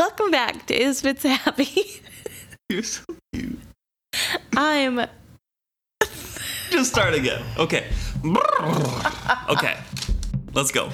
Welcome 0.00 0.30
back 0.30 0.64
to 0.68 0.74
Is 0.74 1.02
Fitz 1.02 1.24
Happy. 1.24 2.00
You're 2.70 2.82
so 2.82 3.04
cute. 3.34 3.58
I'm 4.56 5.06
Just 6.70 6.90
start 6.90 7.12
again. 7.12 7.44
Okay. 7.58 7.84
Okay. 9.50 9.76
Let's 10.54 10.72
go. 10.72 10.88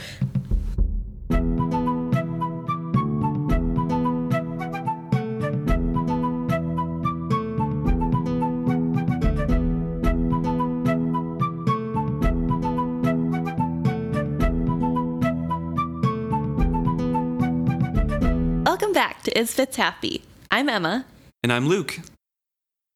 Is 19.37 19.53
Fitz 19.53 19.77
Happy. 19.77 20.23
I'm 20.51 20.71
Emma. 20.71 21.05
And 21.43 21.53
I'm 21.53 21.69
Luke. 21.69 22.01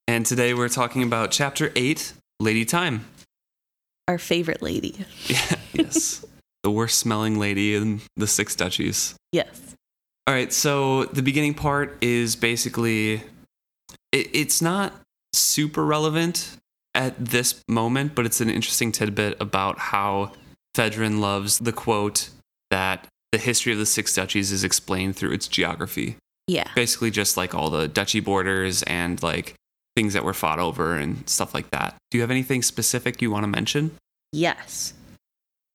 And 0.08 0.24
today 0.24 0.54
we're 0.54 0.70
talking 0.70 1.02
about 1.02 1.30
chapter 1.30 1.70
8, 1.76 2.14
Lady 2.40 2.64
Thyme. 2.64 3.04
Our 4.08 4.16
favorite 4.16 4.62
lady. 4.62 5.04
Yeah, 5.26 5.56
yes. 5.74 6.24
the 6.62 6.70
worst 6.70 6.98
smelling 6.98 7.38
lady 7.38 7.74
in 7.74 8.00
the 8.16 8.26
Six 8.26 8.56
Duchies. 8.56 9.16
Yes. 9.32 9.76
All 10.26 10.32
right, 10.32 10.50
so 10.50 11.04
the 11.04 11.20
beginning 11.20 11.52
part 11.52 11.98
is 12.00 12.36
basically 12.36 13.16
it, 14.10 14.30
it's 14.32 14.62
not 14.62 14.94
super 15.34 15.84
relevant 15.84 16.56
at 16.94 17.22
this 17.22 17.60
moment, 17.68 18.14
but 18.14 18.24
it's 18.24 18.40
an 18.40 18.48
interesting 18.48 18.92
tidbit 18.92 19.38
about 19.42 19.78
how 19.78 20.32
Fedwren 20.74 21.20
loves 21.20 21.58
the 21.58 21.72
quote 21.72 22.30
that 22.70 23.06
the 23.30 23.36
history 23.36 23.74
of 23.74 23.78
the 23.78 23.84
Six 23.84 24.14
Duchies 24.14 24.50
is 24.50 24.64
explained 24.64 25.16
through 25.16 25.32
its 25.32 25.46
geography. 25.46 26.16
Yeah. 26.50 26.68
Basically, 26.74 27.12
just 27.12 27.36
like 27.36 27.54
all 27.54 27.70
the 27.70 27.86
duchy 27.86 28.18
borders 28.18 28.82
and 28.82 29.22
like 29.22 29.54
things 29.94 30.14
that 30.14 30.24
were 30.24 30.34
fought 30.34 30.58
over 30.58 30.96
and 30.96 31.28
stuff 31.28 31.54
like 31.54 31.70
that. 31.70 31.94
Do 32.10 32.18
you 32.18 32.22
have 32.22 32.30
anything 32.30 32.62
specific 32.62 33.22
you 33.22 33.30
want 33.30 33.44
to 33.44 33.48
mention? 33.48 33.92
Yes. 34.32 34.94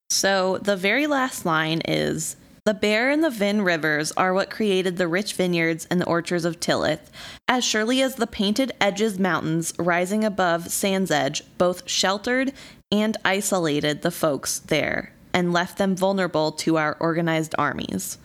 So 0.09 0.57
the 0.57 0.75
very 0.75 1.07
last 1.07 1.45
line 1.45 1.81
is 1.85 2.35
The 2.65 2.73
Bear 2.73 3.09
and 3.09 3.23
the 3.23 3.29
Vin 3.29 3.61
rivers 3.61 4.11
are 4.17 4.33
what 4.33 4.49
created 4.49 4.97
the 4.97 5.07
rich 5.07 5.33
vineyards 5.33 5.85
and 5.89 6.01
the 6.01 6.07
orchards 6.07 6.43
of 6.43 6.59
Tillith, 6.59 7.09
as 7.47 7.63
surely 7.63 8.01
as 8.01 8.15
the 8.15 8.27
painted 8.27 8.73
edges 8.81 9.17
mountains 9.17 9.73
rising 9.79 10.25
above 10.25 10.71
Sand's 10.71 11.11
Edge 11.11 11.41
both 11.57 11.89
sheltered 11.89 12.51
and 12.91 13.15
isolated 13.23 14.01
the 14.01 14.11
folks 14.11 14.59
there 14.59 15.13
and 15.33 15.53
left 15.53 15.77
them 15.77 15.95
vulnerable 15.95 16.51
to 16.51 16.77
our 16.77 16.97
organized 16.99 17.55
armies. 17.57 18.17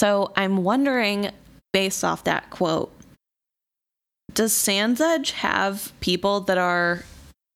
So 0.00 0.32
I'm 0.36 0.62
wondering, 0.62 1.30
based 1.72 2.04
off 2.04 2.24
that 2.24 2.50
quote, 2.50 2.92
does 4.32 4.52
Sand's 4.52 5.00
Edge 5.00 5.32
have 5.32 5.92
people 6.00 6.40
that 6.42 6.58
are 6.58 7.04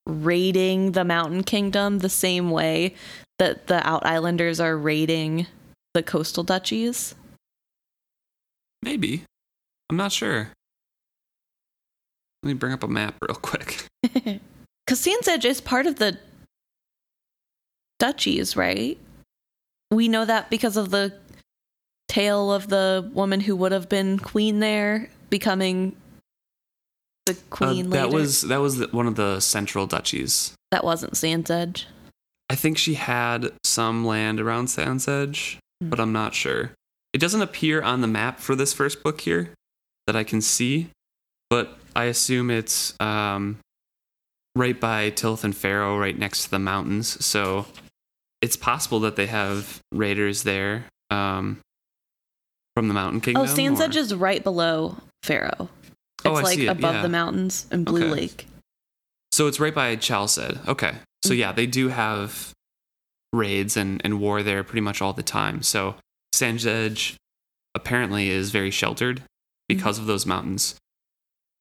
raiding 0.05 0.91
the 0.91 1.05
Mountain 1.05 1.43
Kingdom 1.43 1.99
the 1.99 2.09
same 2.09 2.51
way 2.51 2.95
that 3.39 3.67
the 3.67 3.85
Out 3.87 4.05
Islanders 4.05 4.59
are 4.59 4.77
raiding 4.77 5.47
the 5.93 6.03
coastal 6.03 6.43
duchies? 6.43 7.15
Maybe. 8.81 9.23
I'm 9.89 9.97
not 9.97 10.11
sure. 10.11 10.49
Let 12.41 12.47
me 12.47 12.53
bring 12.53 12.73
up 12.73 12.83
a 12.83 12.87
map 12.87 13.15
real 13.21 13.35
quick. 13.35 13.85
Because 14.85 14.99
Sand's 14.99 15.27
Edge 15.27 15.45
is 15.45 15.61
part 15.61 15.85
of 15.85 15.95
the 15.95 16.19
duchies, 17.99 18.57
right? 18.57 18.97
We 19.91 20.07
know 20.07 20.25
that 20.25 20.49
because 20.49 20.75
of 20.75 20.89
the 20.89 21.13
tale 22.13 22.51
of 22.53 22.67
the 22.69 23.09
woman 23.13 23.39
who 23.41 23.55
would 23.55 23.71
have 23.71 23.89
been 23.89 24.19
queen 24.19 24.59
there 24.59 25.09
becoming 25.29 25.95
the 27.25 27.33
Uh, 27.33 27.35
queen 27.49 27.89
that 27.89 28.05
later. 28.07 28.17
was 28.17 28.41
that 28.43 28.57
was 28.61 28.77
the, 28.77 28.87
one 28.89 29.07
of 29.07 29.15
the 29.15 29.39
central 29.39 29.87
duchies. 29.87 30.53
that 30.71 30.83
wasn't 30.83 31.15
Sand's 31.17 31.49
Edge. 31.49 31.87
I 32.49 32.55
think 32.55 32.77
she 32.77 32.95
had 32.95 33.51
some 33.63 34.05
land 34.05 34.39
around 34.39 34.67
Sand's 34.67 35.07
Edge, 35.07 35.57
Hmm. 35.81 35.89
but 35.89 35.99
I'm 35.99 36.11
not 36.11 36.33
sure. 36.35 36.71
It 37.13 37.19
doesn't 37.19 37.41
appear 37.41 37.81
on 37.81 38.01
the 38.01 38.07
map 38.07 38.39
for 38.39 38.55
this 38.55 38.73
first 38.73 39.01
book 39.03 39.21
here 39.21 39.53
that 40.07 40.15
I 40.15 40.23
can 40.23 40.41
see, 40.41 40.89
but 41.49 41.77
I 41.95 42.05
assume 42.05 42.49
it's 42.51 42.93
um, 42.99 43.57
right 44.55 44.79
by 44.79 45.09
Tilth 45.11 45.43
and 45.43 45.55
Farrow, 45.55 45.97
right 45.97 46.17
next 46.17 46.43
to 46.45 46.51
the 46.51 46.59
mountains. 46.59 47.23
So 47.25 47.65
it's 48.41 48.57
possible 48.57 48.99
that 49.01 49.15
they 49.15 49.27
have 49.27 49.79
raiders 49.91 50.43
there 50.43 50.85
um, 51.11 51.59
from 52.75 52.87
the 52.87 52.93
Mountain 52.93 53.21
Kingdom. 53.21 53.43
Oh, 53.43 53.45
Sand's 53.45 53.79
Edge 53.81 53.95
is 53.95 54.13
right 54.13 54.43
below 54.43 54.97
Farrow. 55.23 55.69
It's 56.19 56.25
Oh, 56.25 56.35
I 56.35 56.41
like 56.41 56.55
see 56.57 56.65
it, 56.65 56.69
above 56.69 56.95
yeah. 56.95 57.01
the 57.01 57.09
mountains 57.09 57.67
and 57.71 57.85
Blue 57.85 58.03
Okay. 58.03 58.11
Lake. 58.11 58.47
So 59.31 59.47
it's 59.47 59.59
right 59.59 59.73
by 59.73 59.95
Chalced. 59.95 60.39
Okay. 60.67 60.95
So 61.23 61.31
Mhm. 61.33 61.37
yeah, 61.37 61.51
they 61.51 61.65
do 61.67 61.89
have 61.89 62.51
raids 63.31 63.75
and, 63.77 64.01
and 64.03 64.19
war 64.19 64.43
there 64.43 64.63
pretty 64.63 64.81
much 64.81 65.01
all 65.01 65.13
the 65.13 65.23
time. 65.23 65.61
So 65.63 65.95
Sand's 66.33 66.65
Edge 66.65 67.17
apparently 67.75 68.29
is 68.29 68.51
very 68.51 68.69
sheltered 68.71 69.23
because 69.67 69.97
of 69.97 70.05
those 70.05 70.25
mountains. 70.25 70.75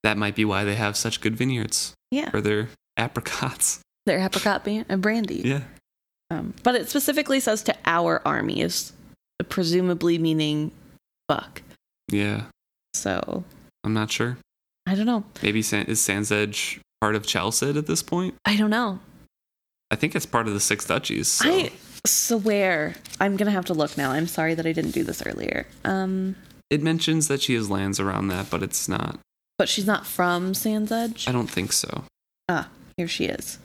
That 0.03 0.19
might 0.19 0.35
be 0.35 0.45
why 0.45 0.65
they 0.65 0.75
have 0.75 0.97
such 0.97 1.21
good 1.21 1.37
vineyards 1.37 1.95
Yeah. 2.11 2.31
for 2.31 2.41
their 2.41 2.69
apricots. 2.97 3.81
Their 4.07 4.19
apricot 4.19 4.67
and 4.67 5.01
brandy. 5.01 5.43
Yeah. 5.45 5.63
Um, 6.31 6.55
but 6.63 6.75
it 6.75 6.89
specifically 6.91 7.41
says 7.41 7.63
to 7.65 7.77
our 7.85 8.21
armies, 8.27 8.93
presumably 9.49 10.19
meaning 10.19 10.73
Yeah. 12.11 12.45
So 12.95 13.45
I'm 13.85 13.95
not 13.95 14.11
sure. 14.11 14.37
I 14.87 14.95
don't 14.95 15.07
know. 15.07 15.25
Maybe 15.43 15.63
San- 15.63 15.87
is 15.87 16.01
Sand's 16.03 16.31
Edge 16.33 16.81
part 17.01 17.15
of 17.15 17.27
Chalced 17.27 17.63
at 17.63 17.87
this 17.87 18.03
point? 18.03 18.35
I 18.45 18.57
don't 18.57 18.71
know. 18.71 18.99
I 19.91 19.97
think 19.97 20.15
it's 20.17 20.27
part 20.27 20.47
of 20.49 20.55
the 20.55 20.61
Six 20.61 20.87
Duchies. 20.87 21.29
So. 21.29 21.49
I 21.49 21.73
swear 22.07 22.95
I'm 23.21 23.37
gonna 23.37 23.51
have 23.51 23.67
to 23.67 23.75
look 23.75 23.97
now. 23.97 24.11
I'm 24.11 24.27
sorry 24.27 24.55
that 24.55 24.67
I 24.67 24.73
didn't 24.73 24.91
do 24.93 25.05
this 25.05 25.23
earlier. 25.25 25.67
Um, 25.85 26.37
it 26.71 26.83
mentions 26.83 27.29
that 27.29 27.43
she 27.43 27.55
has 27.55 27.71
lands 27.71 28.01
around 28.01 28.29
that, 28.29 28.51
but 28.51 28.63
it's 28.63 28.89
not. 28.89 29.19
but 29.59 29.69
she's 29.69 29.87
not 29.87 30.07
from 30.07 30.55
Sand's 30.55 30.91
Edge. 30.91 31.29
I 31.29 31.33
don't 31.33 31.51
think 31.51 31.73
so. 31.73 32.05
Ah, 32.49 32.69
here 32.97 33.07
she 33.09 33.27
is. 33.27 33.59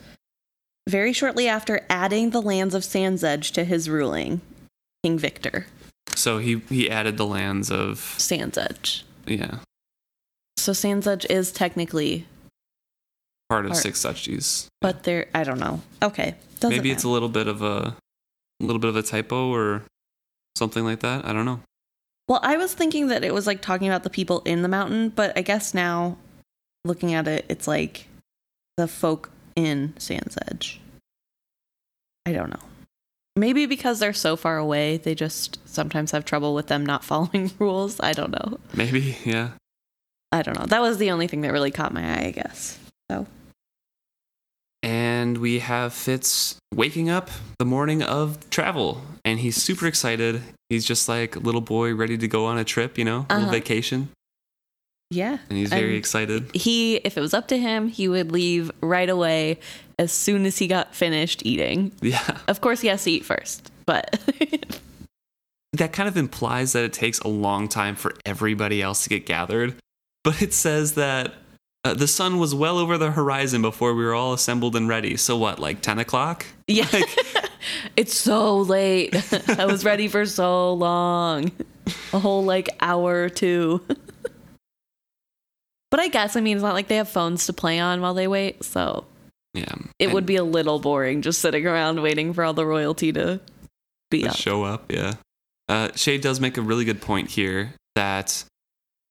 Very 0.88 1.12
shortly 1.14 1.48
after 1.48 1.86
adding 1.90 2.30
the 2.30 2.42
lands 2.42 2.76
of 2.76 2.84
Sand's 2.84 3.24
Edge 3.24 3.52
to 3.54 3.64
his 3.64 3.90
ruling, 3.90 4.42
King 5.04 5.18
Victor, 5.18 5.66
So 6.18 6.40
he 6.40 6.60
he 6.68 6.90
added 6.90 7.18
the 7.18 7.26
lands 7.28 7.70
of 7.70 8.00
Sand's 8.18 8.58
Edge. 8.58 9.06
yeah 9.28 9.60
So 10.58 10.74
Sand's 10.74 11.06
Edge 11.06 11.26
is 11.30 11.52
technically, 11.52 12.26
part 13.50 13.66
of 13.66 13.72
Part. 13.72 13.84
Six 13.84 14.02
Duchies. 14.04 14.68
but 14.82 15.04
there, 15.04 15.28
I 15.36 15.44
don't 15.44 15.60
know. 15.60 15.82
Okay, 16.02 16.34
doesn't 16.60 16.76
Maybe 16.76 16.90
it's 16.90 17.04
a 17.04 17.10
little 17.10 17.30
bit 17.30 17.48
of 17.48 17.62
a, 17.62 17.96
a 18.60 18.66
little 18.66 18.80
bit 18.80 18.90
of 18.90 18.96
a 18.96 19.04
typo 19.04 19.54
or 19.54 19.84
something 20.56 20.84
like 20.84 21.02
that. 21.02 21.24
I 21.24 21.34
don't 21.34 21.46
know. 21.46 21.62
Well, 22.28 22.40
I 22.42 22.58
was 22.58 22.74
thinking 22.74 23.08
that 23.08 23.24
it 23.24 23.34
was 23.34 23.46
like 23.46 23.62
talking 23.62 23.88
about 23.88 24.04
the 24.04 24.10
people 24.10 24.42
in 24.44 24.64
the 24.64 24.68
mountain, 24.68 25.10
but 25.10 25.38
I 25.38 25.42
guess 25.42 25.74
now, 25.74 26.18
looking 26.84 27.14
at 27.14 27.28
it, 27.28 27.46
it's 27.48 27.68
like 27.68 28.08
the 28.76 28.88
folk 28.88 29.30
in 29.56 29.94
Sand's 29.98 30.36
Edge. 30.50 30.82
I 32.26 32.34
don't 32.34 32.50
know. 32.50 32.60
Maybe 33.38 33.66
because 33.68 34.00
they're 34.00 34.14
so 34.14 34.36
far 34.36 34.58
away, 34.58 34.98
they 34.98 35.14
just 35.16 35.60
sometimes 35.70 36.12
have 36.12 36.26
trouble 36.26 36.54
with 36.56 36.68
them 36.68 36.86
not 36.86 37.04
following 37.12 37.52
rules. 37.60 38.00
I 38.00 38.14
don't 38.14 38.32
know. 38.32 38.60
Maybe 38.74 39.16
yeah. 39.24 39.50
I 40.32 40.42
don't 40.42 40.60
know. 40.60 40.66
That 40.66 40.82
was 40.82 40.98
the 40.98 41.12
only 41.12 41.28
thing 41.28 41.42
that 41.42 41.52
really 41.54 41.72
caught 41.72 41.94
my 41.94 42.02
eye, 42.04 42.26
I 42.26 42.32
guess. 42.32 42.78
So, 43.10 43.26
And 44.84 45.38
we 45.38 45.60
have 45.60 45.94
Fitz 45.94 46.56
waking 46.74 47.10
up 47.10 47.30
the 47.60 47.66
morning 47.66 48.04
of 48.04 48.50
travel, 48.50 49.02
and 49.24 49.40
he's 49.40 49.56
super 49.62 49.88
excited. 49.88 50.42
He's 50.70 50.86
just 50.86 51.08
like 51.08 51.36
little 51.38 51.62
boy 51.62 51.94
ready 51.96 52.18
to 52.18 52.28
go 52.28 52.46
on 52.46 52.58
a 52.58 52.64
trip, 52.66 52.98
you 52.98 53.06
know, 53.06 53.20
a 53.30 53.34
Uh-huh. 53.34 53.36
little 53.40 53.52
vacation, 53.54 54.10
yeah. 55.10 55.38
and 55.50 55.58
he's 55.58 55.70
very 55.70 55.90
And- 55.90 55.98
excited. 55.98 56.52
He, 56.56 56.96
if 56.98 57.18
it 57.18 57.22
was 57.22 57.34
up 57.34 57.48
to 57.50 57.58
him, 57.58 57.88
he 57.88 58.08
would 58.08 58.32
leave 58.32 58.72
right 58.82 59.10
away 59.10 59.60
as 60.00 60.12
soon 60.12 60.46
as 60.46 60.58
he 60.58 60.68
got 60.68 60.94
finished 60.96 61.42
eating. 61.46 61.92
Yeah, 62.02 62.38
Of 62.48 62.62
course, 62.62 62.82
he 62.82 62.88
has 62.90 63.04
to 63.06 63.12
eat 63.12 63.26
first, 63.26 63.72
but 63.86 64.20
that 65.74 65.94
kind 65.94 66.08
of 66.08 66.18
implies 66.18 66.74
that 66.74 66.84
it 66.84 66.94
takes 66.94 67.20
a 67.20 67.28
long 67.28 67.68
time 67.68 67.96
for 67.96 68.14
everybody 68.26 68.82
else 68.82 69.04
to 69.04 69.10
get 69.10 69.26
gathered, 69.26 69.76
but 70.24 70.42
it 70.42 70.54
says 70.54 70.94
that. 70.94 71.34
Uh, 71.86 71.94
the 71.94 72.08
sun 72.08 72.38
was 72.38 72.54
well 72.54 72.80
over 72.80 72.98
the 72.98 73.12
horizon 73.12 73.62
before 73.62 73.94
we 73.94 74.04
were 74.04 74.14
all 74.14 74.34
assembled 74.34 74.76
and 74.76 74.90
ready. 74.90 75.16
So 75.16 75.38
what, 75.38 75.58
like 75.58 75.80
ten 75.82 76.00
o'clock? 76.00 76.46
Yeah. 76.68 76.88
it's 77.96 78.14
so 78.18 78.58
late. 78.58 79.16
I 79.58 79.66
was 79.66 79.86
ready 79.86 80.10
for 80.10 80.26
so 80.26 80.74
long. 80.74 81.52
A 82.12 82.20
whole 82.20 82.44
like 82.44 82.68
hour 82.82 83.24
or 83.24 83.30
two. 83.30 83.82
But 85.92 86.00
I 86.02 86.08
guess 86.10 86.36
I 86.36 86.42
mean 86.42 86.58
it's 86.58 86.64
not 86.64 86.74
like 86.74 86.88
they 86.88 86.98
have 86.98 87.10
phones 87.10 87.46
to 87.48 87.54
play 87.54 87.80
on 87.80 88.02
while 88.02 88.14
they 88.14 88.28
wait, 88.28 88.64
so 88.64 89.06
Yeah, 89.54 89.74
it 90.00 90.06
and 90.06 90.14
would 90.14 90.26
be 90.26 90.36
a 90.36 90.44
little 90.44 90.80
boring 90.80 91.22
just 91.22 91.40
sitting 91.42 91.66
around 91.66 92.02
waiting 92.02 92.34
for 92.34 92.44
all 92.44 92.54
the 92.54 92.66
royalty 92.66 93.12
to 93.14 93.40
be 94.12 94.24
to 94.24 94.30
up. 94.30 94.36
show 94.36 94.64
up. 94.64 94.92
Yeah, 94.92 95.14
uh, 95.70 95.90
Chade 95.90 96.22
does 96.22 96.40
make 96.40 96.58
a 96.58 96.62
really 96.62 96.86
good 96.86 97.02
point 97.02 97.30
here 97.32 97.74
that 97.96 98.44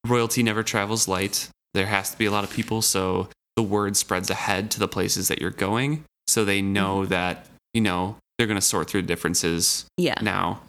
royalty 0.07 0.43
never 0.43 0.63
travels 0.63 1.09
light. 1.09 1.49
There 1.75 1.87
has 1.87 2.11
to 2.13 2.19
be 2.19 2.27
a 2.27 2.31
lot 2.31 2.45
of 2.45 2.51
people, 2.51 2.83
so 2.83 3.29
the 3.57 3.63
word 3.63 3.97
spreads 3.97 4.31
ahead 4.31 4.71
to 4.73 4.79
the 4.79 4.89
places 4.89 5.29
that 5.29 5.41
you're 5.41 5.51
going, 5.51 6.05
so 6.27 6.45
they 6.45 6.63
know 6.63 7.01
Mm-hmm. 7.01 7.11
that 7.11 7.47
you 7.75 7.81
know 7.81 8.17
they're 8.39 8.47
going 8.47 8.59
to 8.59 8.65
sort 8.65 8.89
through 8.91 9.03
differences 9.03 9.87
Yeah. 9.97 10.15
now. 10.23 10.61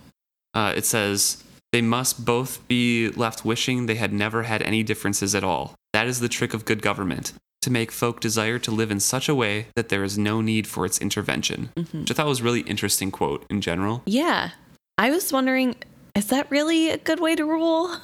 Uh, 0.54 0.74
it 0.76 0.86
says 0.86 1.44
they 1.74 1.82
must 1.82 2.24
both 2.26 2.66
be 2.70 3.10
left 3.10 3.44
wishing 3.46 3.86
they 3.86 3.96
had 3.96 4.14
never 4.14 4.44
had 4.44 4.62
any 4.62 4.84
differences 4.84 5.36
at 5.36 5.44
all. 5.44 5.76
That 5.98 6.06
is 6.06 6.20
the 6.20 6.30
trick 6.30 6.54
of 6.54 6.64
good 6.64 6.84
government 6.84 7.34
to 7.64 7.72
make 7.72 7.92
folk 7.92 8.20
desire 8.20 8.60
to 8.60 8.70
live 8.70 8.92
in 8.92 9.00
such 9.00 9.28
a 9.28 9.34
way 9.34 9.66
that 9.76 9.90
there 9.90 10.04
is 10.04 10.16
no 10.16 10.42
need 10.42 10.68
for 10.68 10.86
its 10.86 11.00
intervention. 11.00 11.72
Mhm. 11.76 12.02
Which 12.02 12.12
I 12.12 12.14
thought 12.14 12.28
was 12.28 12.40
a 12.42 12.44
really 12.44 12.60
interesting 12.62 13.10
quote 13.10 13.44
in 13.50 13.62
general. 13.62 14.04
Yeah. 14.06 14.52
I 15.00 15.10
was 15.10 15.34
wondering, 15.34 15.74
is 16.14 16.28
that 16.28 16.52
really 16.52 16.92
a 16.92 17.00
good 17.00 17.20
way 17.20 17.36
to 17.36 17.44
rule? 17.46 17.98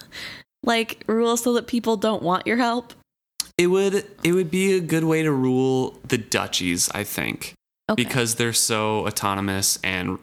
Like 0.64 1.04
rule 1.08 1.38
so 1.38 1.54
that 1.54 1.68
people 1.68 1.96
don't 1.98 2.24
want 2.24 2.48
your 2.48 2.58
help? 2.58 2.94
It 3.60 3.68
would 3.68 4.06
it 4.24 4.32
would 4.32 4.50
be 4.50 4.74
a 4.74 4.80
good 4.80 5.04
way 5.04 5.22
to 5.22 5.32
rule 5.32 6.00
the 6.08 6.18
duchies, 6.18 6.90
I 6.96 7.04
think, 7.04 7.54
Okay. 7.92 8.02
because 8.04 8.36
they're 8.36 8.54
so 8.54 9.06
autonomous 9.06 9.78
and 9.84 10.18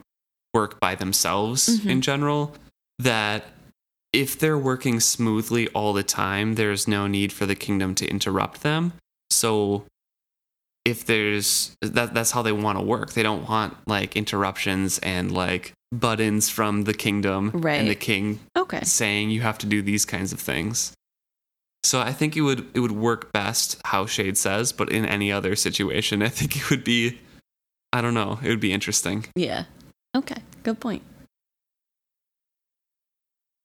work 0.53 0.77
by 0.81 0.95
themselves 0.95 1.69
Mhm. 1.69 1.85
in 1.89 2.01
general 2.01 2.53
that 2.99 3.45
if 4.13 4.37
they're 4.37 4.57
working 4.57 4.99
smoothly 4.99 5.67
all 5.69 5.93
the 5.93 6.03
time, 6.03 6.55
there's 6.55 6.87
no 6.87 7.07
need 7.07 7.31
for 7.31 7.45
the 7.45 7.55
kingdom 7.55 7.95
to 7.95 8.07
interrupt 8.07 8.61
them. 8.61 8.93
So 9.29 9.85
if 10.85 11.05
there's 11.05 11.75
that 11.81 12.13
that's 12.13 12.31
how 12.31 12.41
they 12.41 12.51
want 12.51 12.77
to 12.77 12.83
work. 12.83 13.13
They 13.13 13.23
don't 13.23 13.47
want 13.47 13.75
like 13.87 14.15
interruptions 14.15 14.99
and 14.99 15.31
like 15.31 15.73
buttons 15.91 16.49
from 16.49 16.83
the 16.83 16.93
kingdom 16.93 17.51
and 17.65 17.89
the 17.89 17.95
king 17.95 18.39
okay. 18.57 18.81
saying 18.83 19.29
you 19.29 19.41
have 19.41 19.57
to 19.59 19.65
do 19.65 19.81
these 19.81 20.05
kinds 20.05 20.33
of 20.33 20.39
things. 20.39 20.93
So 21.83 21.99
I 21.99 22.13
think 22.13 22.35
it 22.35 22.41
would 22.41 22.67
it 22.73 22.79
would 22.79 22.91
work 22.91 23.31
best 23.31 23.79
how 23.85 24.05
Chade 24.05 24.37
says, 24.37 24.71
but 24.71 24.91
in 24.91 25.05
any 25.05 25.31
other 25.31 25.55
situation, 25.55 26.21
I 26.21 26.29
think 26.29 26.57
it 26.57 26.69
would 26.69 26.83
be 26.83 27.19
I 27.93 28.01
don't 28.01 28.13
know, 28.13 28.39
it 28.41 28.49
would 28.49 28.59
be 28.59 28.73
interesting. 28.73 29.25
Yeah. 29.35 29.65
Okay. 30.15 30.41
Good 30.63 30.79
point. 30.79 31.03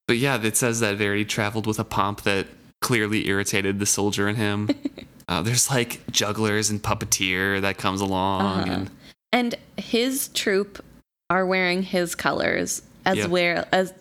But 0.07 0.17
yeah, 0.17 0.41
it 0.41 0.55
says 0.55 0.79
that 0.79 0.97
Verity 0.97 1.25
traveled 1.25 1.67
with 1.67 1.79
a 1.79 1.83
pomp 1.83 2.21
that 2.21 2.47
clearly 2.81 3.27
irritated 3.27 3.79
the 3.79 3.85
soldier 3.85 4.27
in 4.29 4.35
him. 4.35 4.69
uh, 5.27 5.41
there's 5.41 5.69
like 5.69 5.99
jugglers 6.11 6.69
and 6.69 6.81
puppeteer 6.81 7.59
that 7.61 7.77
comes 7.77 8.01
along, 8.01 8.41
Uh-huh. 8.41 8.71
and 8.71 8.91
And 9.33 9.55
his 9.77 10.29
troop 10.29 10.83
are 11.29 11.45
wearing 11.45 11.83
his 11.83 12.15
colors 12.15 12.81
as 13.05 13.17
Yep. 13.17 13.29
well 13.29 13.65
as 13.71 13.93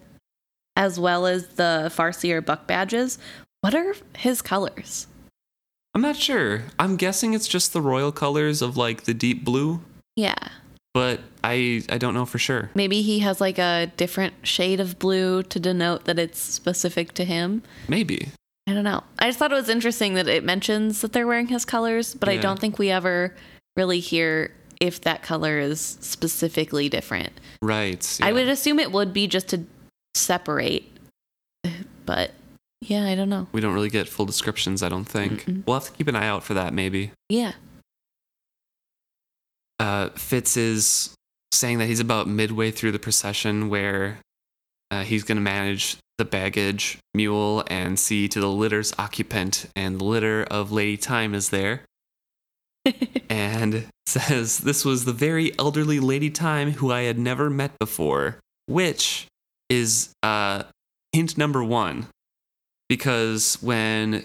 as 0.76 1.00
well 1.00 1.26
as 1.26 1.46
the 1.56 1.90
Farseer 1.94 2.44
buck 2.44 2.66
badges. 2.66 3.18
What 3.62 3.74
are 3.74 3.94
his 4.16 4.42
colors? 4.42 5.06
I'm 5.94 6.02
not 6.02 6.16
sure. 6.16 6.64
I'm 6.78 6.96
guessing 6.96 7.32
it's 7.32 7.48
just 7.48 7.72
the 7.72 7.80
royal 7.80 8.12
colors 8.12 8.60
of 8.60 8.76
like 8.76 9.04
the 9.04 9.14
deep 9.14 9.42
blue, 9.44 9.80
Yeah. 10.14 10.36
But 10.96 11.20
I 11.44 11.82
I 11.90 11.98
don't 11.98 12.14
know 12.14 12.24
for 12.24 12.38
sure. 12.38 12.70
Maybe 12.74 13.02
he 13.02 13.18
has 13.18 13.38
like 13.38 13.58
a 13.58 13.92
different 13.98 14.32
shade 14.44 14.80
of 14.80 14.98
blue 14.98 15.42
to 15.42 15.60
denote 15.60 16.06
that 16.06 16.18
it's 16.18 16.38
specific 16.38 17.12
to 17.12 17.24
him. 17.26 17.62
Maybe. 17.86 18.30
I 18.66 18.72
don't 18.72 18.82
know. 18.82 19.04
I 19.18 19.26
just 19.26 19.38
thought 19.38 19.52
it 19.52 19.56
was 19.56 19.68
interesting 19.68 20.14
that 20.14 20.26
it 20.26 20.42
mentions 20.42 21.02
that 21.02 21.12
they're 21.12 21.26
wearing 21.26 21.48
his 21.48 21.66
colors, 21.66 22.14
but 22.14 22.30
I 22.30 22.38
don't 22.38 22.58
think 22.58 22.78
we 22.78 22.90
ever 22.90 23.34
really 23.76 24.00
hear 24.00 24.54
if 24.80 25.02
that 25.02 25.22
color 25.22 25.58
is 25.58 25.98
specifically 26.00 26.88
different. 26.88 27.34
Right. 27.60 28.18
I 28.22 28.32
would 28.32 28.48
assume 28.48 28.78
it 28.78 28.90
would 28.90 29.12
be 29.12 29.26
just 29.26 29.48
to 29.48 29.64
separate, 30.14 30.90
but 32.06 32.30
yeah, 32.80 33.04
I 33.04 33.14
don't 33.14 33.28
know. 33.28 33.48
We 33.52 33.60
don't 33.60 33.74
really 33.74 33.90
get 33.90 34.08
full 34.08 34.24
descriptions, 34.24 34.82
I 34.82 34.88
don't 34.88 35.04
think. 35.04 35.44
Mm-mm. 35.44 35.66
We'll 35.66 35.74
have 35.74 35.90
to 35.90 35.92
keep 35.92 36.08
an 36.08 36.16
eye 36.16 36.26
out 36.26 36.42
for 36.42 36.54
that, 36.54 36.72
maybe. 36.72 37.12
Yeah. 37.28 37.52
Uh, 39.78 40.10
Fitz 40.10 40.56
is 40.56 41.14
saying 41.52 41.78
that 41.78 41.86
he's 41.86 42.00
about 42.00 42.28
midway 42.28 42.70
through 42.70 42.92
the 42.92 42.98
procession 42.98 43.68
where 43.68 44.18
uh, 44.90 45.02
he's 45.02 45.24
going 45.24 45.36
to 45.36 45.42
manage 45.42 45.96
the 46.18 46.24
baggage 46.24 46.98
mule 47.14 47.62
and 47.68 47.98
see 47.98 48.28
to 48.28 48.40
the 48.40 48.50
litter's 48.50 48.92
occupant, 48.98 49.66
and 49.76 50.00
the 50.00 50.04
litter 50.04 50.44
of 50.44 50.72
Lady 50.72 50.96
Thyme 50.96 51.34
is 51.34 51.50
there. 51.50 51.82
and 53.28 53.86
says 54.06 54.58
this 54.58 54.84
was 54.84 55.04
the 55.04 55.12
very 55.12 55.56
elderly 55.58 56.00
Lady 56.00 56.30
Thyme 56.30 56.72
who 56.72 56.92
I 56.92 57.02
had 57.02 57.18
never 57.18 57.50
met 57.50 57.78
before, 57.78 58.38
which 58.66 59.26
is 59.68 60.12
uh, 60.22 60.64
hint 61.12 61.36
number 61.36 61.62
one. 61.62 62.06
Because 62.88 63.58
when 63.60 64.24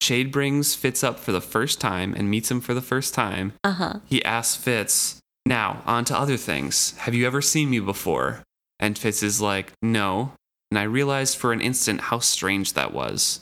Chade 0.00 0.30
brings 0.30 0.74
Fitz 0.74 1.02
up 1.02 1.18
for 1.18 1.32
the 1.32 1.40
first 1.40 1.80
time 1.80 2.14
and 2.14 2.30
meets 2.30 2.50
him 2.50 2.60
for 2.60 2.72
the 2.74 2.82
first 2.82 3.14
time, 3.14 3.52
Uh 3.64 3.72
huh. 3.72 3.94
he 4.06 4.24
asks 4.24 4.56
Fitz, 4.62 5.18
Now, 5.44 5.82
on 5.86 6.04
to 6.06 6.16
other 6.18 6.36
things. 6.36 6.96
Have 6.98 7.14
you 7.14 7.26
ever 7.26 7.42
seen 7.42 7.70
me 7.70 7.80
before? 7.80 8.42
And 8.78 8.96
Fitz 8.98 9.22
is 9.22 9.40
like, 9.40 9.72
No. 9.82 10.32
And 10.70 10.78
I 10.78 10.82
realized 10.84 11.36
for 11.38 11.52
an 11.52 11.60
instant 11.60 12.00
how 12.02 12.18
strange 12.20 12.74
that 12.74 12.92
was. 12.92 13.40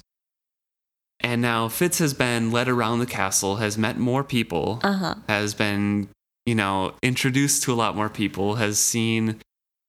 And 1.20 1.43
now 1.43 1.69
Fitz 1.69 1.99
has 1.99 2.14
been 2.14 2.53
led 2.53 2.69
around 2.69 2.99
the 3.00 3.06
castle, 3.06 3.56
has 3.56 3.76
met 3.79 3.99
more 3.99 4.23
people, 4.25 4.81
Uh 4.82 4.93
huh. 4.93 5.14
has 5.29 5.55
been, 5.55 6.09
you 6.47 6.55
know, 6.55 6.94
introduced 7.02 7.62
to 7.64 7.73
a 7.73 7.75
lot 7.76 7.97
more 7.97 8.09
people, 8.09 8.56
has 8.56 8.79
seen, 8.79 9.41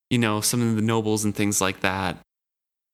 you 0.10 0.18
know, 0.18 0.42
some 0.42 0.62
of 0.62 0.76
the 0.76 0.82
nobles 0.82 1.24
and 1.24 1.36
things 1.36 1.62
like 1.62 1.80
that. 1.82 2.18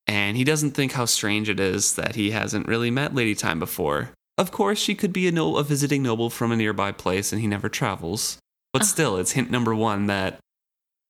And 0.07 0.35
he 0.37 0.43
doesn't 0.43 0.71
think 0.71 0.91
how 0.93 1.05
strange 1.05 1.49
it 1.49 1.59
is 1.59 1.95
that 1.95 2.15
he 2.15 2.31
hasn't 2.31 2.67
really 2.67 2.91
met 2.91 3.15
Lady 3.15 3.33
Thyme 3.33 3.59
before. 3.59 4.09
Of 4.37 4.51
course, 4.51 4.79
she 4.79 4.95
could 4.95 5.13
be 5.13 5.27
a, 5.27 5.31
no- 5.31 5.57
a 5.57 5.63
visiting 5.63 6.03
noble 6.03 6.29
from 6.29 6.51
a 6.51 6.55
nearby 6.57 6.91
place 6.91 7.31
and 7.31 7.39
he 7.41 7.47
never 7.47 7.69
travels. 7.69 8.37
But 8.73 8.81
Uh. 8.81 8.85
still, 8.85 9.17
it's 9.17 9.31
hint 9.31 9.49
number 9.51 9.73
one 9.75 10.07
that, 10.07 10.39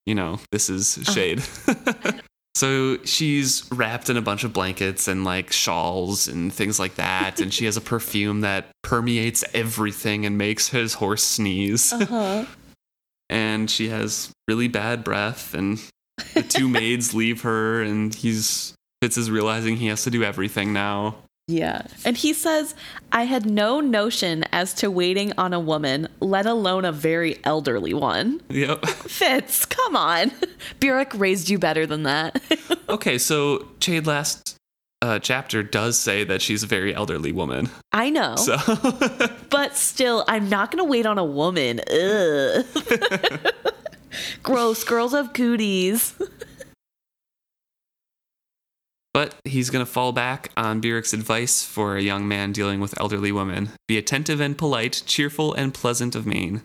you 0.06 0.14
know, 0.14 0.38
this 0.52 0.68
is 0.70 0.98
Uh. 0.98 1.00
Chade. 1.12 2.20
so 2.54 2.98
she's 3.04 3.64
wrapped 3.72 4.10
in 4.10 4.16
a 4.16 4.22
bunch 4.22 4.44
of 4.44 4.52
blankets 4.52 5.08
and 5.08 5.24
like 5.24 5.50
shawls 5.50 6.28
and 6.28 6.52
things 6.52 6.78
like 6.78 6.94
that. 6.96 7.40
and 7.40 7.52
she 7.52 7.64
has 7.64 7.76
a 7.76 7.80
perfume 7.80 8.42
that 8.42 8.66
permeates 8.82 9.42
everything 9.54 10.24
and 10.26 10.38
makes 10.38 10.68
his 10.68 10.94
horse 10.94 11.22
sneeze. 11.24 11.92
Uh 11.92 12.04
huh. 12.06 12.44
and 13.28 13.68
she 13.70 13.88
has 13.88 14.30
really 14.46 14.68
bad 14.68 15.02
breath. 15.02 15.52
And 15.54 15.80
the 16.34 16.42
two 16.42 16.68
maids 16.68 17.12
leave 17.14 17.42
her, 17.42 17.82
and 17.82 18.14
he's. 18.14 18.72
Fitz 19.04 19.18
is 19.18 19.30
realizing 19.30 19.76
he 19.76 19.88
has 19.88 20.02
to 20.04 20.10
do 20.10 20.24
everything 20.24 20.72
now. 20.72 21.16
Yeah. 21.46 21.82
And 22.06 22.16
he 22.16 22.32
says, 22.32 22.74
I 23.12 23.24
had 23.24 23.44
no 23.44 23.78
notion 23.78 24.44
as 24.50 24.72
to 24.76 24.90
waiting 24.90 25.30
on 25.36 25.52
a 25.52 25.60
woman, 25.60 26.08
let 26.20 26.46
alone 26.46 26.86
a 26.86 26.92
very 26.92 27.38
elderly 27.44 27.92
one. 27.92 28.40
Yep. 28.48 28.86
Fitz, 28.86 29.66
come 29.66 29.94
on. 29.94 30.32
Burrich 30.80 31.12
raised 31.12 31.50
you 31.50 31.58
better 31.58 31.84
than 31.84 32.04
that. 32.04 32.42
Okay, 32.88 33.18
so 33.18 33.66
Chade 33.78 34.06
last 34.06 34.56
uh, 35.02 35.18
chapter 35.18 35.62
does 35.62 35.98
say 35.98 36.22
that 36.24 36.40
she's 36.40 36.62
a 36.62 36.66
very 36.66 36.94
elderly 36.94 37.32
woman. 37.32 37.68
I 37.92 38.08
know. 38.08 38.36
So 38.36 38.56
But 39.50 39.76
still, 39.76 40.24
I'm 40.28 40.48
not 40.48 40.70
going 40.70 40.82
to 40.82 40.88
wait 40.90 41.04
on 41.04 41.18
a 41.18 41.24
woman. 41.24 41.80
Ugh. 41.90 42.64
Gross. 44.42 44.84
Girls 44.84 45.12
have 45.12 45.32
cooties. 45.34 46.14
But 49.14 49.36
he's 49.44 49.70
going 49.70 49.84
to 49.84 49.90
fall 49.90 50.12
back 50.12 50.50
on 50.56 50.80
Burrich's 50.80 51.14
advice 51.14 51.64
for 51.64 51.96
a 51.96 52.02
young 52.02 52.26
man 52.26 52.50
dealing 52.50 52.80
with 52.80 52.98
elderly 53.00 53.30
women. 53.30 53.70
Be 53.86 53.96
attentive 53.96 54.40
and 54.40 54.58
polite, 54.58 55.04
cheerful 55.06 55.54
and 55.54 55.72
pleasant 55.72 56.16
of 56.16 56.26
mien. 56.26 56.62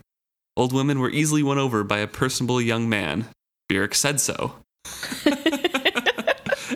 Old 0.58 0.74
women 0.74 1.00
were 1.00 1.12
easily 1.12 1.44
won 1.44 1.60
over 1.60 1.84
by 1.84 2.00
a 2.00 2.08
personable 2.08 2.60
young 2.60 2.89
man. 2.89 3.27
Burrich 3.70 3.94
said 3.94 4.20
so. 4.20 4.56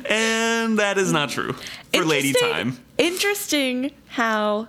and 0.07 0.77
that 0.77 0.95
is 0.97 1.11
not 1.11 1.31
true 1.31 1.53
for 1.91 2.05
Lady 2.05 2.33
Thyme. 2.33 2.77
Interesting 2.99 3.91
how 4.09 4.67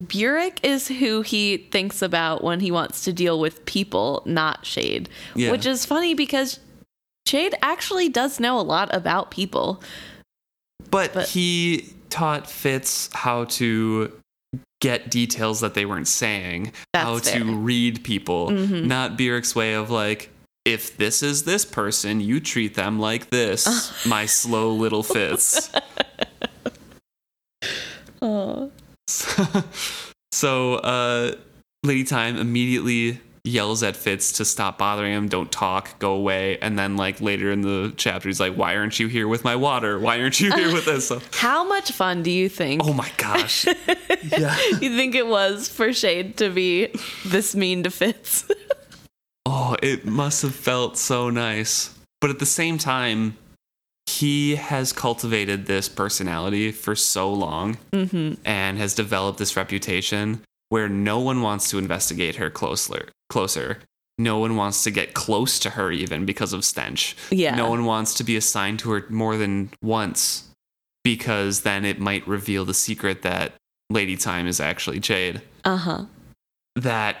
Burrich 0.00 0.60
is 0.62 0.88
who 0.88 1.20
he 1.20 1.58
thinks 1.58 2.00
about 2.00 2.42
when 2.42 2.60
he 2.60 2.70
wants 2.70 3.04
to 3.04 3.12
deal 3.12 3.38
with 3.38 3.66
people, 3.66 4.22
not 4.24 4.64
Chade. 4.64 5.08
Yeah. 5.34 5.50
Which 5.50 5.66
is 5.66 5.84
funny 5.84 6.14
because 6.14 6.58
Chade 7.28 7.54
actually 7.60 8.08
does 8.08 8.40
know 8.40 8.58
a 8.58 8.62
lot 8.62 8.88
about 8.94 9.30
people. 9.30 9.82
But, 10.90 11.14
But- 11.14 11.28
he 11.28 11.92
taught 12.10 12.48
Fitz 12.50 13.10
how 13.12 13.44
to 13.44 14.12
get 14.80 15.10
details 15.10 15.60
that 15.60 15.74
they 15.74 15.84
weren't 15.84 16.08
saying, 16.08 16.72
how 16.94 17.18
fair. 17.18 17.40
to 17.40 17.44
read 17.56 18.02
people, 18.04 18.48
Mhm. 18.50 18.84
not 18.86 19.16
Burrich's 19.18 19.54
way 19.54 19.74
of 19.74 19.90
like, 19.90 20.30
if 20.64 20.96
this 20.96 21.22
is 21.22 21.42
this 21.44 21.64
person, 21.64 22.20
you 22.20 22.38
treat 22.40 22.74
them 22.74 22.98
like 22.98 23.30
this, 23.30 23.66
my 24.06 24.24
slow 24.26 24.72
little 24.72 25.02
Fitz. 25.02 25.70
Oh. 28.20 28.72
so, 30.32 30.74
uh, 30.76 31.32
Lady 31.84 32.02
Thyme 32.04 32.36
immediately 32.36 33.20
yells 33.44 33.82
at 33.82 33.96
Fitz 33.96 34.32
to 34.32 34.44
stop 34.44 34.78
bothering 34.78 35.12
him, 35.12 35.28
don't 35.28 35.50
talk, 35.50 35.98
go 35.98 36.12
away. 36.12 36.58
And 36.58 36.78
then 36.78 36.96
like 36.96 37.20
later 37.20 37.50
in 37.50 37.62
the 37.62 37.92
chapter, 37.96 38.28
he's 38.28 38.40
like, 38.40 38.54
"Why 38.54 38.76
aren't 38.76 38.98
you 38.98 39.08
here 39.08 39.28
with 39.28 39.44
my 39.44 39.56
water? 39.56 39.98
Why 39.98 40.20
aren't 40.20 40.40
you 40.40 40.52
here 40.52 40.72
with 40.72 40.84
this?" 40.84 41.08
So, 41.08 41.20
How 41.32 41.66
much 41.66 41.92
fun 41.92 42.22
do 42.22 42.30
you 42.30 42.48
think? 42.48 42.82
oh 42.84 42.92
my 42.92 43.10
gosh, 43.16 43.66
yeah. 44.22 44.56
You 44.80 44.96
think 44.96 45.14
it 45.14 45.26
was 45.26 45.68
for 45.68 45.88
Chade 45.88 46.36
to 46.36 46.50
be 46.50 46.88
this 47.24 47.54
mean 47.54 47.82
to 47.84 47.90
Fitz? 47.90 48.50
Oh, 49.50 49.76
it 49.82 50.04
must 50.04 50.42
have 50.42 50.54
felt 50.54 50.98
so 50.98 51.30
nice. 51.30 51.98
But 52.20 52.28
at 52.28 52.38
the 52.38 52.44
same 52.44 52.76
time, 52.76 53.38
he 54.06 54.56
has 54.56 54.92
cultivated 54.92 55.64
this 55.64 55.88
personality 55.88 56.70
for 56.70 56.94
so 56.94 57.32
long 57.32 57.78
mm-hmm. 57.92 58.34
and 58.44 58.76
has 58.76 58.94
developed 58.94 59.38
this 59.38 59.56
reputation 59.56 60.42
where 60.68 60.88
no 60.88 61.18
one 61.18 61.40
wants 61.40 61.70
to 61.70 61.78
investigate 61.78 62.36
her 62.36 62.50
closer. 62.50 63.08
Closer. 63.28 63.78
No 64.18 64.38
one 64.38 64.56
wants 64.56 64.82
to 64.84 64.90
get 64.90 65.14
close 65.14 65.58
to 65.60 65.70
her 65.70 65.92
even 65.92 66.24
because 66.26 66.52
of 66.52 66.64
stench. 66.64 67.16
Yeah. 67.30 67.54
No 67.54 67.70
one 67.70 67.84
wants 67.84 68.14
to 68.14 68.24
be 68.24 68.36
assigned 68.36 68.80
to 68.80 68.90
her 68.90 69.04
more 69.08 69.36
than 69.36 69.70
once 69.82 70.48
because 71.04 71.60
then 71.60 71.84
it 71.84 72.00
might 72.00 72.26
reveal 72.26 72.64
the 72.64 72.74
secret 72.74 73.22
that 73.22 73.52
Lady 73.90 74.16
Thyme 74.16 74.46
is 74.46 74.60
actually 74.60 74.98
Chade 75.00 75.40
Uh 75.64 75.76
huh. 75.76 76.04
that 76.76 77.16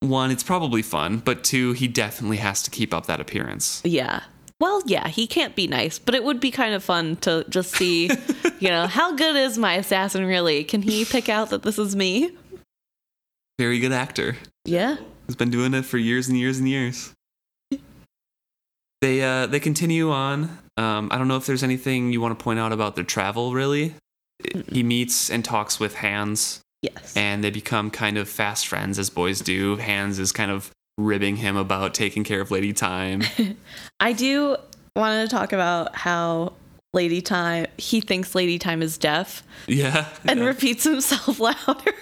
one, 0.00 0.30
it's 0.30 0.42
probably 0.42 0.82
fun, 0.82 1.18
but 1.18 1.42
two, 1.44 1.72
he 1.72 1.86
definitely 1.88 2.36
has 2.38 2.62
to 2.62 2.70
keep 2.70 2.92
up 2.94 3.06
that 3.06 3.20
appearance. 3.20 3.80
Yeah. 3.84 4.20
Well, 4.60 4.82
yeah, 4.86 5.08
he 5.08 5.26
can't 5.26 5.54
be 5.54 5.66
nice, 5.66 5.98
but 5.98 6.14
it 6.14 6.24
would 6.24 6.40
be 6.40 6.50
kind 6.50 6.74
of 6.74 6.82
fun 6.82 7.16
to 7.16 7.44
just 7.50 7.72
see, 7.72 8.10
you 8.58 8.68
know, 8.68 8.86
how 8.86 9.14
good 9.14 9.36
is 9.36 9.58
my 9.58 9.74
assassin 9.74 10.24
really? 10.24 10.64
Can 10.64 10.80
he 10.82 11.04
pick 11.04 11.28
out 11.28 11.50
that 11.50 11.62
this 11.62 11.78
is 11.78 11.94
me? 11.94 12.30
Very 13.58 13.78
good 13.78 13.92
actor. 13.92 14.36
Yeah. 14.64 14.96
He's 15.26 15.36
been 15.36 15.50
doing 15.50 15.74
it 15.74 15.84
for 15.84 15.98
years 15.98 16.28
and 16.28 16.38
years 16.38 16.58
and 16.58 16.68
years. 16.68 17.12
They 19.02 19.22
uh 19.22 19.46
they 19.46 19.60
continue 19.60 20.10
on. 20.10 20.58
Um, 20.76 21.08
I 21.10 21.18
don't 21.18 21.28
know 21.28 21.36
if 21.36 21.46
there's 21.46 21.62
anything 21.62 22.12
you 22.12 22.20
want 22.20 22.38
to 22.38 22.42
point 22.42 22.58
out 22.58 22.72
about 22.72 22.94
their 22.96 23.04
travel. 23.04 23.52
Really, 23.52 23.94
he 24.70 24.82
meets 24.82 25.30
and 25.30 25.44
talks 25.44 25.78
with 25.80 25.94
Hands, 25.96 26.60
Yes. 26.82 27.16
and 27.16 27.42
they 27.44 27.50
become 27.50 27.90
kind 27.90 28.18
of 28.18 28.28
fast 28.28 28.66
friends 28.68 28.98
as 28.98 29.10
boys 29.10 29.40
do. 29.40 29.76
Hands 29.76 30.18
is 30.18 30.32
kind 30.32 30.50
of 30.50 30.70
ribbing 30.98 31.36
him 31.36 31.56
about 31.56 31.92
taking 31.94 32.24
care 32.24 32.40
of 32.40 32.50
Lady 32.50 32.72
Thyme. 32.72 33.22
I 34.00 34.12
do 34.12 34.56
want 34.94 35.28
to 35.28 35.34
talk 35.34 35.52
about 35.52 35.94
how 35.94 36.54
Lady 36.94 37.20
Thyme, 37.20 37.66
he 37.76 38.00
thinks 38.00 38.34
Lady 38.34 38.56
Thyme 38.56 38.80
is 38.82 38.96
deaf 38.96 39.42
yeah, 39.66 40.08
and 40.26 40.40
yeah. 40.40 40.46
repeats 40.46 40.84
himself 40.84 41.38
louder. 41.40 41.92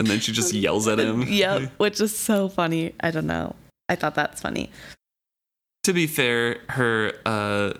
And 0.00 0.08
then 0.08 0.18
she 0.18 0.32
just 0.32 0.54
yells 0.54 0.88
at 0.88 0.98
him. 0.98 1.22
yep, 1.28 1.70
which 1.76 2.00
is 2.00 2.16
so 2.16 2.48
funny. 2.48 2.94
I 3.00 3.10
don't 3.12 3.26
know. 3.26 3.54
I 3.88 3.94
thought 3.96 4.14
that's 4.14 4.40
funny. 4.40 4.70
to 5.84 5.92
be 5.92 6.08
fair, 6.08 6.58
her 6.70 7.12
uh 7.26 7.74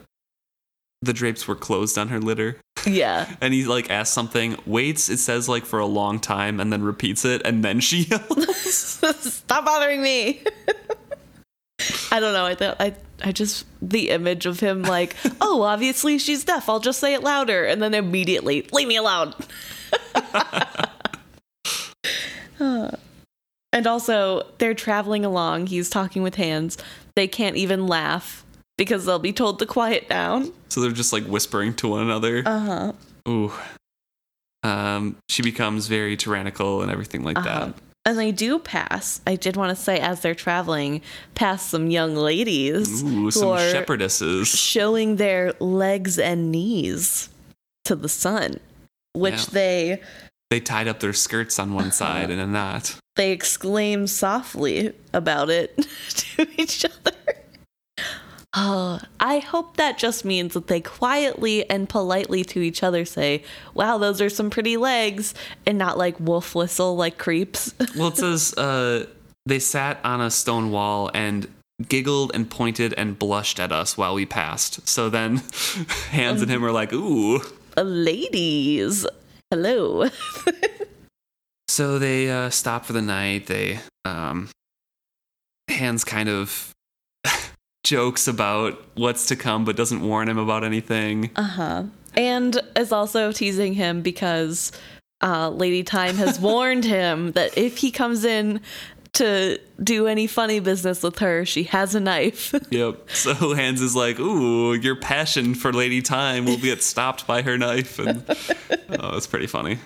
the 1.03 1.15
drapes 1.15 1.49
were 1.49 1.57
closed 1.57 1.97
on 1.97 2.09
her 2.09 2.21
litter. 2.21 2.59
Yeah. 2.87 3.35
And 3.41 3.55
he 3.55 3.65
like 3.65 3.91
asks 3.91 4.15
something, 4.15 4.57
waits, 4.67 5.09
it 5.09 5.17
says 5.17 5.49
like 5.49 5.65
for 5.65 5.79
a 5.79 5.87
long 5.87 6.21
time, 6.21 6.61
and 6.61 6.71
then 6.71 6.83
repeats 6.83 7.25
it, 7.25 7.41
and 7.47 7.65
then 7.65 7.81
she 7.81 8.03
yells. 8.03 8.55
Stop 8.55 9.65
bothering 9.65 10.03
me. 10.03 10.43
I 12.13 12.21
don't 12.21 12.35
know. 12.35 12.45
I 12.45 12.55
thought 12.55 12.77
I 12.79 12.95
I 13.25 13.33
just 13.33 13.65
the 13.81 14.11
image 14.11 14.45
of 14.45 14.61
him 14.61 14.83
like, 14.83 15.17
oh, 15.41 15.63
obviously 15.63 16.19
she's 16.19 16.45
deaf. 16.45 16.69
I'll 16.69 16.81
just 16.81 17.01
say 17.01 17.15
it 17.15 17.23
louder, 17.23 17.65
and 17.65 17.83
then 17.83 17.95
immediately 17.95 18.69
leave 18.73 18.89
me 18.89 18.97
alone. 18.97 19.33
and 23.73 23.87
also, 23.87 24.47
they're 24.59 24.75
traveling 24.75 25.25
along. 25.25 25.67
He's 25.69 25.89
talking 25.91 26.23
with 26.23 26.35
Hands. 26.37 26.77
They 27.17 27.27
can't 27.29 27.57
even 27.57 27.87
laugh 27.87 28.45
because 28.79 29.05
they'll 29.05 29.19
be 29.19 29.33
told 29.33 29.59
to 29.59 29.67
quiet 29.67 30.09
down. 30.09 30.53
so 30.69 30.81
they're 30.81 30.91
just 30.93 31.13
like 31.13 31.25
whispering 31.25 31.75
to 31.75 31.89
one 31.89 32.03
another. 32.03 32.43
Uh 32.47 32.59
huh. 32.61 32.93
Ooh. 33.29 33.53
Um, 34.63 35.17
she 35.29 35.43
becomes 35.43 35.87
very 35.87 36.17
tyrannical 36.17 36.83
and 36.83 36.91
everything 36.91 37.25
like 37.25 37.39
Uh-huh. 37.39 37.73
And 38.07 38.19
they 38.19 38.33
do 38.33 38.59
pass. 38.59 39.21
I 39.27 39.37
did 39.37 39.57
want 39.57 39.77
to 39.77 39.83
say, 39.83 39.99
as 40.01 40.21
they're 40.21 40.35
traveling, 40.35 41.03
past 41.35 41.69
some 41.69 41.91
young 41.91 42.15
ladies 42.17 43.03
that. 43.03 43.09
Ooh, 43.11 43.31
some 43.31 43.49
shepherdesses. 43.59 44.47
showing 44.57 45.17
their 45.17 45.53
legs 45.61 46.19
and 46.19 46.51
knees 46.51 47.29
to 47.85 47.95
the 47.95 48.09
sun, 48.09 48.55
which 49.13 49.35
Yeah. 49.35 49.45
they 49.53 50.03
They 50.51 50.61
tied 50.61 50.89
up 50.89 50.99
their 51.01 51.13
skirts 51.13 51.59
on 51.59 51.75
one 51.75 51.93
side 51.93 52.31
and 52.31 52.41
a 52.41 52.47
knot. 52.47 52.97
they 53.17 53.31
exclaim 53.33 54.07
softly 54.07 54.93
about 55.13 55.49
it 55.51 55.77
to 56.09 56.47
each 56.61 56.85
other. 56.85 57.17
Oh, 58.53 58.99
I 59.21 59.39
hope 59.39 59.77
that 59.77 59.97
just 59.97 60.25
means 60.25 60.55
that 60.55 60.67
they 60.67 60.81
quietly 60.81 61.69
and 61.71 61.89
politely 61.89 62.43
to 62.47 62.61
each 62.61 62.83
other 62.83 63.05
say, 63.05 63.45
"Wow, 63.75 63.97
those 63.99 64.21
are 64.21 64.29
some 64.29 64.51
pretty 64.51 64.77
legs," 64.77 65.35
and 65.67 65.79
not 65.79 65.97
like 65.97 66.19
wolf 66.19 66.53
whistle 66.57 66.97
like 66.97 67.17
creeps. 67.17 67.73
Well, 67.97 68.09
it 68.09 68.17
says 68.17 68.53
uh, 68.55 69.07
they 69.47 69.61
sat 69.61 70.01
on 70.03 70.21
a 70.21 70.33
stone 70.33 70.73
wall 70.73 71.13
and 71.15 71.47
giggled 71.89 72.33
and 72.35 72.51
pointed 72.51 72.93
and 72.95 73.17
blushed 73.17 73.61
at 73.61 73.71
us 73.71 73.97
while 73.97 74.15
we 74.15 74.27
passed. 74.27 74.89
So 74.89 75.09
then 75.11 75.37
Hands 76.11 76.43
and 76.43 76.51
him 76.51 76.61
were 76.63 76.73
like, 76.73 76.93
ooh. 76.93 77.41
Ladies, 77.77 79.07
hello. 79.51 80.09
So 81.71 82.01
they 82.01 82.29
uh, 82.29 82.51
stop 82.51 82.85
for 82.85 82.93
the 82.93 83.01
night. 83.01 83.47
They, 83.47 83.79
um, 84.05 84.49
Hands 85.69 86.03
kind 86.03 86.29
of 86.29 86.73
jokes 87.85 88.27
about 88.27 88.83
what's 88.97 89.27
to 89.27 89.37
come, 89.37 89.65
but 89.65 89.77
doesn't 89.77 90.03
warn 90.03 90.29
him 90.29 90.37
about 90.37 90.65
anything. 90.65 91.31
Uh 91.37 91.43
huh. 91.43 91.85
And 92.17 92.61
is 92.75 92.91
also 92.91 93.31
teasing 93.31 93.75
him 93.75 94.03
because 94.03 94.73
uh, 95.23 95.51
Lady 95.51 95.83
Thyme 95.83 96.17
has 96.17 96.41
warned 96.41 96.85
him 96.85 97.33
that 97.33 97.57
if 97.57 97.77
he 97.77 97.93
comes 97.93 98.25
in 98.25 98.61
to 99.15 99.59
do 99.83 100.07
any 100.07 100.27
funny 100.27 100.61
business 100.61 101.03
with 101.03 101.19
her, 101.19 101.45
she 101.45 101.65
has 101.65 101.95
a 101.95 102.01
knife. 102.01 102.55
Yep. 102.71 103.11
So 103.11 103.55
Hands 103.55 103.81
is 103.81 103.97
like, 103.97 104.19
ooh, 104.21 104.73
your 104.75 104.97
passion 104.97 105.55
for 105.55 105.73
Lady 105.73 106.01
Thyme 106.01 106.45
will 106.45 106.57
get 106.59 106.83
stopped 106.85 107.27
by 107.27 107.43
her 107.43 107.59
knife. 107.59 107.99
And, 107.99 108.25
oh, 109.01 109.17
it's 109.17 109.27
pretty 109.27 109.47
funny. 109.49 109.79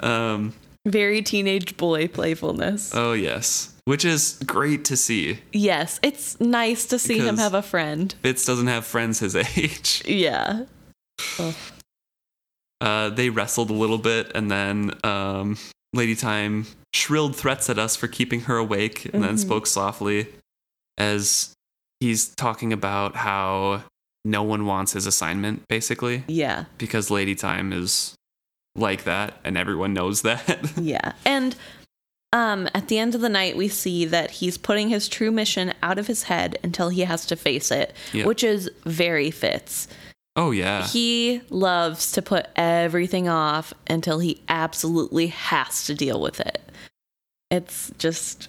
Um, 0.00 0.54
Very 0.86 1.22
teenage 1.22 1.76
boy 1.76 2.06
playfulness. 2.08 2.92
oh, 2.94 3.12
yes. 3.12 3.72
Which 3.84 4.04
is 4.04 4.38
great 4.46 4.84
to 4.86 4.96
see. 4.96 5.38
yes, 5.52 6.00
it's 6.02 6.40
nice 6.40 6.86
to 6.86 6.98
see 6.98 7.18
him 7.18 7.36
have 7.38 7.54
a 7.54 7.62
friend. 7.62 8.14
Fitz 8.22 8.44
doesn't 8.44 8.66
have 8.66 8.84
friends 8.84 9.20
his 9.20 9.36
age. 9.56 10.02
Yeah. 10.06 10.64
Uh, 12.80 13.08
they 13.10 13.30
wrestled 13.30 13.70
a 13.70 13.74
little 13.74 13.98
bit, 13.98 14.32
and 14.34 14.50
then 14.50 14.90
um, 15.04 15.56
Lady 15.92 16.14
Thyme 16.14 16.66
shrilled 16.92 17.36
threats 17.36 17.68
at 17.70 17.78
us 17.78 17.96
for 17.96 18.08
keeping 18.08 18.42
her 18.42 18.56
awake, 18.56 19.04
and 19.12 19.22
then 19.22 19.36
Mhm. 19.36 19.38
spoke 19.38 19.66
softly 19.66 20.28
as 20.98 21.52
he's 22.00 22.28
talking 22.36 22.72
about 22.72 23.16
how 23.16 23.82
no 24.24 24.42
one 24.42 24.66
wants 24.66 24.92
his 24.92 25.06
assignment, 25.06 25.62
basically, 25.68 26.24
Yeah. 26.26 26.64
because 26.78 27.10
Lady 27.10 27.34
Thyme 27.34 27.72
is 27.72 28.14
like 28.74 29.04
that, 29.04 29.38
and 29.44 29.56
everyone 29.56 29.92
knows 29.94 30.22
that. 30.22 30.70
Yeah. 30.76 31.12
And 31.24 31.56
um 32.32 32.68
at 32.74 32.88
the 32.88 32.98
end 32.98 33.14
of 33.14 33.20
the 33.20 33.28
night 33.28 33.56
we 33.56 33.68
see 33.68 34.04
that 34.04 34.32
he's 34.32 34.58
putting 34.58 34.88
his 34.88 35.08
true 35.08 35.30
mission 35.30 35.72
out 35.80 35.96
of 35.98 36.08
his 36.08 36.24
head 36.24 36.58
until 36.64 36.88
he 36.88 37.02
has 37.02 37.24
to 37.26 37.36
face 37.36 37.70
it, 37.70 37.94
Yeah. 38.12 38.26
which 38.26 38.42
is 38.42 38.68
very 38.84 39.30
Fitz. 39.30 39.86
Oh, 40.36 40.50
yeah. 40.50 40.86
He 40.86 41.40
loves 41.48 42.12
to 42.12 42.22
put 42.22 42.46
everything 42.56 43.26
off 43.26 43.72
until 43.88 44.18
he 44.18 44.42
absolutely 44.48 45.28
has 45.28 45.86
to 45.86 45.94
deal 45.94 46.20
with 46.20 46.40
it. 46.40 46.60
It's 47.50 47.90
just 47.98 48.48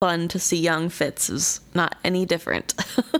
fun 0.00 0.28
to 0.28 0.38
see 0.38 0.58
young 0.58 0.90
Fitz 0.90 1.30
is 1.30 1.60
not 1.74 1.96
any 2.04 2.26
different. 2.26 2.74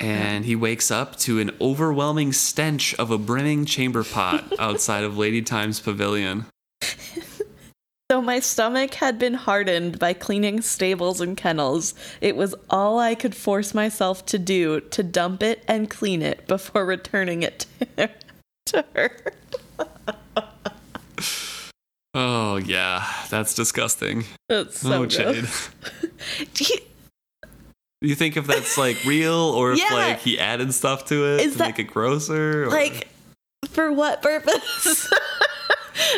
and 0.00 0.44
he 0.44 0.56
wakes 0.56 0.90
up 0.90 1.14
to 1.16 1.38
an 1.38 1.52
overwhelming 1.60 2.32
stench 2.32 2.92
of 2.94 3.12
a 3.12 3.18
brimming 3.18 3.64
chamber 3.64 4.02
pot 4.02 4.52
outside 4.58 5.04
of 5.04 5.16
Lady 5.16 5.42
Thyme's 5.42 5.78
pavilion. 5.78 6.46
Though 8.08 8.22
my 8.22 8.38
stomach 8.38 8.94
had 8.94 9.18
been 9.18 9.34
hardened 9.34 9.98
by 9.98 10.12
cleaning 10.12 10.60
stables 10.60 11.20
and 11.20 11.36
kennels, 11.36 11.92
it 12.20 12.36
was 12.36 12.54
all 12.70 13.00
I 13.00 13.16
could 13.16 13.34
force 13.34 13.74
myself 13.74 14.24
to 14.26 14.38
do 14.38 14.80
to 14.80 15.02
dump 15.02 15.42
it 15.42 15.64
and 15.66 15.90
clean 15.90 16.22
it 16.22 16.46
before 16.46 16.86
returning 16.86 17.42
it 17.42 17.66
to, 18.66 18.84
her. 18.94 19.32
Oh, 22.18 22.56
yeah. 22.56 23.06
That's 23.28 23.52
disgusting. 23.52 24.24
That's 24.48 24.80
so 24.80 25.02
oh, 25.02 25.06
Chade. 25.06 25.44
you- 28.00 28.14
think 28.14 28.38
if 28.38 28.46
that's 28.46 28.78
like 28.78 29.04
real 29.04 29.34
or 29.34 29.72
if 29.72 29.90
like 29.92 30.20
he 30.20 30.38
added 30.38 30.72
stuff 30.72 31.04
to 31.06 31.34
it 31.34 31.40
Is 31.42 31.52
to 31.52 31.58
that- 31.58 31.66
make 31.66 31.78
it 31.78 31.92
grosser? 31.92 32.64
Or... 32.64 32.70
like, 32.70 33.08
for 33.68 33.92
what 33.92 34.22
purpose? 34.22 35.12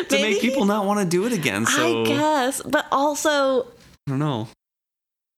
To 0.09 0.11
Maybe 0.11 0.33
make 0.33 0.41
people 0.41 0.65
not 0.65 0.85
want 0.85 0.99
to 0.99 1.05
do 1.05 1.25
it 1.25 1.33
again. 1.33 1.65
So 1.65 2.03
I 2.03 2.07
guess, 2.07 2.61
but 2.63 2.85
also 2.91 3.63
I 3.63 3.65
don't 4.09 4.19
know. 4.19 4.47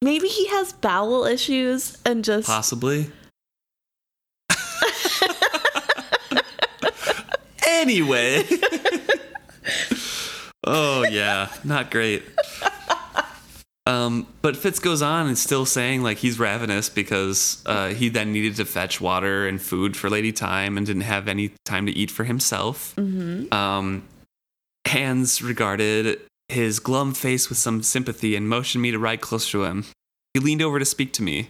maybe 0.01 0.27
he 0.27 0.48
has 0.48 0.74
bowel 0.74 1.25
issues 1.25 1.98
and 2.05 2.24
just 2.24 2.48
Possibly. 2.48 3.12
anyway. 7.67 8.43
oh 10.65 11.05
yeah, 11.10 11.50
not 11.63 11.91
great. 11.91 12.24
Um, 13.88 14.27
but 14.43 14.55
Fitz 14.55 14.77
goes 14.79 15.01
on 15.01 15.27
and 15.27 15.38
still 15.38 15.65
saying 15.65 16.03
like 16.03 16.20
he's 16.20 16.39
ravenous 16.39 16.88
because 16.88 17.62
uh, 17.65 17.89
he 17.89 18.10
then 18.10 18.31
needed 18.31 18.55
to 18.58 18.65
fetch 18.65 19.01
water 19.01 19.48
and 19.48 19.60
food 19.62 19.98
for 19.98 20.10
Lady 20.10 20.31
Thyme 20.31 20.77
and 20.77 20.86
didn't 20.86 21.01
have 21.01 21.27
any 21.27 21.51
time 21.65 21.88
to 21.88 21.91
eat 21.91 22.12
for 22.12 22.24
himself. 22.24 22.93
Mhm. 22.96 23.51
Um, 23.51 24.03
Hands 24.91 25.41
regarded 25.41 26.19
his 26.50 26.79
glum 26.81 27.13
face 27.13 27.48
with 27.48 27.57
some 27.57 27.81
sympathy 27.81 28.36
and 28.36 28.50
motioned 28.50 28.81
me 28.81 28.91
to 28.91 29.00
ride 29.00 29.21
closer 29.21 29.50
to 29.53 29.63
him. 29.63 29.86
He 30.33 30.41
leaned 30.41 30.62
over 30.62 30.79
to 30.79 30.83
speak 30.86 31.13
to 31.13 31.24
me. 31.24 31.48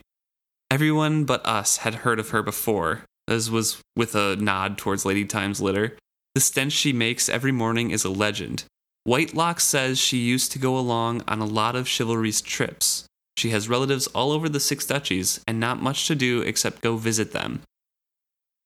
Everyone 0.70 1.26
but 1.26 1.44
us 1.44 1.78
had 1.78 1.96
heard 2.06 2.20
of 2.20 2.30
her 2.30 2.44
before, 2.44 3.02
as 3.28 3.50
was 3.50 3.82
with 3.96 4.14
a 4.14 4.36
nod 4.36 4.78
towards 4.78 5.06
Lady 5.06 5.24
Thyme's 5.24 5.60
litter. 5.60 5.98
The 6.36 6.42
stench 6.42 6.72
she 6.74 6.94
makes 6.94 7.30
every 7.30 7.52
morning 7.52 7.90
is 7.90 8.06
a 8.06 8.12
legend. 8.12 8.64
Whitelock 9.06 9.60
says 9.60 9.98
she 9.98 10.20
used 10.20 10.52
to 10.52 10.60
go 10.60 10.78
along 10.78 11.24
on 11.28 11.40
a 11.40 11.46
lot 11.46 11.76
of 11.76 11.88
Chivalry's 11.88 12.42
trips. 12.42 13.06
She 13.38 13.50
has 13.50 13.68
relatives 13.68 14.06
all 14.06 14.32
over 14.32 14.50
the 14.50 14.60
Six 14.60 14.86
Duchies 14.86 15.42
and 15.48 15.60
not 15.60 15.82
much 15.82 16.06
to 16.06 16.14
do 16.14 16.42
except 16.42 16.84
go 16.84 16.96
visit 16.96 17.32
them. 17.32 17.62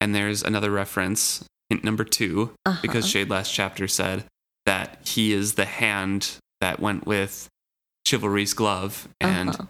And 0.02 0.14
there's 0.14 0.44
another 0.44 0.70
reference, 0.70 1.46
hint 1.70 1.86
number 1.86 2.04
two, 2.04 2.52
Uh-huh. 2.66 2.80
because 2.82 3.06
Chade 3.06 3.30
last 3.30 3.54
chapter 3.54 3.88
said 3.88 4.26
that 4.66 5.00
he 5.08 5.32
is 5.34 5.54
the 5.54 5.66
hand 5.66 6.38
that 6.62 6.80
went 6.80 7.06
with 7.06 7.50
Chivalry's 8.06 8.54
glove, 8.54 9.08
and 9.22 9.50
Uh-huh. 9.50 9.66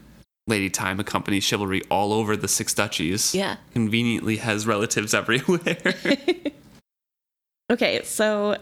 Lady 0.48 0.70
Thyme 0.70 1.00
accompanies 1.00 1.44
Chivalry 1.44 1.82
all 1.90 2.14
over 2.14 2.38
the 2.38 2.48
Six 2.48 2.74
Duchies. 2.74 3.34
yeah. 3.34 3.58
Conveniently 3.74 4.38
has 4.38 4.68
relatives 4.68 5.14
everywhere. 5.14 5.78
okay, 7.72 8.04
so 8.04 8.58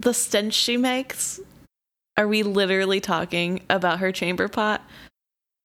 the 0.00 0.14
stench 0.14 0.54
she 0.54 0.76
makes, 0.76 1.40
are 2.16 2.28
we 2.28 2.42
literally 2.42 3.00
talking 3.00 3.62
about 3.68 3.98
her 3.98 4.12
chamber 4.12 4.46
pot? 4.48 4.82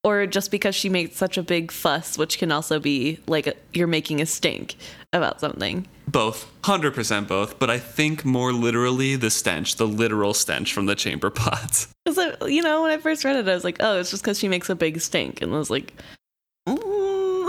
Or 0.04 0.26
just 0.26 0.50
because 0.50 0.74
she 0.74 0.90
makes 0.90 1.16
such 1.16 1.38
a 1.38 1.44
big 1.44 1.72
fuss, 1.72 2.18
which 2.18 2.40
can 2.40 2.52
also 2.52 2.80
be 2.80 3.20
like 3.28 3.48
a, 3.48 3.54
you're 3.74 3.88
making 3.88 4.20
a 4.20 4.26
stink 4.26 4.76
about 5.14 5.40
something? 5.40 5.88
both. 6.12 6.52
100% 6.64 7.28
both. 7.28 7.58
But 7.60 7.70
I 7.70 7.80
think 7.80 8.26
more 8.26 8.54
literally 8.54 9.16
the 9.16 9.30
stench, 9.30 9.78
the 9.78 9.88
literal 9.88 10.34
stench 10.34 10.74
from 10.74 10.86
the 10.86 10.96
chamber 10.96 11.30
pot. 11.36 11.88
So, 12.12 12.48
you 12.48 12.62
know, 12.62 12.84
when 12.84 12.92
I 12.92 12.98
first 12.98 13.24
read 13.24 13.36
it, 13.36 13.48
I 13.48 13.54
was 13.54 13.64
like, 13.64 13.78
oh, 13.80 14.00
it's 14.00 14.12
just 14.12 14.24
because 14.24 14.40
she 14.40 14.48
makes 14.48 14.70
a 14.70 14.76
big 14.76 15.00
stink. 15.02 15.42
And 15.42 15.54
I 15.54 15.58
was 15.58 15.70
like, 15.70 15.94
mm. 16.68 16.78
oh, 16.78 17.48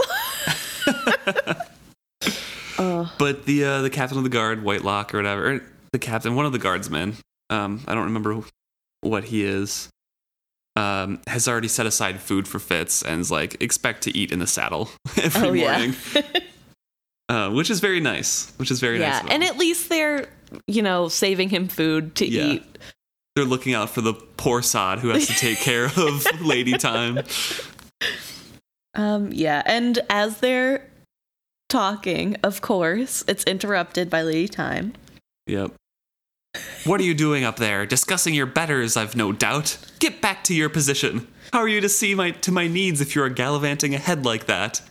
But 3.18 3.44
the 3.46 3.64
uh, 3.64 3.82
the 3.82 3.90
captain 3.90 4.18
of 4.18 4.24
the 4.24 4.30
guard, 4.30 4.64
Whitelock 4.64 5.14
or 5.14 5.18
whatever, 5.18 5.54
or 5.54 5.60
the 5.92 5.98
captain, 5.98 6.34
one 6.34 6.46
of 6.46 6.52
the 6.52 6.58
guardsmen, 6.58 7.16
um, 7.50 7.80
I 7.86 7.94
don't 7.94 8.04
remember 8.04 8.42
what 9.02 9.24
he 9.24 9.44
is, 9.44 9.88
um, 10.76 11.20
has 11.26 11.46
already 11.48 11.68
set 11.68 11.86
aside 11.86 12.20
food 12.20 12.48
for 12.48 12.58
Fitz 12.58 13.02
and 13.02 13.20
is 13.20 13.30
like, 13.30 13.62
expect 13.62 14.02
to 14.04 14.16
eat 14.16 14.32
in 14.32 14.38
the 14.38 14.46
saddle 14.46 14.88
every 15.22 15.48
oh 15.48 15.52
yeah. 15.52 15.70
morning. 15.78 15.94
uh, 17.28 17.50
which 17.50 17.70
is 17.70 17.80
very 17.80 18.00
nice. 18.00 18.52
Which 18.56 18.70
is 18.70 18.80
very 18.80 18.98
nice. 18.98 19.08
yeah. 19.08 19.20
of 19.24 19.30
And 19.30 19.44
at 19.44 19.58
least 19.58 19.88
they're, 19.88 20.28
you 20.66 20.82
know, 20.82 21.08
saving 21.08 21.50
him 21.50 21.68
food 21.68 22.14
to 22.16 22.26
Yeah. 22.26 22.44
eat. 22.44 22.78
they're 23.36 23.44
looking 23.46 23.72
out 23.74 23.88
for 23.90 24.00
the 24.02 24.12
poor 24.12 24.60
sod 24.62 24.98
who 24.98 25.08
has 25.08 25.26
to 25.26 25.32
take 25.34 25.58
care 25.58 25.86
of 25.96 26.26
Lady 26.42 26.72
Thyme. 26.76 27.20
Um, 28.94 29.30
yeah. 29.32 29.62
And 29.64 29.98
as 30.10 30.40
they're 30.40 30.86
talking, 31.68 32.36
of 32.42 32.60
course, 32.60 33.24
it's 33.26 33.44
interrupted 33.44 34.10
by 34.10 34.22
Lady 34.22 34.46
Thyme. 34.48 34.92
Yep. 35.46 35.72
What 36.84 37.00
are 37.00 37.04
you 37.04 37.14
doing 37.14 37.44
up 37.44 37.56
there? 37.56 37.86
Discussing 37.86 38.34
your 38.34 38.46
betters, 38.46 38.96
I've 38.96 39.14
no 39.14 39.32
doubt. 39.32 39.78
Get 40.00 40.20
back 40.20 40.42
to 40.44 40.54
your 40.54 40.68
position. 40.68 41.28
How 41.52 41.60
are 41.60 41.68
you 41.68 41.80
to 41.80 41.88
see 41.88 42.14
my 42.14 42.32
to 42.32 42.50
my 42.50 42.66
needs 42.66 43.00
if 43.00 43.14
you 43.14 43.22
are 43.22 43.28
gallivanting 43.28 43.94
ahead 43.94 44.24
like 44.24 44.46
that? 44.46 44.82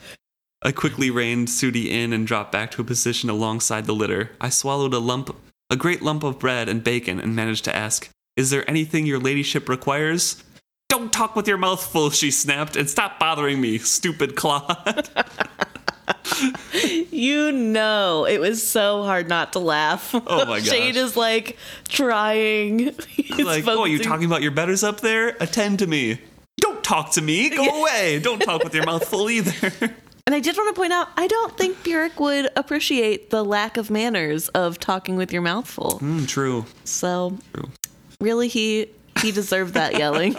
I 0.63 0.71
quickly 0.71 1.11
reined 1.11 1.49
Sooty 1.49 1.91
in 1.91 2.13
and 2.13 2.25
dropped 2.25 2.51
back 2.51 2.71
to 2.71 2.81
a 2.81 2.85
position 2.85 3.29
alongside 3.29 3.85
the 3.85 3.93
litter. 3.93 4.31
I 4.39 4.49
swallowed 4.49 4.93
a 4.93 4.99
lump 4.99 5.35
a 5.69 5.75
great 5.75 6.01
lump 6.01 6.23
of 6.23 6.39
bread 6.39 6.67
and 6.67 6.83
bacon 6.83 7.19
and 7.19 7.35
managed 7.35 7.65
to 7.65 7.75
ask, 7.75 8.09
Is 8.35 8.49
there 8.49 8.69
anything 8.69 9.05
your 9.05 9.19
ladyship 9.19 9.69
requires? 9.69 10.43
Don't 10.89 11.13
talk 11.13 11.35
with 11.35 11.47
your 11.47 11.57
mouth 11.57 11.85
full, 11.85 12.09
she 12.09 12.31
snapped, 12.31 12.75
and 12.75 12.89
stop 12.89 13.19
bothering 13.19 13.59
me, 13.61 13.77
stupid 13.77 14.35
clod. 14.35 15.09
You 17.11 17.51
know, 17.51 18.25
it 18.25 18.39
was 18.39 18.65
so 18.67 19.03
hard 19.03 19.29
not 19.29 19.53
to 19.53 19.59
laugh. 19.59 20.13
Oh 20.15 20.45
my 20.45 20.59
Chade 20.61 20.93
gosh. 20.93 21.03
is 21.03 21.17
like 21.17 21.57
trying. 21.87 22.79
He's 23.15 23.45
like, 23.45 23.67
oh, 23.67 23.85
you 23.85 23.97
focusing- 23.97 23.99
talking 24.01 24.25
about 24.25 24.41
your 24.41 24.51
betters 24.51 24.83
up 24.83 25.01
there? 25.01 25.35
Attend 25.39 25.79
to 25.79 25.87
me. 25.87 26.19
Don't 26.59 26.83
talk 26.83 27.11
to 27.13 27.21
me. 27.21 27.49
Go 27.49 27.81
away. 27.81 28.19
Don't 28.19 28.39
talk 28.39 28.63
with 28.63 28.73
your 28.73 28.85
mouth 28.85 29.07
full 29.07 29.29
either. 29.29 29.71
And 30.27 30.35
I 30.35 30.39
did 30.39 30.55
want 30.57 30.73
to 30.75 30.79
point 30.79 30.93
out, 30.93 31.09
I 31.17 31.27
don't 31.27 31.57
think 31.57 31.83
Burrich 31.83 32.19
would 32.19 32.49
appreciate 32.55 33.29
the 33.31 33.43
lack 33.43 33.77
of 33.77 33.89
manners 33.91 34.47
of 34.49 34.79
talking 34.79 35.15
with 35.17 35.31
your 35.33 35.41
mouth 35.41 35.67
full. 35.67 35.99
mm, 35.99 36.27
true. 36.27 36.65
So, 36.85 37.37
True. 37.53 37.69
really, 38.19 38.47
he 38.47 38.87
he 39.21 39.31
deserved 39.31 39.73
that 39.75 39.97
yelling. 39.97 40.35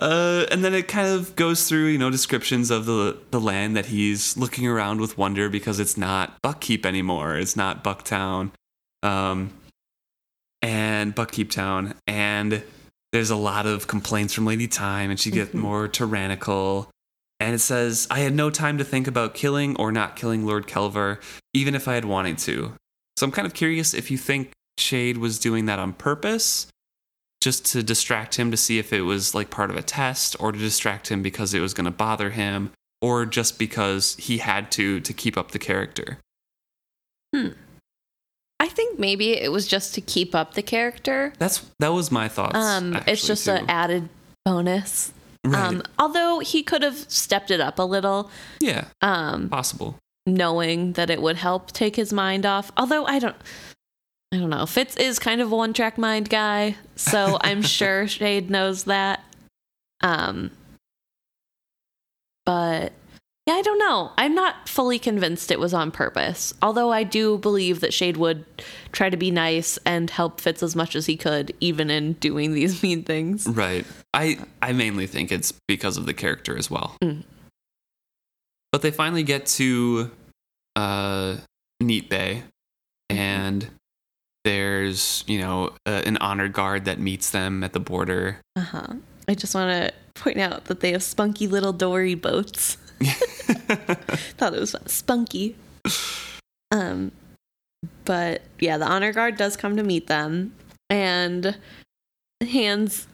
Uh, 0.00 0.46
and 0.50 0.64
then 0.64 0.72
it 0.72 0.88
kind 0.88 1.06
of 1.08 1.36
goes 1.36 1.68
through, 1.68 1.86
you 1.88 1.98
know, 1.98 2.08
descriptions 2.08 2.70
of 2.70 2.86
the 2.86 3.18
the 3.30 3.40
land 3.40 3.76
that 3.76 3.86
he's 3.86 4.34
looking 4.36 4.66
around 4.66 4.98
with 4.98 5.18
wonder 5.18 5.50
because 5.50 5.78
it's 5.78 5.98
not 5.98 6.40
Buckkeep 6.42 6.86
anymore. 6.86 7.36
It's 7.36 7.54
not 7.54 7.84
Bucktown, 7.84 8.50
um, 9.02 9.52
and 10.62 11.14
Buckkeep 11.14 11.50
Town. 11.50 11.94
And 12.06 12.62
there's 13.12 13.28
a 13.28 13.36
lot 13.36 13.66
of 13.66 13.88
complaints 13.88 14.32
from 14.32 14.46
Lady 14.46 14.66
Thyme, 14.66 15.10
and 15.10 15.20
she 15.20 15.30
gets 15.30 15.50
Mhm. 15.50 15.60
more 15.60 15.86
tyrannical. 15.86 16.90
And 17.38 17.54
it 17.54 17.58
says, 17.60 18.06
"I 18.10 18.20
had 18.20 18.34
no 18.34 18.48
time 18.48 18.78
to 18.78 18.84
think 18.84 19.06
about 19.06 19.34
killing 19.34 19.76
or 19.76 19.92
not 19.92 20.16
killing 20.16 20.46
Lord 20.46 20.66
Kelvar, 20.66 21.18
even 21.52 21.74
if 21.74 21.86
I 21.86 21.94
had 21.94 22.06
wanted 22.06 22.38
to." 22.38 22.72
So 23.18 23.26
I'm 23.26 23.32
kind 23.32 23.46
of 23.46 23.52
curious 23.52 23.92
if 23.92 24.10
you 24.10 24.16
think 24.16 24.52
Chade 24.78 25.18
was 25.18 25.38
doing 25.38 25.66
that 25.66 25.78
on 25.78 25.92
purpose 25.92 26.68
just 27.40 27.64
to 27.66 27.82
distract 27.82 28.36
him 28.36 28.50
to 28.50 28.56
see 28.56 28.78
if 28.78 28.92
it 28.92 29.02
was 29.02 29.34
like 29.34 29.50
part 29.50 29.70
of 29.70 29.76
a 29.76 29.82
test 29.82 30.36
or 30.38 30.52
to 30.52 30.58
distract 30.58 31.10
him 31.10 31.22
because 31.22 31.54
it 31.54 31.60
was 31.60 31.74
going 31.74 31.86
to 31.86 31.90
bother 31.90 32.30
him 32.30 32.70
or 33.00 33.24
just 33.24 33.58
because 33.58 34.16
he 34.16 34.38
had 34.38 34.70
to 34.72 35.00
to 35.00 35.12
keep 35.12 35.36
up 35.38 35.52
the 35.52 35.58
character. 35.58 36.18
Hmm. 37.34 37.50
I 38.58 38.68
think 38.68 38.98
maybe 38.98 39.32
it 39.32 39.50
was 39.50 39.66
just 39.66 39.94
to 39.94 40.02
keep 40.02 40.34
up 40.34 40.54
the 40.54 40.62
character. 40.62 41.32
That's 41.38 41.64
that 41.78 41.92
was 41.92 42.10
my 42.10 42.28
thoughts. 42.28 42.56
um, 42.56 42.98
it's 43.06 43.26
just 43.26 43.46
too. 43.46 43.52
an 43.52 43.70
added 43.70 44.08
bonus. 44.44 45.12
Right. 45.42 45.64
Um, 45.64 45.82
although 45.98 46.40
he 46.40 46.62
could 46.62 46.82
have 46.82 46.98
stepped 47.10 47.50
it 47.50 47.60
up 47.60 47.78
a 47.78 47.82
little, 47.82 48.30
yeah, 48.60 48.84
um, 49.00 49.48
possible. 49.48 49.96
knowing 50.26 50.92
that 50.92 51.08
it 51.08 51.22
would 51.22 51.36
help 51.36 51.72
take 51.72 51.96
his 51.96 52.12
mind 52.12 52.44
off. 52.44 52.70
Although 52.76 53.06
I 53.06 53.18
don't, 53.18 53.36
I 54.32 54.38
don't 54.38 54.50
know. 54.50 54.64
Fitz 54.66 54.96
is 54.96 55.18
kind 55.18 55.40
of 55.40 55.50
a 55.50 55.56
one 55.56 55.72
track 55.72 55.98
mind 55.98 56.28
guy, 56.28 56.76
so 56.94 57.38
I'm 57.42 57.62
sure 57.62 58.04
Chade 58.04 58.48
knows 58.48 58.84
that. 58.84 59.24
Um, 60.02 60.50
but 62.46 62.92
yeah, 63.46 63.54
I 63.54 63.62
don't 63.62 63.78
know. 63.78 64.12
I'm 64.16 64.34
not 64.34 64.68
fully 64.68 65.00
convinced 65.00 65.50
it 65.50 65.58
was 65.58 65.74
on 65.74 65.90
purpose. 65.90 66.54
Although 66.62 66.92
I 66.92 67.02
do 67.02 67.38
believe 67.38 67.80
that 67.80 67.90
Chade 67.90 68.16
would 68.16 68.44
try 68.92 69.10
to 69.10 69.16
be 69.16 69.32
nice 69.32 69.78
and 69.84 70.08
help 70.08 70.40
Fitz 70.40 70.62
as 70.62 70.76
much 70.76 70.94
as 70.94 71.06
he 71.06 71.16
could, 71.16 71.52
even 71.58 71.90
in 71.90 72.12
doing 72.14 72.52
these 72.52 72.82
mean 72.84 73.02
things. 73.02 73.48
Right. 73.48 73.84
I 74.14 74.38
I 74.62 74.72
mainly 74.72 75.08
think 75.08 75.32
it's 75.32 75.52
because 75.66 75.96
of 75.96 76.06
the 76.06 76.14
character 76.14 76.56
as 76.56 76.70
well. 76.70 76.96
Mm. 77.02 77.24
But 78.70 78.82
they 78.82 78.92
finally 78.92 79.24
get 79.24 79.46
to 79.46 80.12
uh 80.76 81.38
Neat 81.80 82.08
Bay 82.08 82.44
and 83.08 83.68
there's, 84.44 85.24
you 85.26 85.40
know, 85.40 85.74
uh, 85.86 86.02
an 86.06 86.16
honor 86.18 86.48
guard 86.48 86.84
that 86.86 86.98
meets 86.98 87.30
them 87.30 87.62
at 87.62 87.72
the 87.72 87.80
border. 87.80 88.40
Uh 88.56 88.60
huh. 88.60 88.94
I 89.28 89.34
just 89.34 89.54
want 89.54 89.70
to 89.70 89.92
point 90.20 90.38
out 90.38 90.64
that 90.66 90.80
they 90.80 90.92
have 90.92 91.02
spunky 91.02 91.46
little 91.46 91.72
dory 91.72 92.14
boats. 92.14 92.76
Thought 93.02 94.54
it 94.54 94.60
was 94.60 94.72
fun. 94.72 94.86
spunky. 94.86 95.56
Um, 96.72 97.12
but 98.04 98.42
yeah, 98.58 98.78
the 98.78 98.86
honor 98.86 99.12
guard 99.12 99.36
does 99.36 99.56
come 99.56 99.76
to 99.76 99.82
meet 99.82 100.06
them, 100.06 100.54
and 100.88 101.56
Hans 102.44 103.06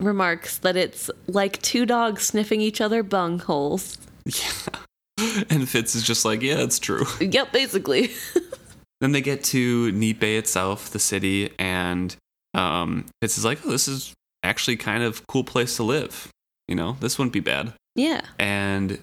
remarks 0.00 0.58
that 0.58 0.76
it's 0.76 1.10
like 1.26 1.62
two 1.62 1.86
dogs 1.86 2.24
sniffing 2.24 2.60
each 2.60 2.80
other 2.80 3.02
bungholes. 3.04 3.98
yeah. 4.24 5.44
And 5.50 5.68
Fitz 5.68 5.94
is 5.94 6.02
just 6.02 6.24
like, 6.24 6.42
yeah, 6.42 6.58
it's 6.58 6.78
true. 6.78 7.04
Yep, 7.20 7.52
basically. 7.52 8.10
then 9.02 9.10
they 9.10 9.20
get 9.20 9.42
to 9.42 9.90
Neat 9.90 10.20
Bay 10.20 10.36
itself, 10.36 10.90
the 10.90 11.00
city, 11.00 11.50
and 11.58 12.14
um, 12.54 13.04
Fitz 13.20 13.36
is 13.36 13.44
like, 13.44 13.58
"Oh, 13.66 13.70
this 13.70 13.88
is 13.88 14.14
actually 14.44 14.76
kind 14.76 15.02
of 15.02 15.26
cool 15.26 15.42
place 15.42 15.76
to 15.76 15.82
live. 15.82 16.28
You 16.68 16.76
know, 16.76 16.96
this 17.00 17.18
wouldn't 17.18 17.32
be 17.32 17.40
bad." 17.40 17.72
Yeah. 17.96 18.22
And 18.38 19.00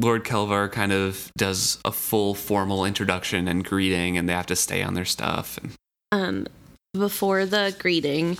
Lord 0.00 0.24
Kelvar 0.24 0.72
kind 0.72 0.92
of 0.92 1.30
does 1.36 1.78
a 1.84 1.92
full 1.92 2.34
formal 2.34 2.86
introduction 2.86 3.46
and 3.46 3.62
greeting, 3.62 4.16
and 4.16 4.26
they 4.26 4.32
have 4.32 4.46
to 4.46 4.56
stay 4.56 4.82
on 4.82 4.94
their 4.94 5.04
stuff. 5.04 5.58
And 5.58 5.74
Um, 6.12 6.46
before 6.94 7.44
the 7.44 7.76
greeting, 7.78 8.38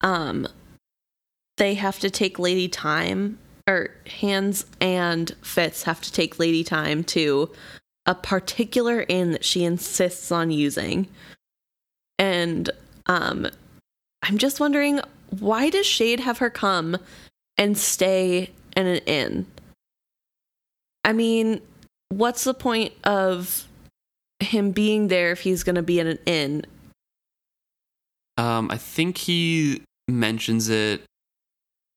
um, 0.00 0.48
they 1.58 1.74
have 1.74 2.00
to 2.00 2.10
take 2.10 2.40
Lady 2.40 2.66
Thyme, 2.66 3.38
or 3.68 3.90
Hands 4.20 4.66
and 4.80 5.30
Fitz 5.42 5.84
have 5.84 6.00
to 6.00 6.12
take 6.12 6.40
Lady 6.40 6.64
Thyme 6.64 7.04
to 7.04 7.50
a 8.08 8.14
particular 8.16 9.04
inn 9.08 9.30
that 9.30 9.44
she 9.44 9.62
insists 9.62 10.32
on 10.32 10.50
using. 10.50 11.06
And 12.18 12.68
um, 13.06 13.46
I'm 14.24 14.38
just 14.38 14.58
wondering 14.58 15.00
why 15.38 15.70
does 15.70 15.86
Chade 15.86 16.20
have 16.20 16.38
her 16.38 16.50
come 16.50 16.96
and 17.56 17.78
stay 17.78 18.50
in 18.76 18.86
an 18.86 18.98
inn? 19.06 19.46
I 21.04 21.12
mean, 21.12 21.60
what's 22.08 22.42
the 22.42 22.54
point 22.54 22.94
of 23.04 23.68
him 24.40 24.72
being 24.72 25.06
there 25.08 25.30
if 25.30 25.42
he's 25.42 25.62
going 25.62 25.76
to 25.76 25.82
be 25.82 26.00
in 26.00 26.08
an 26.08 26.18
inn? 26.26 26.64
um, 28.38 28.70
I 28.70 28.76
think 28.78 29.18
he 29.18 29.82
mentions 30.06 30.68
it 30.70 31.02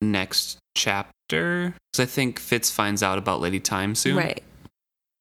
next 0.01 0.57
chapter 0.75 1.75
because 1.91 1.99
I 1.99 2.05
think 2.05 2.39
Fitz 2.39 2.71
finds 2.71 3.03
out 3.03 3.17
about 3.17 3.39
Lady 3.39 3.59
Thyme 3.59 3.95
soon. 3.95 4.17
Right. 4.17 4.43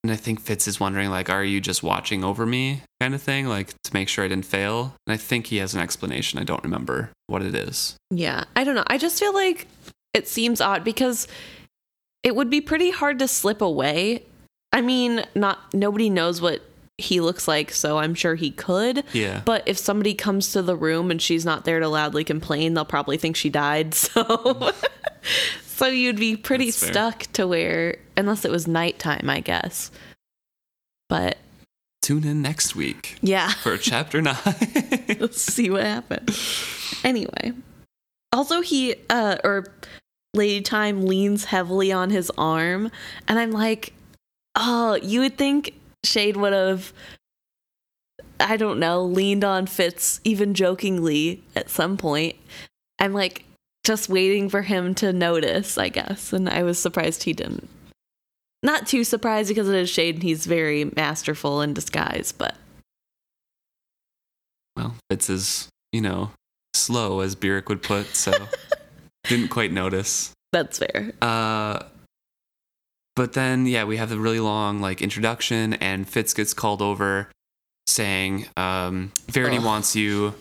And 0.02 0.10
I 0.10 0.16
think 0.16 0.40
Fitz 0.40 0.66
is 0.66 0.80
wondering, 0.80 1.10
like, 1.10 1.28
are 1.28 1.44
you 1.44 1.60
just 1.60 1.82
watching 1.82 2.24
over 2.24 2.46
me, 2.46 2.82
kind 3.00 3.14
of 3.14 3.20
thing, 3.20 3.46
like 3.46 3.68
to 3.82 3.92
make 3.92 4.08
sure 4.08 4.24
I 4.24 4.28
didn't 4.28 4.46
fail? 4.46 4.94
And 5.06 5.12
I 5.12 5.18
think 5.18 5.48
he 5.48 5.58
has 5.58 5.74
an 5.74 5.80
explanation. 5.80 6.38
I 6.38 6.44
don't 6.44 6.64
remember 6.64 7.10
what 7.26 7.42
it 7.42 7.54
is. 7.54 7.96
Yeah. 8.10 8.44
I 8.56 8.64
don't 8.64 8.74
know. 8.74 8.84
I 8.86 8.96
just 8.96 9.20
feel 9.20 9.34
like 9.34 9.66
it 10.14 10.26
seems 10.26 10.60
odd 10.60 10.84
because 10.84 11.28
it 12.22 12.34
would 12.34 12.48
be 12.48 12.60
pretty 12.60 12.90
hard 12.90 13.18
to 13.18 13.28
slip 13.28 13.60
away. 13.60 14.24
I 14.72 14.80
mean, 14.80 15.24
not 15.34 15.74
nobody 15.74 16.08
knows 16.08 16.40
what 16.40 16.62
he 16.96 17.20
looks 17.20 17.48
like, 17.48 17.72
so 17.72 17.98
I'm 17.98 18.14
sure 18.14 18.34
he 18.34 18.50
could. 18.50 19.04
Yeah. 19.12 19.42
But 19.44 19.64
if 19.66 19.78
somebody 19.78 20.14
comes 20.14 20.52
to 20.52 20.62
the 20.62 20.76
room 20.76 21.10
and 21.10 21.20
she's 21.20 21.44
not 21.44 21.64
there 21.64 21.80
to 21.80 21.88
loudly 21.88 22.24
complain, 22.24 22.74
they'll 22.74 22.84
probably 22.84 23.16
think 23.16 23.36
she 23.36 23.50
died. 23.50 23.94
So 24.14 24.72
So 25.80 25.86
you'd 25.86 26.20
be 26.20 26.36
pretty 26.36 26.72
stuck 26.72 27.20
to 27.32 27.46
where 27.46 27.96
unless 28.14 28.44
it 28.44 28.50
was 28.50 28.68
nighttime, 28.68 29.30
I 29.30 29.40
guess. 29.40 29.90
But 31.08 31.38
Tune 32.02 32.24
in 32.24 32.42
next 32.42 32.76
week 32.76 33.16
yeah. 33.22 33.48
for 33.62 33.78
chapter 33.78 34.20
nine. 34.20 34.36
Let's 35.18 35.40
see 35.40 35.70
what 35.70 35.84
happens. 35.84 37.00
Anyway. 37.02 37.52
Also 38.30 38.60
he 38.60 38.94
uh 39.08 39.38
or 39.42 39.68
Lady 40.34 40.62
Thyme 40.62 41.06
leans 41.06 41.46
heavily 41.46 41.90
on 41.90 42.10
his 42.10 42.30
arm 42.36 42.90
and 43.26 43.38
I'm 43.38 43.50
like, 43.50 43.94
"Oh, 44.54 44.98
you 45.02 45.20
would 45.20 45.38
think 45.38 45.72
Chade 46.04 46.36
would 46.36 46.52
have 46.52 46.92
I 48.38 48.58
don't 48.58 48.78
know, 48.78 49.02
leaned 49.02 49.44
on 49.44 49.64
Fitz 49.66 50.20
even 50.24 50.52
jokingly 50.52 51.42
at 51.56 51.70
some 51.70 51.96
point." 51.96 52.36
I'm 52.98 53.14
like 53.14 53.46
just 53.84 54.08
waiting 54.08 54.48
for 54.48 54.62
him 54.62 54.94
to 54.96 55.12
notice, 55.12 55.78
I 55.78 55.88
guess, 55.88 56.32
and 56.32 56.48
I 56.48 56.62
was 56.62 56.78
surprised 56.78 57.22
he 57.22 57.32
didn't. 57.32 57.68
Not 58.62 58.86
too 58.86 59.04
surprised 59.04 59.48
because 59.48 59.68
it 59.68 59.74
is 59.74 59.90
Chade 59.90 60.14
and 60.14 60.22
he's 60.22 60.44
very 60.46 60.84
masterful 60.84 61.62
in 61.62 61.72
disguise, 61.72 62.32
but 62.32 62.56
well, 64.76 64.94
Fitz 65.08 65.30
is, 65.30 65.68
you 65.92 66.00
know, 66.00 66.30
slow 66.74 67.20
as 67.20 67.34
Burrich 67.34 67.68
would 67.68 67.82
put, 67.82 68.14
so 68.14 68.32
didn't 69.24 69.48
quite 69.48 69.72
notice. 69.72 70.32
that's 70.52 70.78
fair. 70.78 71.12
Uh, 71.20 71.80
but 73.16 73.32
then, 73.32 73.66
yeah, 73.66 73.84
we 73.84 73.96
have 73.96 74.08
the 74.10 74.18
really 74.18 74.40
long 74.40 74.80
like 74.80 75.02
introduction, 75.02 75.74
and 75.74 76.08
Fitz 76.08 76.32
gets 76.34 76.54
called 76.54 76.80
over, 76.80 77.28
saying, 77.86 78.46
um, 78.56 79.12
"Verity 79.28 79.58
Ugh. 79.58 79.64
wants 79.64 79.96
you. 79.96 80.34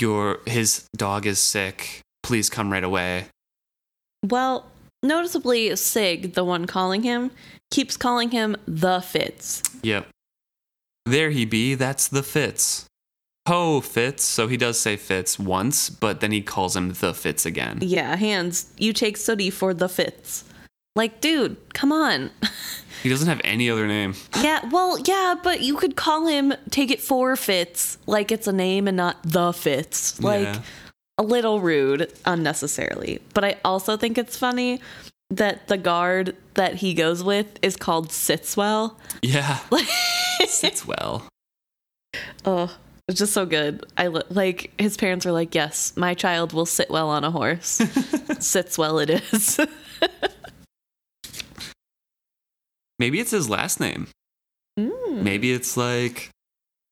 Your 0.00 0.40
his 0.46 0.86
dog 0.96 1.26
is 1.26 1.38
sick. 1.40 2.02
Please 2.22 2.50
come 2.50 2.72
right 2.72 2.84
away." 2.84 3.26
Well, 4.24 4.66
noticeably, 5.02 5.74
Sig, 5.76 6.34
the 6.34 6.44
one 6.44 6.66
calling 6.66 7.02
him, 7.02 7.30
keeps 7.70 7.96
calling 7.96 8.30
him 8.30 8.56
the 8.66 9.00
Fitz. 9.00 9.62
Yep. 9.82 10.08
There 11.06 11.30
he 11.30 11.44
be. 11.44 11.74
That's 11.74 12.08
the 12.08 12.22
Fitz. 12.22 12.86
Ho 13.46 13.80
Fitz. 13.80 14.24
So 14.24 14.46
he 14.48 14.56
does 14.56 14.78
say 14.78 14.96
Fitz 14.96 15.38
once, 15.38 15.88
but 15.88 16.20
then 16.20 16.32
he 16.32 16.42
calls 16.42 16.76
him 16.76 16.92
the 16.92 17.14
Fitz 17.14 17.46
again. 17.46 17.78
Yeah, 17.80 18.14
Hands, 18.16 18.66
you 18.76 18.92
take 18.92 19.16
Sooty 19.16 19.48
for 19.50 19.72
the 19.72 19.88
Fitz. 19.88 20.44
Like, 20.96 21.20
dude, 21.20 21.56
come 21.74 21.92
on. 21.92 22.30
He 23.00 23.08
doesn't 23.08 23.28
have 23.28 23.40
any 23.44 23.70
other 23.70 23.86
name. 23.86 24.14
yeah, 24.42 24.68
well, 24.72 24.98
yeah, 25.06 25.36
but 25.40 25.60
you 25.60 25.76
could 25.76 25.94
call 25.94 26.26
him 26.26 26.52
take 26.70 26.90
it 26.90 27.00
for 27.00 27.36
Fitz, 27.36 27.96
like 28.06 28.32
it's 28.32 28.48
a 28.48 28.52
name 28.52 28.88
and 28.88 28.96
not 28.96 29.22
the 29.22 29.52
Fitz. 29.52 30.20
Like, 30.20 30.42
Yeah. 30.46 30.62
A 31.18 31.22
little 31.22 31.60
rude 31.60 32.12
unnecessarily. 32.24 33.20
But 33.34 33.44
I 33.44 33.56
also 33.64 33.96
think 33.96 34.16
it's 34.16 34.36
funny 34.38 34.80
that 35.30 35.68
the 35.68 35.76
guard 35.76 36.34
that 36.54 36.76
he 36.76 36.94
goes 36.94 37.22
with 37.22 37.58
is 37.60 37.76
called 37.76 38.08
Sitswell. 38.08 38.94
Yeah. 39.22 39.58
Sits 40.46 40.86
well. 40.86 41.24
Oh, 42.44 42.74
it's 43.08 43.18
just 43.18 43.32
so 43.32 43.44
good. 43.44 43.84
I 43.96 44.06
li- 44.08 44.22
like 44.30 44.72
his 44.78 44.96
parents 44.96 45.26
were 45.26 45.32
like, 45.32 45.54
"Yes, 45.54 45.92
my 45.96 46.14
child 46.14 46.52
will 46.52 46.66
sit 46.66 46.88
well 46.88 47.08
on 47.08 47.24
a 47.24 47.30
horse. 47.30 47.82
Sits 48.38 48.78
well, 48.78 48.98
it 48.98 49.10
is." 49.10 49.60
Maybe 52.98 53.20
it's 53.20 53.30
his 53.30 53.48
last 53.48 53.78
name. 53.80 54.08
Mm. 54.78 55.22
Maybe 55.22 55.52
it's 55.52 55.76
like 55.76 56.30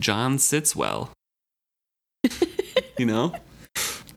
John 0.02 0.36
Sitswell. 0.36 1.10
you 2.98 3.06
know? 3.06 3.32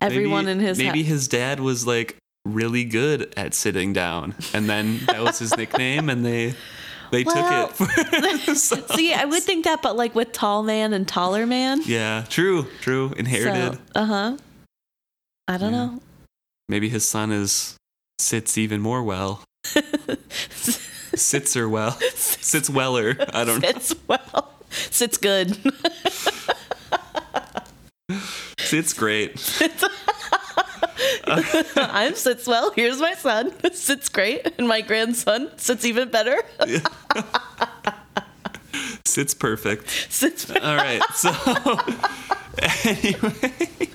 Everyone 0.01 0.45
maybe, 0.45 0.59
in 0.59 0.65
his 0.65 0.77
maybe 0.77 0.99
house. 1.03 1.07
his 1.09 1.27
dad 1.27 1.59
was 1.59 1.85
like 1.87 2.15
really 2.45 2.83
good 2.85 3.33
at 3.37 3.53
sitting 3.53 3.93
down, 3.93 4.35
and 4.53 4.69
then 4.69 4.99
that 5.07 5.21
was 5.21 5.39
his 5.39 5.55
nickname, 5.57 6.09
and 6.09 6.25
they 6.25 6.53
they 7.11 7.23
Well, 7.23 7.67
took 7.69 7.89
it. 8.47 8.55
See, 8.95 9.13
I 9.13 9.25
would 9.25 9.43
think 9.43 9.65
that, 9.65 9.81
but 9.81 9.95
like 9.97 10.15
with 10.15 10.31
tall 10.31 10.63
man 10.63 10.93
and 10.93 11.07
taller 11.07 11.45
man. 11.45 11.81
yeah, 11.85 12.25
true, 12.29 12.67
true. 12.81 13.13
Inherited. 13.17 13.73
So, 13.75 13.79
uh 13.95 14.05
huh. 14.05 14.37
I 15.47 15.57
don't 15.57 15.73
Yeah. 15.73 15.85
know. 15.85 16.01
Maybe 16.69 16.87
his 16.89 17.07
son 17.07 17.31
is 17.31 17.75
sits 18.19 18.57
even 18.57 18.79
more 18.81 19.03
well. 19.03 19.43
Sits 21.15 21.57
or 21.57 21.67
well. 21.67 21.91
Sits 22.13 22.69
weller. 22.69 23.15
I 23.33 23.43
don't 23.43 23.61
know. 23.61 23.67
Sits 23.71 23.95
well. 24.07 24.53
Sits 24.69 25.17
good. 25.17 25.57
Sits 28.75 28.93
great. 28.93 29.31
I'm 31.75 32.13
sits 32.15 32.45
well. 32.45 32.71
Here's 32.75 32.99
my 32.99 33.13
son. 33.13 33.51
Sits 33.73 34.09
great, 34.09 34.47
and 34.57 34.67
my 34.67 34.81
grandson 34.81 35.49
sits 35.57 35.85
even 35.85 36.09
better. 36.09 36.37
Sits 39.05 39.33
perfect. 39.33 39.89
Sits. 40.09 40.49
All 40.49 40.75
right. 40.75 41.01
So 41.13 41.31
anyway, 42.85 43.89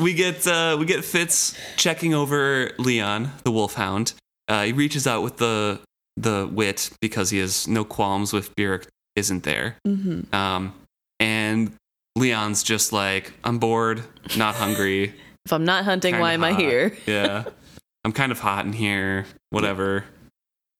we 0.00 0.14
get 0.14 0.46
uh, 0.46 0.76
we 0.78 0.86
get 0.86 1.04
Fitz 1.04 1.56
checking 1.76 2.14
over 2.14 2.70
Leon, 2.78 3.32
the 3.44 3.50
wolfhound. 3.50 4.14
Uh, 4.48 4.64
he 4.64 4.72
reaches 4.72 5.06
out 5.06 5.22
with 5.22 5.38
the 5.38 5.80
the 6.16 6.48
wit 6.52 6.90
because 7.00 7.30
he 7.30 7.38
has 7.38 7.66
no 7.66 7.84
qualms 7.84 8.32
with 8.32 8.54
Burrich 8.54 8.86
isn't 9.16 9.42
there. 9.42 9.76
hmm 9.84 10.20
Um, 10.32 10.72
and 11.18 11.72
Leon's 12.16 12.62
just 12.62 12.92
like, 12.92 13.32
I'm 13.44 13.58
bored, 13.58 14.02
not 14.36 14.54
hungry. 14.54 15.14
If 15.44 15.52
I'm 15.52 15.64
not 15.64 15.84
hunting, 15.84 16.20
why 16.20 16.34
am 16.34 16.44
I 16.44 16.52
here? 16.54 16.96
Yeah. 17.06 17.42
I'm 18.04 18.12
kind 18.12 18.30
of 18.30 18.38
hot 18.38 18.64
in 18.64 18.72
here, 18.72 19.26
whatever. 19.50 20.04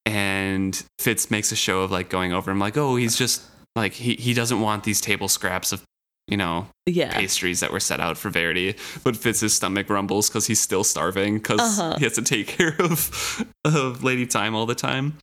And 0.06 0.80
Fitz 1.00 1.32
makes 1.32 1.50
a 1.50 1.56
show 1.56 1.82
of 1.82 1.90
like 1.90 2.08
going 2.08 2.32
over. 2.32 2.48
I'm 2.50 2.58
like, 2.60 2.76
oh, 2.76 2.94
he's 2.96 3.16
just 3.16 3.42
like 3.74 3.92
he 3.92 4.14
he 4.14 4.34
doesn't 4.34 4.60
want 4.60 4.84
these 4.84 5.00
table 5.00 5.26
scraps 5.28 5.72
of 5.72 5.82
you 6.28 6.36
know 6.36 6.68
Yeah. 6.86 7.12
pastries 7.12 7.58
that 7.60 7.72
were 7.72 7.80
set 7.80 7.98
out 8.00 8.16
for 8.18 8.30
Verity. 8.30 8.76
But 9.02 9.16
Fitz's 9.16 9.52
stomach 9.54 9.90
rumbles 9.90 10.28
because 10.28 10.46
he's 10.46 10.60
still 10.60 10.84
starving 10.84 11.38
because 11.38 11.60
Uh-huh. 11.60 11.96
he 11.98 12.04
has 12.04 12.14
to 12.14 12.22
take 12.22 12.46
care 12.58 12.76
of 12.80 13.44
of 13.64 14.04
Lady 14.04 14.26
Thyme 14.26 14.54
all 14.54 14.66
the 14.66 14.74
time. 14.76 15.18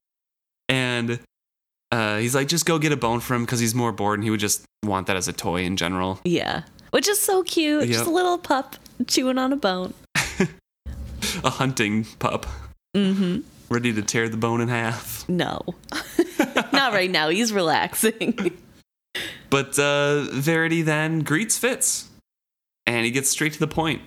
And 0.67 1.19
uh, 1.91 2.17
he's 2.17 2.36
like, 2.36 2.47
just 2.47 2.65
go 2.65 2.78
get 2.80 2.91
a 2.91 2.97
bone 2.97 3.19
for 3.19 3.36
him 3.36 3.43
because 3.45 3.60
he's 3.60 3.73
more 3.75 3.91
bored 3.91 4.19
and 4.19 4.23
he 4.23 4.30
would 4.30 4.39
just 4.39 4.63
want 4.84 5.08
that 5.08 5.15
as 5.15 5.28
a 5.28 5.34
toy 5.34 5.63
in 5.63 5.75
general. 5.78 6.19
Yeah. 6.23 6.63
Which 6.91 7.08
is 7.08 7.19
so 7.19 7.43
cute. 7.43 7.82
Yep. 7.88 7.89
Just 7.91 8.06
a 8.08 8.12
little 8.12 8.38
pup 8.38 8.75
chewing 9.08 9.38
on 9.38 9.54
a 9.54 9.56
bone. 9.58 9.93
A 11.43 11.49
hunting 11.49 12.06
pup 12.19 12.45
Mm-hmm. 12.95 13.41
ready 13.71 13.93
to 13.93 14.02
tear 14.02 14.28
the 14.30 14.38
bone 14.38 14.62
in 14.62 14.67
half. 14.67 15.28
No. 15.30 15.62
Not 16.73 16.93
right 16.93 17.12
now. 17.12 17.30
He's 17.30 17.54
relaxing. 17.54 18.58
but 19.52 19.78
uh, 19.78 20.23
Verity 20.32 20.82
then 20.82 21.19
greets 21.19 21.58
Fitz, 21.58 22.10
and 22.88 23.06
he 23.06 23.12
gets 23.12 23.30
straight 23.30 23.54
to 23.54 23.60
the 23.60 23.67
point. 23.67 24.02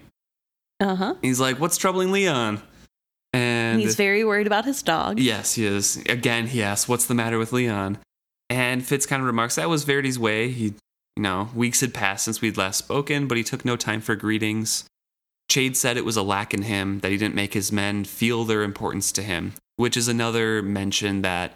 Uh 0.80 0.96
huh. 0.96 1.14
He's 1.22 1.38
like, 1.38 1.60
"What's 1.60 1.76
troubling 1.76 2.10
Leon?" 2.10 2.60
And 3.32 3.80
He's 3.80 3.94
very 3.96 4.24
worried 4.24 4.46
about 4.46 4.64
his 4.64 4.82
dog. 4.82 5.18
yes, 5.18 5.54
he 5.54 5.64
is. 5.64 5.96
Again, 6.08 6.48
he 6.48 6.62
asks, 6.62 6.88
"What's 6.88 7.06
the 7.06 7.14
matter 7.14 7.38
with 7.38 7.52
Leon?" 7.52 7.98
And 8.50 8.84
Fitz 8.84 9.06
kind 9.06 9.20
of 9.20 9.26
remarks 9.26 9.54
that 9.54 9.70
was 9.70 9.84
Verity's 9.84 10.18
way. 10.18 10.50
He, 10.50 10.74
you 11.16 11.22
know, 11.22 11.48
weeks 11.54 11.80
had 11.80 11.94
passed 11.94 12.24
since 12.26 12.40
we'd 12.42 12.58
last 12.58 12.76
spoken, 12.78 13.26
but 13.26 13.38
he 13.38 13.44
took 13.44 13.64
no 13.64 13.76
time 13.76 14.00
for 14.02 14.14
greetings. 14.14 14.84
Chade 15.50 15.76
said 15.76 15.96
it 15.96 16.04
was 16.04 16.16
a 16.16 16.22
lack 16.22 16.52
in 16.52 16.62
him 16.62 17.00
that 17.00 17.10
he 17.10 17.16
didn't 17.16 17.34
make 17.34 17.54
his 17.54 17.72
men 17.72 18.04
feel 18.04 18.44
their 18.44 18.62
importance 18.62 19.10
to 19.12 19.22
him, 19.22 19.54
which 19.76 19.96
is 19.96 20.08
another 20.08 20.62
mention 20.62 21.22
that 21.22 21.54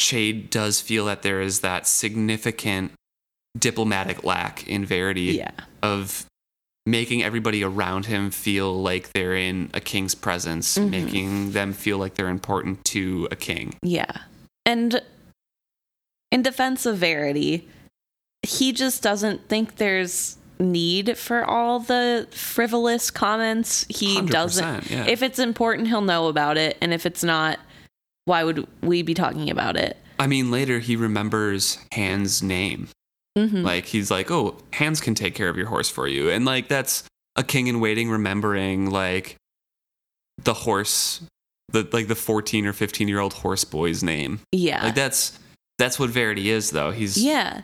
Chade 0.00 0.50
does 0.50 0.80
feel 0.80 1.04
that 1.06 1.22
there 1.22 1.40
is 1.40 1.60
that 1.60 1.86
significant 1.86 2.92
diplomatic 3.58 4.24
lack 4.24 4.66
in 4.66 4.84
Verity 4.86 5.34
Yeah. 5.38 5.50
of 5.82 6.24
making 6.86 7.22
everybody 7.22 7.62
around 7.62 8.06
him 8.06 8.30
feel 8.30 8.80
like 8.82 9.12
they're 9.12 9.36
in 9.36 9.70
a 9.72 9.80
king's 9.80 10.14
presence, 10.14 10.76
Mhm. 10.76 10.90
making 10.90 11.52
them 11.52 11.72
feel 11.72 11.98
like 11.98 12.14
they're 12.14 12.28
important 12.28 12.84
to 12.86 13.28
a 13.30 13.36
king. 13.36 13.74
Yeah. 13.82 14.10
And 14.66 15.00
in 16.32 16.42
defense 16.42 16.84
of 16.86 16.96
Verity, 16.98 17.68
he 18.42 18.72
just 18.72 19.02
doesn't 19.02 19.48
think 19.48 19.76
there's 19.76 20.36
need 20.58 21.16
for 21.18 21.44
all 21.44 21.78
the 21.80 22.26
frivolous 22.30 23.10
comments. 23.10 23.84
He 23.88 24.20
doesn't. 24.22 24.90
yeah. 24.90 25.06
If 25.06 25.22
it's 25.22 25.38
important, 25.38 25.88
he'll 25.88 26.00
know 26.00 26.28
about 26.28 26.56
it. 26.56 26.78
And 26.80 26.92
if 26.94 27.04
it's 27.06 27.22
not, 27.24 27.58
why 28.24 28.44
would 28.44 28.66
we 28.80 29.02
be 29.02 29.14
talking 29.14 29.50
about 29.50 29.76
it? 29.76 29.96
I 30.18 30.26
mean, 30.28 30.50
later 30.50 30.78
he 30.78 30.94
remembers 30.94 31.78
Han's 31.92 32.42
name. 32.42 32.88
Mhm. 33.38 33.62
Like 33.64 33.86
he's 33.86 34.10
like, 34.10 34.30
"Oh, 34.30 34.56
Hands 34.74 35.00
can 35.00 35.14
take 35.14 35.34
care 35.34 35.48
of 35.48 35.56
your 35.56 35.66
horse 35.66 35.88
for 35.88 36.06
you," 36.06 36.30
and 36.30 36.44
like 36.44 36.68
that's 36.68 37.04
a 37.36 37.42
king 37.42 37.66
in 37.66 37.80
waiting 37.80 38.10
remembering 38.10 38.90
like 38.90 39.36
the 40.42 40.52
horse, 40.54 41.22
the 41.70 41.88
like 41.92 42.08
the 42.08 42.14
fourteen 42.14 42.66
or 42.66 42.72
fifteen 42.72 43.08
year 43.08 43.20
old 43.20 43.32
horse 43.34 43.64
boy's 43.64 44.02
name. 44.02 44.40
yeah. 44.52 44.84
Like 44.84 44.94
that's 44.94 45.38
that's 45.78 45.98
what 45.98 46.10
Verity 46.10 46.50
is, 46.50 46.70
though. 46.70 46.90
He's 46.90 47.16
yeah. 47.16 47.62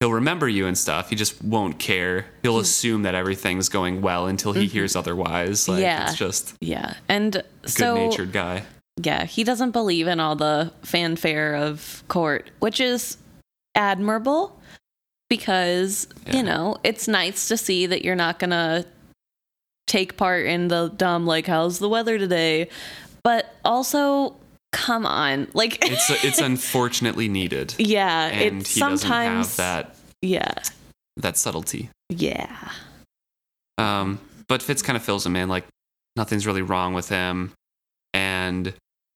he'll 0.00 0.12
remember 0.12 0.46
you 0.48 0.66
and 0.66 0.76
stuff. 0.76 1.08
He 1.08 1.16
just 1.16 1.42
won't 1.42 1.78
care. 1.78 2.26
He'll 2.42 2.58
assume 2.58 3.02
that 3.04 3.14
everything's 3.14 3.68
going 3.70 4.02
well 4.02 4.26
until 4.26 4.52
he 4.52 4.66
Mhm. 4.66 4.70
hears 4.70 4.94
otherwise. 4.96 5.68
Like 5.68 5.80
Yeah. 5.80 6.08
it's 6.10 6.18
just 6.18 6.54
Yeah. 6.60 6.94
And 7.08 7.36
a 7.36 7.68
so 7.68 7.94
good 7.94 8.10
natured 8.10 8.32
guy. 8.32 8.64
Yeah, 9.02 9.24
he 9.24 9.42
doesn't 9.44 9.70
believe 9.70 10.06
in 10.06 10.20
all 10.20 10.36
the 10.36 10.72
fanfare 10.82 11.54
of 11.54 12.02
court, 12.08 12.50
which 12.58 12.78
is 12.80 13.16
admirable 13.74 14.60
because, 15.28 16.06
Yeah. 16.26 16.36
you 16.36 16.42
know, 16.42 16.76
it's 16.84 17.08
nice 17.08 17.48
to 17.48 17.56
see 17.56 17.86
that 17.86 18.04
you're 18.04 18.14
not 18.16 18.38
to 18.50 18.86
take 19.86 20.16
part 20.16 20.46
in 20.46 20.68
the 20.68 20.88
dumb, 20.96 21.26
like, 21.26 21.46
how's 21.46 21.78
the 21.78 21.88
weather 21.88 22.18
today? 22.18 22.68
But 23.22 23.54
also, 23.64 24.36
come 24.72 25.06
on. 25.06 25.48
Like, 25.54 25.78
It's 25.90 26.10
it's 26.24 26.38
unfortunately 26.40 27.28
needed, 27.28 27.74
yeah, 27.78 28.26
and 28.26 28.60
it's 28.62 28.74
he 28.74 28.80
doesn't 28.80 28.98
sometimes. 28.98 29.46
have 29.48 29.56
that 29.56 29.96
Yeah, 30.22 30.52
that 31.16 31.36
subtlety. 31.36 31.90
yeah. 32.08 32.70
Um, 33.78 34.20
but 34.48 34.62
Fitz 34.62 34.82
kind 34.82 34.96
of 34.96 35.02
fills 35.04 35.26
him 35.26 35.36
in 35.36 35.48
like 35.48 35.64
nothing's 36.16 36.46
really 36.46 36.62
wrong 36.62 36.94
with 36.94 37.08
him, 37.08 37.52
and 38.14 38.72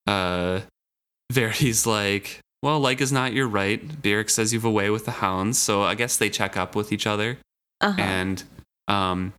uh, 0.07 0.61
Verity's 1.33 1.87
like, 1.87 2.41
well, 2.63 2.79
like 2.81 3.01
is 3.01 3.13
not 3.13 3.33
your 3.33 3.49
right. 3.49 4.03
Burrich 4.03 4.31
says 4.31 4.53
you've 4.53 4.65
away 4.65 4.91
with 4.91 5.05
the 5.05 5.11
hounds, 5.13 5.59
so 5.59 5.83
I 5.83 5.95
guess 5.95 6.17
they 6.17 6.31
check 6.31 6.57
up 6.57 6.75
with 6.77 6.93
each 6.93 7.07
other, 7.07 7.39
Uh-huh. 7.81 8.01
and 8.01 8.43
um. 8.89 9.33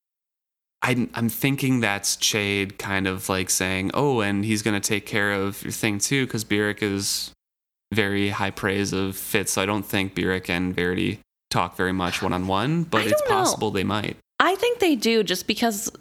I'm, 0.84 1.12
I'm 1.14 1.30
thinking 1.30 1.80
that's 1.80 2.18
Chade 2.18 2.80
kind 2.80 3.06
of 3.06 3.30
like 3.30 3.52
saying, 3.52 3.92
oh, 3.94 4.22
and 4.22 4.44
he's 4.44 4.64
going 4.64 4.74
to 4.74 4.80
take 4.80 5.06
care 5.06 5.32
of 5.32 5.62
your 5.62 5.72
thing 5.72 6.00
too, 6.00 6.26
because 6.26 6.44
Burrich 6.44 6.82
is 6.82 7.32
very 7.94 8.30
high 8.30 8.50
praise 8.50 8.92
of 8.92 9.16
Fitz. 9.16 9.52
So 9.52 9.62
I 9.62 9.68
don't 9.68 9.86
think 9.86 10.16
Burrich 10.16 10.50
and 10.50 10.76
Verity 10.76 11.20
talk 11.52 11.78
very 11.78 11.92
much 11.92 12.24
one 12.24 12.34
on 12.34 12.48
one, 12.48 12.82
but 12.86 13.06
it's 13.06 13.22
know. 13.22 13.28
possible 13.30 13.70
they 13.70 13.84
might. 13.84 14.18
I 14.40 14.56
think 14.56 14.80
they 14.80 14.96
do 14.96 15.22
just 15.22 15.46
because 15.46 15.92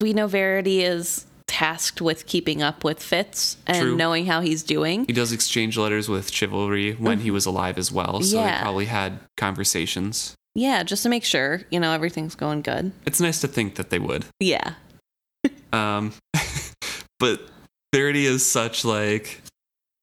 we 0.00 0.12
know 0.12 0.26
Verity 0.26 0.82
is 0.82 1.24
tasked 1.46 2.00
with 2.00 2.26
keeping 2.26 2.62
up 2.62 2.82
with 2.84 3.02
Fitz 3.02 3.56
and 3.66 3.80
True. 3.82 3.96
knowing 3.96 4.26
how 4.26 4.40
he's 4.40 4.62
doing. 4.62 5.04
He 5.06 5.12
does 5.12 5.32
exchange 5.32 5.78
letters 5.78 6.08
with 6.08 6.30
Chivalry 6.30 6.92
when 6.94 7.20
he 7.20 7.30
was 7.30 7.46
alive 7.46 7.78
as 7.78 7.92
well, 7.92 8.20
so 8.22 8.36
Yeah. 8.40 8.58
they 8.58 8.62
probably 8.62 8.86
had 8.86 9.20
conversations. 9.36 10.34
Yeah, 10.54 10.82
just 10.82 11.02
to 11.02 11.08
make 11.08 11.24
sure, 11.24 11.62
you 11.70 11.78
know, 11.78 11.92
everything's 11.92 12.34
going 12.34 12.62
good. 12.62 12.92
It's 13.04 13.20
nice 13.20 13.40
to 13.42 13.48
think 13.48 13.74
that 13.76 13.90
they 13.90 13.98
would. 13.98 14.24
Yeah. 14.40 14.74
Um, 15.72 16.12
but 17.18 17.40
Verity 17.94 18.24
is 18.26 18.44
such 18.46 18.84
like 18.84 19.42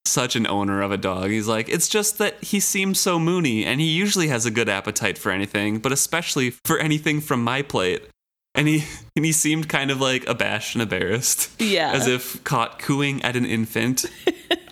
such 0.06 0.36
an 0.36 0.46
owner 0.46 0.82
of 0.82 0.92
a 0.92 0.98
dog. 0.98 1.30
He's 1.32 1.48
like, 1.48 1.68
it's 1.70 1.88
just 1.88 2.18
that 2.20 2.44
he 2.44 2.60
seems 2.60 3.00
so 3.00 3.18
moony, 3.18 3.66
and 3.66 3.82
he 3.82 3.88
usually 3.88 4.28
has 4.28 4.46
a 4.46 4.52
good 4.52 4.70
appetite 4.70 5.18
for 5.18 5.32
anything, 5.32 5.80
but 5.80 5.92
especially 5.92 6.52
for 6.66 6.78
anything 6.78 7.22
from 7.22 7.44
my 7.44 7.62
plate. 7.64 8.04
And 8.56 8.68
he 8.68 8.84
and 9.16 9.26
he 9.26 9.32
seemed 9.32 9.68
kind 9.68 9.90
of 9.90 10.00
like 10.00 10.28
abashed 10.28 10.76
and 10.76 10.82
embarrassed, 10.82 11.50
Yeah. 11.60 11.92
as 11.92 12.08
if 12.08 12.44
caught 12.44 12.80
cooing 12.80 13.22
at 13.24 13.36
an 13.36 13.46
infant. 13.46 14.06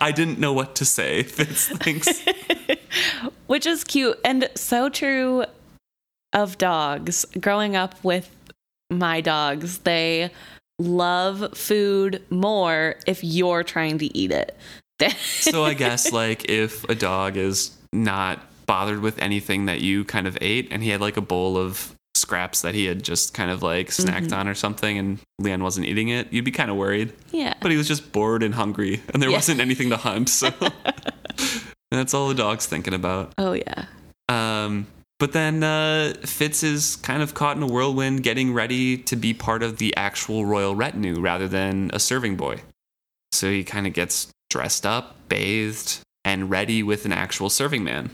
I 0.00 0.12
didn't 0.12 0.38
know 0.38 0.52
what 0.52 0.74
to 0.76 0.84
say. 0.84 1.22
Fitz 1.24 1.68
thinks. 1.68 2.08
Which 3.46 3.66
is 3.66 3.84
cute 3.84 4.18
and 4.24 4.48
so 4.54 4.88
true 4.88 5.44
of 6.32 6.58
dogs. 6.58 7.26
Growing 7.40 7.76
up 7.76 7.94
with 8.04 8.30
my 8.90 9.20
dogs, 9.20 9.78
they 9.78 10.30
love 10.78 11.56
food 11.56 12.22
more 12.30 12.96
if 13.06 13.22
you're 13.22 13.62
trying 13.64 13.98
to 13.98 14.16
eat 14.16 14.30
it. 14.30 14.56
so 15.20 15.64
I 15.64 15.74
guess 15.74 16.12
like 16.12 16.48
if 16.48 16.84
a 16.88 16.94
dog 16.94 17.36
is 17.36 17.76
not 17.92 18.40
bothered 18.66 19.00
with 19.00 19.18
anything 19.18 19.66
that 19.66 19.80
you 19.80 20.04
kind 20.04 20.26
of 20.26 20.38
ate 20.40 20.68
and 20.70 20.82
he 20.82 20.90
had 20.90 21.00
like 21.00 21.16
a 21.16 21.20
bowl 21.20 21.56
of 21.56 21.94
scraps 22.22 22.62
that 22.62 22.74
he 22.74 22.86
had 22.86 23.02
just 23.02 23.34
kind 23.34 23.50
of 23.50 23.62
like 23.62 23.88
snacked 23.88 24.28
Mm-hmm. 24.28 24.40
on 24.40 24.48
or 24.48 24.54
something 24.54 24.96
and 24.96 25.18
Leon 25.38 25.62
wasn't 25.62 25.86
eating 25.86 26.08
it, 26.08 26.32
you'd 26.32 26.44
be 26.44 26.50
kind 26.50 26.70
of 26.70 26.76
worried. 26.76 27.12
yeah. 27.30 27.54
But 27.60 27.70
he 27.70 27.76
was 27.76 27.86
just 27.88 28.12
bored 28.12 28.42
and 28.42 28.54
hungry 28.54 29.02
and 29.12 29.20
there 29.22 29.28
Yeah. 29.30 29.36
wasn't 29.36 29.60
anything 29.60 29.90
to 29.90 29.96
hunt, 29.98 30.28
so 30.30 30.48
that's 31.90 32.14
all 32.14 32.28
the 32.28 32.34
dog's 32.34 32.66
thinking 32.66 32.94
about. 32.94 33.32
Oh 33.38 33.52
yeah. 33.52 33.84
Um 34.28 34.86
but 35.18 35.32
then 35.32 35.62
uh, 35.62 36.14
Fitz 36.24 36.64
is 36.64 36.96
kind 36.96 37.22
of 37.22 37.32
caught 37.32 37.56
in 37.56 37.62
a 37.62 37.66
whirlwind 37.68 38.24
getting 38.24 38.52
ready 38.52 38.96
to 38.98 39.14
be 39.14 39.32
part 39.34 39.62
of 39.62 39.76
the 39.78 39.94
actual 39.96 40.44
royal 40.46 40.74
retinue 40.74 41.20
rather 41.20 41.46
than 41.46 41.90
a 41.92 42.00
serving 42.00 42.36
boy. 42.36 42.60
So 43.30 43.48
he 43.48 43.62
kind 43.62 43.86
of 43.86 43.92
gets 43.92 44.32
dressed 44.50 44.84
up, 44.84 45.14
bathed, 45.28 46.00
and 46.24 46.50
ready 46.50 46.82
with 46.82 47.04
an 47.04 47.12
actual 47.12 47.50
serving 47.50 47.84
man. 47.84 48.10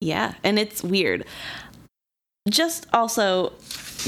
Yeah, 0.00 0.34
and 0.44 0.56
it's 0.56 0.84
weird. 0.84 1.24
Just 2.48 2.86
also, 2.92 3.52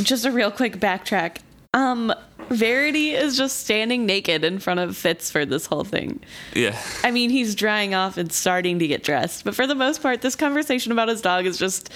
just 0.03 0.25
a 0.25 0.31
real 0.33 0.51
quick 0.51 0.77
backtrack. 0.79 1.39
Um, 1.75 2.13
Verity 2.49 3.11
is 3.13 3.37
just 3.37 3.59
standing 3.61 4.07
naked 4.07 4.43
in 4.45 4.59
front 4.59 4.81
of 4.81 4.97
Fitz 4.97 5.31
for 5.31 5.45
this 5.47 5.67
whole 5.67 5.85
thing. 5.85 6.21
Yeah. 6.55 6.77
I 7.05 7.11
mean, 7.13 7.31
he's 7.31 7.55
drying 7.55 7.95
off 7.95 8.17
and 8.17 8.33
starting 8.33 8.79
to 8.81 8.87
get 8.89 9.05
dressed, 9.05 9.45
but 9.45 9.55
for 9.55 9.67
the 9.67 9.75
most 9.77 10.03
part, 10.03 10.21
this 10.21 10.35
conversation 10.35 10.91
about 10.91 11.09
his 11.09 11.21
dog 11.21 11.47
is 11.47 11.59
just 11.59 11.91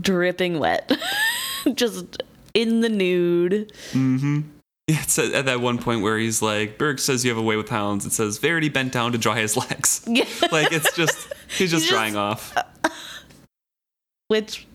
dripping 0.00 0.58
wet, 0.60 0.92
just 1.74 2.22
in 2.54 2.80
the 2.80 2.88
nude. 2.88 3.72
Mm-hmm. 3.92 4.40
Yeah, 4.88 5.00
it's 5.02 5.18
at, 5.18 5.32
at 5.32 5.46
that 5.46 5.60
one 5.60 5.78
point 5.78 6.02
where 6.02 6.16
he's 6.16 6.40
like, 6.42 6.78
Burrich 6.78 7.00
says 7.00 7.24
you 7.24 7.30
have 7.32 7.38
a 7.38 7.42
way 7.42 7.56
with 7.56 7.68
hounds. 7.68 8.06
It 8.06 8.12
says 8.12 8.38
Verity 8.38 8.68
bent 8.68 8.92
down 8.92 9.10
to 9.12 9.18
dry 9.18 9.40
his 9.40 9.56
legs. 9.56 10.04
Yeah, 10.08 10.26
Like 10.52 10.70
it's 10.70 10.94
just 10.94 11.32
he's 11.48 11.72
just 11.72 11.84
He's 11.84 11.88
drying 11.90 12.12
just- 12.14 12.56
off. 12.56 12.56
which 14.28 14.66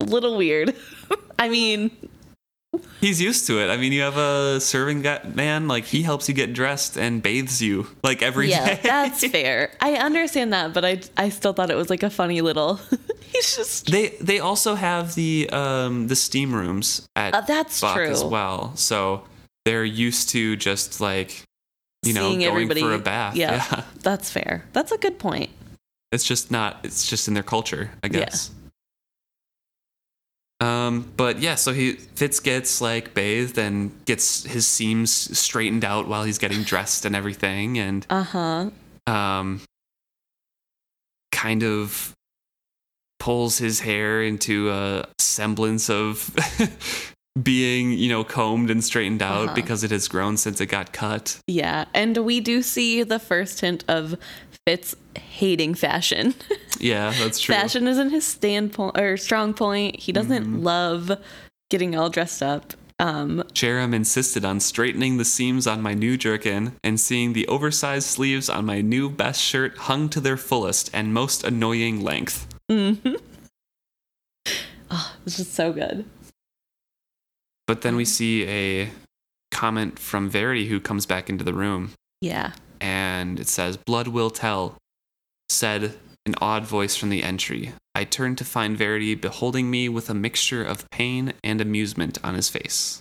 a 0.00 0.04
little 0.04 0.36
weird. 0.36 0.74
I 1.38 1.48
mean, 1.48 1.90
He's 3.00 3.20
used 3.20 3.46
to 3.46 3.60
it. 3.60 3.70
I 3.70 3.76
mean, 3.78 3.92
you 3.92 4.02
have 4.02 4.18
a 4.18 4.60
serving 4.60 5.02
man, 5.34 5.68
like 5.68 5.84
he 5.84 6.02
helps 6.02 6.28
you 6.28 6.34
get 6.34 6.52
dressed 6.52 6.98
and 6.98 7.22
bathes 7.22 7.62
you 7.62 7.86
like 8.04 8.22
every 8.22 8.48
day. 8.48 8.52
yeah, 8.52 8.74
that's 8.82 9.26
fair. 9.28 9.70
I 9.80 9.94
understand 9.94 10.52
that, 10.52 10.74
but 10.74 10.84
I 10.84 11.00
I 11.16 11.30
still 11.30 11.52
thought 11.54 11.70
it 11.70 11.76
was 11.76 11.88
like 11.90 12.02
a 12.02 12.10
funny 12.10 12.40
little. 12.42 12.78
he's 13.32 13.56
just 13.56 13.90
They 13.90 14.08
they 14.20 14.38
also 14.40 14.74
have 14.74 15.14
the 15.14 15.48
um 15.50 16.08
the 16.08 16.16
steam 16.16 16.54
rooms 16.54 17.08
at 17.16 17.34
Uh, 17.34 17.40
that's 17.40 17.80
Bach 17.80 17.96
as 17.98 18.22
well. 18.22 18.76
So 18.76 19.24
they're 19.64 19.84
used 19.84 20.28
to 20.30 20.54
just 20.56 21.00
like 21.00 21.42
you 22.04 22.12
know 22.12 22.28
going 22.28 22.44
everybody- 22.44 22.82
for 22.82 22.92
a 22.92 22.98
bath. 22.98 23.34
yeah. 23.34 23.82
That's 24.02 24.30
fair. 24.30 24.64
That's 24.74 24.92
a 24.92 24.98
good 24.98 25.18
point. 25.18 25.50
It's 26.12 26.24
just 26.24 26.50
not 26.50 26.80
it's 26.84 27.08
just 27.08 27.28
in 27.28 27.34
their 27.34 27.42
culture, 27.42 27.90
I 28.02 28.08
guess. 28.08 28.50
Um 30.60 31.12
but 31.16 31.38
yeah, 31.40 31.54
so 31.54 31.72
he 31.72 31.92
Fitz 31.92 32.40
gets 32.40 32.80
like 32.80 33.14
bathed 33.14 33.58
and 33.58 33.92
gets 34.06 34.44
his 34.44 34.66
seams 34.66 35.12
straightened 35.38 35.84
out 35.84 36.08
while 36.08 36.24
he's 36.24 36.38
getting 36.38 36.62
dressed 36.64 37.04
and 37.04 37.14
everything 37.14 37.78
and 37.78 38.06
Uh 38.10 38.22
huh. 38.24 38.70
um 39.06 39.60
kind 41.32 41.62
of 41.62 42.12
pulls 43.20 43.58
his 43.58 43.80
hair 43.80 44.22
into 44.22 44.70
a 44.70 45.04
semblance 45.18 45.88
of 45.90 46.34
being, 47.42 47.92
you 47.92 48.08
know, 48.08 48.24
combed 48.24 48.70
and 48.70 48.82
straightened 48.82 49.22
out 49.22 49.44
Uh-huh. 49.46 49.54
because 49.54 49.84
it 49.84 49.90
has 49.92 50.08
grown 50.08 50.36
since 50.36 50.60
it 50.60 50.66
got 50.66 50.92
cut. 50.92 51.38
Yeah, 51.46 51.84
and 51.94 52.16
we 52.18 52.40
do 52.40 52.62
see 52.62 53.02
the 53.04 53.18
first 53.20 53.60
hint 53.60 53.84
of 53.86 54.16
Fitz 54.66 54.94
hating 55.18 55.74
fashion. 55.74 56.34
Yeah, 56.80 57.10
that's 57.18 57.40
true. 57.40 57.56
fashion 57.56 57.88
isn't 57.88 58.10
his 58.10 58.24
standpoint 58.24 58.96
or 59.00 59.16
strong 59.16 59.52
point. 59.52 59.98
He 59.98 60.12
doesn't 60.12 60.44
Mm-hmm. 60.44 60.62
love 60.62 61.10
getting 61.70 61.96
all 61.96 62.08
dressed 62.08 62.40
up. 62.40 62.72
Um, 63.00 63.42
Charim 63.52 63.92
insisted 63.92 64.44
on 64.44 64.60
straightening 64.60 65.16
the 65.16 65.24
seams 65.24 65.66
on 65.66 65.82
my 65.82 65.94
new 65.94 66.16
jerkin 66.16 66.76
and 66.84 67.00
seeing 67.00 67.32
the 67.32 67.48
oversized 67.48 68.06
sleeves 68.06 68.48
on 68.48 68.64
my 68.64 68.80
new 68.80 69.10
best 69.10 69.42
shirt 69.42 69.76
hung 69.76 70.08
to 70.10 70.20
their 70.20 70.36
fullest 70.36 70.88
and 70.94 71.12
most 71.12 71.42
annoying 71.42 72.00
length. 72.00 72.46
oh, 72.70 72.96
it's 75.26 75.36
just 75.36 75.54
so 75.54 75.72
good. 75.72 76.04
But 77.66 77.82
then 77.82 77.96
we 77.96 78.04
Mm-hmm. 78.04 78.08
see 78.08 78.46
a 78.46 78.90
comment 79.50 79.98
from 79.98 80.30
Verity 80.30 80.66
who 80.68 80.80
comes 80.80 81.06
back 81.06 81.28
into 81.28 81.44
the 81.44 81.54
room 81.54 81.92
Yeah. 82.20 82.52
and 82.80 83.38
it 83.40 83.48
says, 83.48 83.76
Blood 83.76 84.08
will 84.08 84.30
tell, 84.30 84.76
said 85.48 85.94
an 86.26 86.34
odd 86.40 86.64
voice 86.64 86.96
from 86.96 87.08
the 87.10 87.22
entry. 87.22 87.72
I 87.94 88.04
turned 88.04 88.38
to 88.38 88.44
find 88.44 88.76
Verity 88.76 89.14
beholding 89.14 89.70
me 89.70 89.88
with 89.88 90.08
a 90.10 90.14
mixture 90.14 90.62
of 90.62 90.88
pain 90.90 91.32
and 91.42 91.60
amusement 91.60 92.18
on 92.22 92.34
his 92.34 92.48
face. 92.48 93.00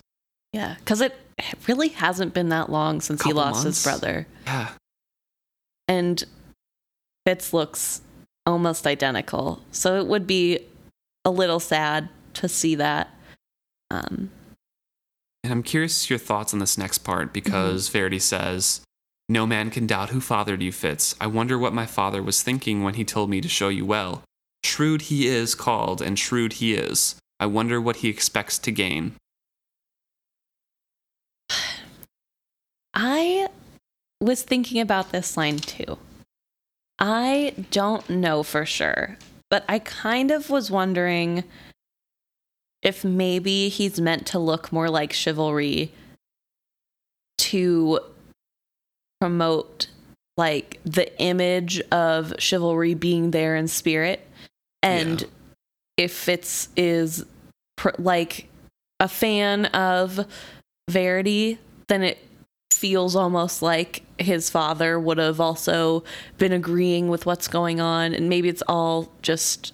Yeah, 0.54 0.76
because 0.80 1.02
it 1.02 1.16
really 1.68 1.90
hasn't 1.90 2.34
been 2.34 2.50
that 2.50 2.70
long 2.72 3.02
since 3.02 3.22
he 3.22 3.34
lost 3.34 3.64
months. 3.64 3.78
his 3.78 3.84
brother. 3.84 4.28
Yeah, 4.46 4.70
And 5.88 6.24
Fitz 7.26 7.54
looks 7.54 8.02
almost 8.46 8.88
identical. 8.88 9.62
So 9.72 10.00
it 10.00 10.08
would 10.08 10.26
be 10.26 10.60
a 11.26 11.30
little 11.30 11.60
sad 11.60 12.10
to 12.36 12.48
see 12.48 12.76
that. 12.76 13.10
Um, 13.92 14.32
And 15.44 15.52
I'm 15.54 15.64
curious 15.64 16.10
your 16.10 16.18
thoughts 16.20 16.54
on 16.54 16.60
this 16.60 16.78
next 16.78 17.00
part 17.00 17.34
because 17.34 17.90
Verity 17.90 18.20
says, 18.20 18.82
No 19.30 19.46
man 19.46 19.70
can 19.70 19.88
doubt 19.88 20.10
who 20.10 20.22
fathered 20.22 20.62
you, 20.62 20.72
Fitz. 20.72 21.14
I 21.20 21.28
wonder 21.28 21.60
what 21.60 21.74
my 21.74 21.86
father 21.86 22.24
was 22.24 22.42
thinking 22.42 22.84
when 22.84 22.94
he 22.94 23.04
told 23.04 23.30
me 23.30 23.42
to 23.42 23.50
show 23.50 23.68
you 23.68 23.86
well. 23.86 24.24
Shrewd 24.64 25.04
he 25.04 25.28
is 25.28 25.54
called, 25.54 26.02
and 26.02 26.18
shrewd 26.18 26.54
he 26.54 26.74
is. 26.74 27.16
I 27.40 27.46
wonder 27.46 27.80
what 27.82 27.98
he 27.98 28.10
expects 28.10 28.58
to 28.60 28.72
gain. 28.72 29.16
I 32.94 33.48
was 34.22 34.44
thinking 34.44 34.80
about 34.80 35.12
this 35.12 35.36
line 35.36 35.60
too. 35.60 35.98
I 37.00 37.54
don't 37.70 38.10
know 38.10 38.44
for 38.44 38.66
sure, 38.66 39.18
but 39.50 39.66
I 39.68 39.80
kind 39.80 40.32
of 40.32 40.50
was 40.50 40.72
wondering 40.72 41.44
if 42.82 43.04
maybe 43.04 43.70
he's 43.70 44.00
meant 44.00 44.26
to 44.28 44.40
look 44.40 44.72
more 44.72 44.90
like 44.90 45.14
Chivalry 45.14 45.92
to 47.40 48.00
promote 49.20 49.88
like 50.38 50.80
the 50.86 51.18
image 51.20 51.82
of 51.92 52.34
Chivalry 52.38 52.94
being 52.94 53.32
there 53.32 53.56
in 53.56 53.68
spirit 53.68 54.26
and 54.84 55.22
Yeah. 55.22 55.28
if 55.98 56.30
it's 56.30 56.70
is 56.78 57.26
pr- 57.76 57.90
like 57.98 58.48
a 59.00 59.08
fan 59.08 59.66
of 59.68 60.26
Verity, 60.90 61.58
then 61.88 62.04
it 62.04 62.20
feels 62.72 63.16
almost 63.16 63.62
like 63.62 64.04
his 64.20 64.50
father 64.50 65.00
would 65.00 65.18
have 65.18 65.40
also 65.42 66.04
been 66.38 66.54
agreeing 66.54 67.08
with 67.10 67.26
what's 67.26 67.48
going 67.48 67.82
on, 67.82 68.14
and 68.14 68.30
maybe 68.30 68.48
it's 68.48 68.64
all 68.68 69.12
just 69.22 69.74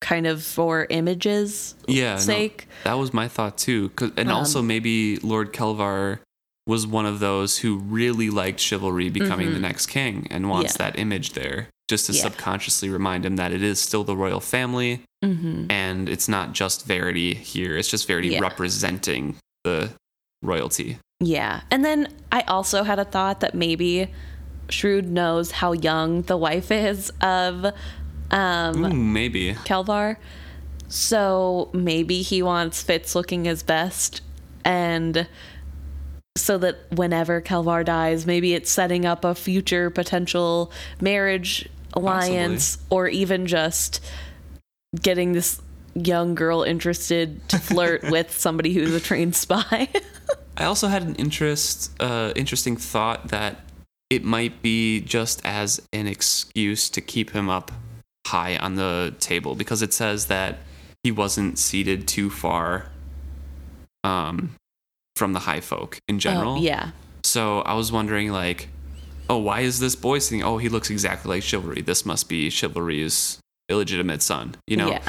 kind 0.00 0.26
of 0.26 0.42
for 0.42 0.86
images 0.90 1.74
Yeah, 1.86 2.14
no, 2.14 2.20
sake. 2.20 2.68
that 2.84 2.94
was 2.94 3.12
my 3.12 3.28
thought 3.28 3.58
too. 3.58 3.90
'Cause- 3.90 4.12
And 4.16 4.30
Um, 4.30 4.36
also, 4.36 4.62
maybe 4.62 5.18
Lord 5.18 5.52
Kelvar 5.52 6.20
was 6.66 6.86
one 6.86 7.06
of 7.06 7.20
those 7.20 7.58
who 7.58 7.76
really 7.78 8.30
liked 8.30 8.60
Chivalry 8.60 9.08
becoming 9.10 9.52
the 9.52 9.58
Mhm. 9.58 9.62
next 9.62 9.86
king 9.86 10.26
and 10.30 10.48
wants 10.48 10.74
Yeah. 10.74 10.90
that 10.90 10.98
image 10.98 11.32
there 11.32 11.68
just 11.88 12.06
to 12.06 12.12
Yeah. 12.12 12.22
subconsciously 12.22 12.88
remind 12.88 13.24
him 13.26 13.36
that 13.36 13.52
it 13.52 13.62
is 13.62 13.80
still 13.80 14.04
the 14.04 14.16
royal 14.16 14.40
family 14.40 15.02
hmm 15.22 15.66
and 15.68 16.08
it's 16.08 16.28
not 16.28 16.52
just 16.54 16.86
Verity 16.86 17.34
here. 17.34 17.76
It's 17.76 17.88
just 17.88 18.06
Verity 18.06 18.28
Yeah. 18.28 18.40
representing 18.40 19.36
the 19.64 19.90
royalty. 20.42 20.98
Yeah, 21.20 21.60
and 21.70 21.84
then 21.84 22.08
I 22.32 22.40
also 22.42 22.84
had 22.84 22.98
a 22.98 23.04
thought 23.04 23.40
that 23.40 23.54
maybe 23.54 24.08
Shrewd 24.70 25.10
knows 25.10 25.50
how 25.50 25.72
young 25.72 26.22
the 26.22 26.36
wife 26.36 26.70
is 26.70 27.10
of 27.20 27.66
um, 28.30 28.84
Ooh, 28.84 28.94
maybe. 28.94 29.54
Kelvar. 29.64 30.16
So 30.88 31.68
maybe 31.72 32.22
he 32.22 32.42
wants 32.42 32.82
Fitz 32.82 33.14
looking 33.14 33.44
his 33.44 33.62
best 33.62 34.20
and 34.64 35.26
so 36.36 36.58
that 36.58 36.78
whenever 36.92 37.40
Kelvar 37.40 37.84
dies, 37.84 38.26
maybe 38.26 38.54
it's 38.54 38.70
setting 38.70 39.04
up 39.04 39.24
a 39.24 39.34
future 39.34 39.90
potential 39.90 40.72
marriage 41.00 41.68
alliance 41.92 42.78
or 42.88 43.08
even 43.08 43.46
just 43.46 44.00
getting 45.00 45.32
this 45.32 45.60
young 45.94 46.34
girl 46.34 46.62
interested 46.62 47.46
to 47.48 47.58
flirt 47.60 48.02
with 48.10 48.36
somebody 48.36 48.72
who's 48.72 48.94
a 48.94 49.00
trained 49.00 49.34
spy. 49.34 49.88
I 50.56 50.64
also 50.64 50.88
had 50.88 51.02
an 51.02 51.14
interest, 51.16 51.90
uh, 52.00 52.32
interesting 52.36 52.76
thought 52.76 53.28
that 53.28 53.60
it 54.10 54.24
might 54.24 54.60
be 54.62 55.00
just 55.00 55.40
as 55.44 55.80
an 55.92 56.06
excuse 56.06 56.90
to 56.90 57.00
keep 57.00 57.30
him 57.30 57.48
up 57.48 57.70
high 58.26 58.56
on 58.56 58.74
the 58.74 59.14
table 59.20 59.54
because 59.54 59.82
it 59.82 59.92
says 59.92 60.26
that 60.26 60.58
he 61.02 61.10
wasn't 61.10 61.58
seated 61.58 62.06
too 62.06 62.28
far 62.28 62.86
um, 64.04 64.54
from 65.20 65.34
the 65.34 65.40
high 65.40 65.60
folk 65.60 65.98
in 66.08 66.16
oh, 66.16 66.18
general. 66.18 66.54
Oh, 66.54 66.62
yeah. 66.62 66.92
So 67.24 67.60
I 67.60 67.74
was 67.74 67.92
wondering, 67.92 68.32
like, 68.32 68.70
oh, 69.28 69.36
why 69.36 69.60
is 69.60 69.78
this 69.78 69.94
boy 69.94 70.18
sitting? 70.18 70.42
Oh, 70.42 70.56
he 70.56 70.70
looks 70.70 70.88
exactly 70.88 71.28
like 71.28 71.42
Chivalry. 71.42 71.82
This 71.82 72.06
must 72.06 72.26
be 72.26 72.48
Chivalry's 72.48 73.38
illegitimate 73.68 74.22
son. 74.22 74.54
You 74.66 74.78
know, 74.78 74.88
Yeah. 74.88 75.02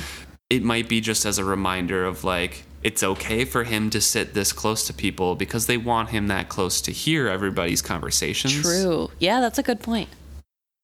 it 0.50 0.64
might 0.64 0.90
be 0.90 1.00
just 1.00 1.26
as 1.26 1.38
a 1.38 1.46
reminder 1.46 2.04
of 2.04 2.26
like 2.26 2.66
it's 2.84 3.04
okay 3.04 3.46
for 3.46 3.64
him 3.64 3.90
to 3.92 4.02
sit 4.02 4.34
this 4.34 4.52
close 4.52 4.86
to 4.88 4.94
people 4.94 5.36
because 5.36 5.68
they 5.68 5.78
want 5.78 6.10
him 6.10 6.28
that 6.28 6.50
close 6.50 6.82
to 6.82 6.92
hear 6.92 7.30
everybody's 7.30 7.82
conversations. 7.82 8.62
True. 8.62 9.12
Yeah, 9.18 9.40
that's 9.40 9.60
a 9.60 9.64
good 9.64 9.80
point. 9.80 10.10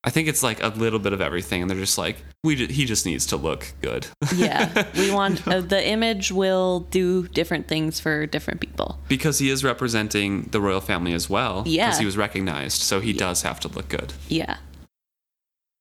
I 0.04 0.10
think 0.10 0.28
it's 0.28 0.44
like 0.44 0.64
a 0.64 0.68
little 0.70 1.00
bit 1.00 1.12
of 1.12 1.20
everything, 1.22 1.62
and 1.62 1.70
they're 1.70 1.78
just 1.78 1.98
like, 1.98 2.18
we 2.44 2.56
ju- 2.56 2.68
he 2.68 2.86
just 2.86 3.06
needs 3.06 3.26
to 3.28 3.36
look 3.38 3.74
good. 3.82 4.08
Yeah. 4.36 4.86
we 4.98 5.12
want 5.20 5.46
uh, 5.48 5.62
the 5.62 5.86
image 5.86 6.32
will 6.32 6.82
do 6.92 7.28
different 7.30 7.68
things 7.68 8.00
for 8.00 8.26
different 8.26 8.62
people. 8.62 9.00
because 9.08 9.40
he 9.40 9.50
is 9.50 9.64
representing 9.64 10.44
the 10.52 10.62
royal 10.62 10.82
family 10.82 11.14
as 11.14 11.30
well. 11.30 11.64
Yeah. 11.66 11.88
because 11.88 12.00
he 12.00 12.06
was 12.06 12.16
recognized, 12.18 12.82
so 12.84 13.00
he 13.00 13.12
does 13.14 13.42
have 13.42 13.60
to 13.62 13.68
look 13.68 13.90
good. 13.90 14.14
Yeah. 14.30 14.58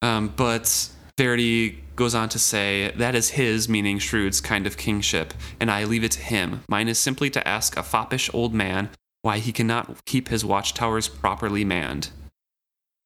Um, 0.01 0.33
but 0.35 0.89
Verity 1.17 1.83
goes 1.95 2.13
on 2.13 2.29
to 2.29 2.39
say, 2.39 2.91
that 2.97 3.15
is 3.15 3.29
his, 3.31 3.67
meaning 3.69 3.97
Shrewd's, 3.99 4.41
kind 4.41 4.67
of 4.67 4.77
kingship, 4.77 5.33
and 5.59 5.71
I 5.71 5.83
leave 5.83 6.03
it 6.03 6.11
to 6.11 6.19
him. 6.21 6.63
Mine 6.69 6.87
is 6.87 6.99
simply 6.99 7.29
to 7.31 7.47
ask 7.47 7.75
a 7.77 7.83
foppish 7.83 8.29
old 8.33 8.53
man 8.53 8.89
why 9.23 9.39
he 9.39 9.51
cannot 9.51 10.03
keep 10.05 10.29
his 10.29 10.45
watchtowers 10.45 11.07
properly 11.07 11.65
manned. 11.65 12.09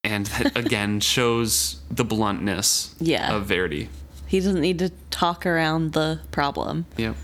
And 0.04 0.26
that 0.28 0.58
again 0.66 1.00
shows 1.00 1.80
the 1.90 2.04
bluntness 2.06 2.96
Yeah. 3.00 3.34
of 3.36 3.46
Verity. 3.46 3.90
He 4.28 4.40
doesn't 4.40 4.62
need 4.62 4.80
to 4.80 4.90
talk 5.10 5.46
around 5.46 5.94
the 5.94 6.22
problem. 6.32 6.86
Yep. 6.98 7.16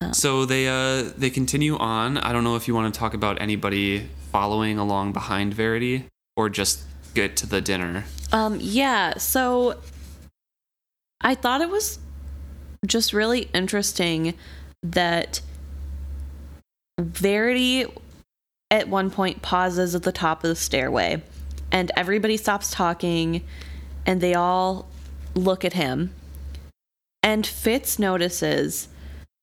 Oh. 0.00 0.12
So 0.12 0.44
they 0.44 0.68
uh 0.68 1.10
they 1.16 1.30
continue 1.30 1.76
on. 1.76 2.18
I 2.18 2.32
don't 2.32 2.44
know 2.44 2.54
if 2.56 2.68
you 2.68 2.74
want 2.74 2.92
to 2.92 2.98
talk 2.98 3.14
about 3.14 3.40
anybody 3.40 4.08
following 4.30 4.78
along 4.78 5.12
behind 5.12 5.54
Verity 5.54 6.04
or 6.36 6.48
just 6.48 6.82
get 7.14 7.36
to 7.38 7.46
the 7.46 7.60
dinner. 7.60 8.04
Um, 8.30 8.58
yeah, 8.60 9.16
so 9.18 9.80
I 11.20 11.34
thought 11.34 11.62
it 11.62 11.70
was 11.70 11.98
just 12.86 13.12
really 13.12 13.48
interesting 13.54 14.34
that 14.82 15.40
Verity 17.00 17.86
at 18.70 18.88
one 18.88 19.10
point 19.10 19.40
pauses 19.42 19.94
at 19.94 20.02
the 20.02 20.12
top 20.12 20.44
of 20.44 20.48
the 20.48 20.56
stairway 20.56 21.22
and 21.70 21.90
everybody 21.96 22.36
stops 22.36 22.70
talking 22.70 23.44
and 24.06 24.20
they 24.20 24.34
all 24.34 24.88
look 25.34 25.64
at 25.64 25.74
him. 25.74 26.12
And 27.22 27.46
Fitz 27.46 27.98
notices 27.98 28.88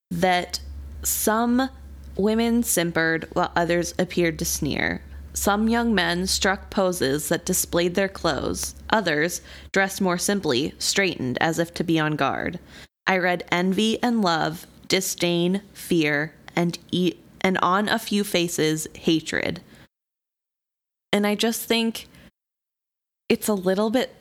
that 0.10 0.60
some 1.04 1.70
women 2.18 2.64
simpered 2.64 3.28
while 3.34 3.52
others 3.56 3.94
appeared 4.00 4.40
to 4.40 4.46
sneer. 4.46 5.02
Some 5.34 5.68
young 5.68 5.94
men 5.94 6.28
struck 6.28 6.70
poses 6.70 7.28
that 7.28 7.46
displayed 7.46 7.96
their 7.96 8.08
clothes. 8.08 8.74
Others, 8.90 9.42
dressed 9.74 10.00
more 10.00 10.18
simply, 10.18 10.74
straightened 10.80 11.38
as 11.42 11.60
if 11.60 11.74
to 11.74 11.84
be 11.84 12.00
on 12.00 12.16
guard. 12.16 12.58
I 13.06 13.18
read 13.18 13.44
envy 13.52 14.02
and 14.02 14.22
love, 14.22 14.66
disdain, 14.88 15.62
fear, 15.74 16.34
and 16.56 16.80
e- 16.92 17.16
and 17.42 17.58
on 17.60 17.90
a 17.90 18.00
few 18.00 18.24
faces, 18.24 18.88
hatred. 18.96 19.62
And 21.12 21.28
I 21.28 21.36
just 21.36 21.64
think 21.64 22.08
it's 23.30 23.48
a 23.48 23.54
little 23.54 23.90
bit 23.90 24.16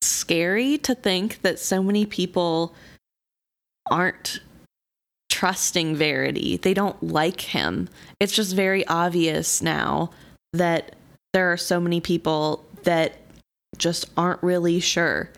scary 0.00 0.78
to 0.78 0.94
think 0.94 1.42
that 1.42 1.58
so 1.58 1.82
many 1.82 2.06
people 2.06 2.74
aren't 3.90 4.40
trusting 5.30 5.96
Verity. 5.96 6.56
They 6.56 6.74
don't 6.74 7.02
like 7.02 7.40
him. 7.40 7.88
It's 8.20 8.32
just 8.32 8.54
very 8.54 8.86
obvious 8.86 9.62
now 9.62 10.10
that 10.52 10.94
there 11.32 11.50
are 11.52 11.56
so 11.56 11.80
many 11.80 12.00
people 12.00 12.64
that 12.82 13.16
just 13.78 14.10
aren't 14.16 14.42
really 14.42 14.80
sure 14.80 15.30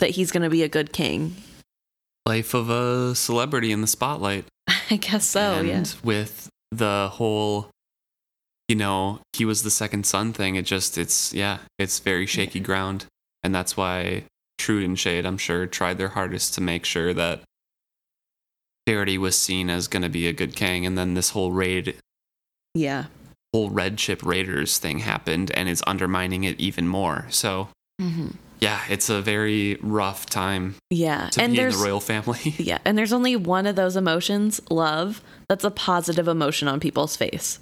that 0.00 0.10
he's 0.10 0.32
going 0.32 0.42
to 0.42 0.50
be 0.50 0.62
a 0.62 0.68
good 0.68 0.92
king. 0.92 1.36
Life 2.26 2.54
of 2.54 2.70
a 2.70 3.14
celebrity 3.14 3.70
in 3.70 3.80
the 3.80 3.86
spotlight. 3.86 4.46
I 4.90 4.96
guess 4.96 5.24
so, 5.24 5.54
and 5.54 5.68
yeah. 5.68 5.84
with 6.02 6.48
the 6.72 7.08
whole 7.12 7.70
you 8.68 8.74
know 8.76 9.20
he 9.34 9.44
was 9.44 9.62
the 9.62 9.70
second 9.70 10.04
son 10.06 10.32
thing 10.32 10.54
it 10.56 10.64
just 10.64 10.96
it's 10.96 11.32
yeah 11.34 11.58
it's 11.78 11.98
very 11.98 12.26
shaky 12.26 12.60
ground 12.60 13.06
and 13.42 13.54
that's 13.54 13.76
why 13.76 14.24
Shrewd 14.60 14.84
and 14.84 14.96
Chade 14.96 15.26
I'm 15.26 15.36
sure 15.38 15.66
tried 15.66 15.98
their 15.98 16.08
hardest 16.10 16.54
to 16.54 16.60
make 16.60 16.84
sure 16.84 17.12
that 17.14 17.42
Verity 18.86 19.16
was 19.18 19.38
seen 19.38 19.70
as 19.70 19.88
going 19.88 20.02
to 20.02 20.08
be 20.08 20.26
a 20.28 20.32
good 20.32 20.54
king 20.54 20.84
and 20.84 20.96
then 20.96 21.14
this 21.14 21.30
whole 21.30 21.52
raid 21.52 21.96
Yeah. 22.74 23.04
whole 23.52 23.70
red 23.70 23.98
chip 23.98 24.22
raiders 24.22 24.78
thing 24.78 24.98
happened 25.00 25.50
and 25.54 25.68
is 25.68 25.82
undermining 25.86 26.44
it 26.44 26.58
even 26.60 26.86
more 26.88 27.26
so 27.30 27.68
hmm 28.00 28.28
yeah 28.60 28.80
it's 28.88 29.10
a 29.10 29.20
very 29.20 29.76
rough 29.82 30.26
time 30.26 30.74
Yeah. 30.90 31.28
to 31.32 31.40
and 31.42 31.52
be 31.52 31.58
in 31.58 31.62
there's 31.64 31.78
the 31.78 31.84
royal 31.84 32.00
family 32.00 32.54
Yeah, 32.58 32.78
and 32.84 32.96
there's 32.96 33.12
only 33.12 33.36
one 33.36 33.66
of 33.66 33.76
those 33.76 33.96
emotions, 33.96 34.60
love, 34.70 35.20
that's 35.48 35.64
a 35.64 35.70
positive 35.70 36.28
emotion 36.28 36.68
on 36.68 36.78
people's 36.80 37.16
face. 37.16 37.58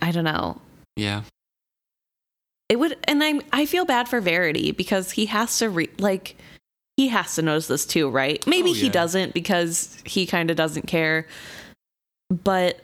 I 0.00 0.10
don't 0.12 0.24
know. 0.24 0.60
yeah 0.96 1.22
It 2.68 2.78
would 2.78 2.96
and 3.04 3.22
I 3.22 3.40
I 3.52 3.66
feel 3.66 3.84
bad 3.84 4.08
for 4.08 4.20
Verity 4.20 4.72
because 4.72 5.12
he 5.12 5.26
has 5.26 5.58
to 5.58 5.68
re, 5.70 5.88
like 5.98 6.36
he 6.96 7.08
has 7.08 7.34
to 7.36 7.42
notice 7.42 7.66
this 7.66 7.86
too, 7.86 8.10
right? 8.10 8.44
Maybe 8.46 8.70
Oh, 8.70 8.74
he 8.74 8.88
doesn't 8.88 9.32
because 9.34 9.96
he 10.04 10.26
kind 10.26 10.50
of 10.50 10.56
doesn't 10.56 10.86
care. 10.86 11.26
But 12.28 12.80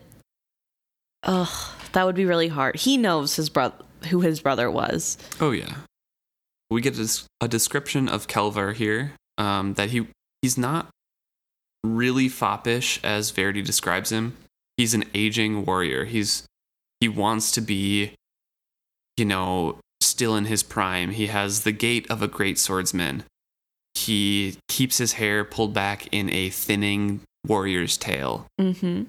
oh, 1.23 1.77
that 1.93 2.05
would 2.05 2.15
be 2.17 2.25
really 2.25 2.49
hard. 2.49 2.77
He 2.77 2.97
knows 2.97 3.37
his 3.37 3.49
brother 3.49 3.77
who 4.11 4.21
his 4.21 4.41
brother 4.41 4.71
was. 4.71 5.19
Oh 5.41 5.51
yeah. 5.51 5.75
We 6.71 6.81
get 6.81 6.99
a, 6.99 7.09
a 7.41 7.49
description 7.49 8.09
of 8.09 8.27
Kelvar 8.27 8.75
here. 8.75 9.13
Um, 9.39 9.75
that 9.75 9.91
he 9.91 10.09
he's 10.43 10.57
not 10.59 10.89
really 11.85 12.29
foppish 12.29 12.99
as 13.05 13.31
Verity 13.31 13.63
describes 13.63 14.11
him. 14.11 14.37
He's 14.77 14.95
an 14.95 15.05
aging 15.15 15.65
warrior. 15.65 16.05
He's 16.05 16.45
he 17.01 17.09
wants 17.09 17.51
to 17.53 17.61
be, 17.61 18.13
you 19.17 19.25
know, 19.25 19.79
still 20.03 20.37
in 20.37 20.47
his 20.47 20.63
prime. 20.63 21.11
He 21.11 21.27
has 21.29 21.63
the 21.63 21.73
gait 21.73 22.11
of 22.11 22.23
a 22.23 22.29
great 22.29 22.59
swordsman. 22.59 23.25
He 23.95 24.57
keeps 24.69 24.99
his 24.99 25.15
hair 25.15 25.45
pulled 25.45 25.73
back 25.75 26.07
in 26.13 26.31
a 26.31 26.51
thinning 26.51 27.21
warrior's 27.47 27.97
tail 27.97 28.47
Mhm. 28.61 29.07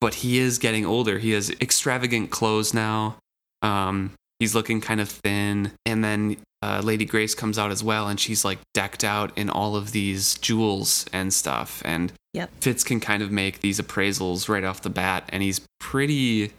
but 0.00 0.14
he 0.14 0.38
is 0.38 0.58
getting 0.58 0.84
older. 0.86 1.18
He 1.18 1.30
has 1.30 1.50
extravagant 1.60 2.30
clothes 2.30 2.72
now. 2.74 3.16
Um, 3.62 4.12
he's 4.38 4.54
looking 4.54 4.80
kind 4.80 5.00
of 5.00 5.08
thin. 5.08 5.72
And 5.86 6.04
then 6.04 6.36
uh, 6.62 6.80
Lady 6.84 7.04
Grace 7.04 7.34
comes 7.34 7.56
out 7.58 7.70
as 7.70 7.82
well, 7.84 8.08
and 8.08 8.18
she's 8.20 8.44
like 8.44 8.58
decked 8.74 9.04
out 9.04 9.36
in 9.38 9.48
all 9.48 9.74
of 9.76 9.92
these 9.92 10.34
jewels 10.38 11.04
and 11.12 11.32
stuff. 11.32 11.82
And 11.84 12.12
Yep. 12.34 12.50
Fitz 12.60 12.84
can 12.84 13.00
kind 13.00 13.22
of 13.22 13.30
make 13.32 13.60
these 13.60 13.80
appraisals 13.80 14.48
right 14.48 14.62
off 14.64 14.82
the 14.82 14.90
bat, 14.90 15.24
and 15.30 15.42
he's 15.42 15.60
pretty 15.80 16.52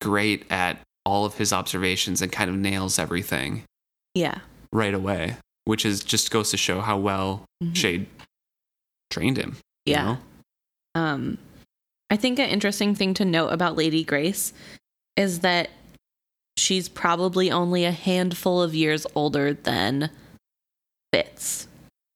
great 0.00 0.44
at 0.50 0.78
all 1.04 1.24
of 1.24 1.34
his 1.34 1.52
observations 1.52 2.20
and 2.22 2.30
kind 2.30 2.50
of 2.50 2.56
nails 2.56 2.98
everything 2.98 3.62
Yeah. 4.14 4.40
right 4.72 4.94
away, 4.94 5.36
which 5.64 5.84
is 5.84 6.02
just 6.04 6.30
goes 6.30 6.50
to 6.50 6.56
show 6.56 6.80
how 6.80 6.98
well 6.98 7.44
Mhm. 7.62 7.72
Chade 7.74 8.06
trained 9.10 9.36
him. 9.38 9.56
you 9.86 9.92
Yeah. 9.94 10.04
know? 10.04 10.18
Um, 10.94 11.38
I 12.10 12.16
think 12.16 12.38
an 12.38 12.50
interesting 12.50 12.94
thing 12.94 13.14
to 13.14 13.24
note 13.24 13.48
about 13.48 13.76
Lady 13.76 14.04
Grace 14.04 14.52
is 15.16 15.40
that 15.40 15.70
she's 16.58 16.88
probably 16.88 17.50
only 17.50 17.84
a 17.84 17.92
handful 17.92 18.60
of 18.62 18.74
years 18.74 19.06
older 19.14 19.54
than 19.54 20.10
Fitz. 21.12 21.66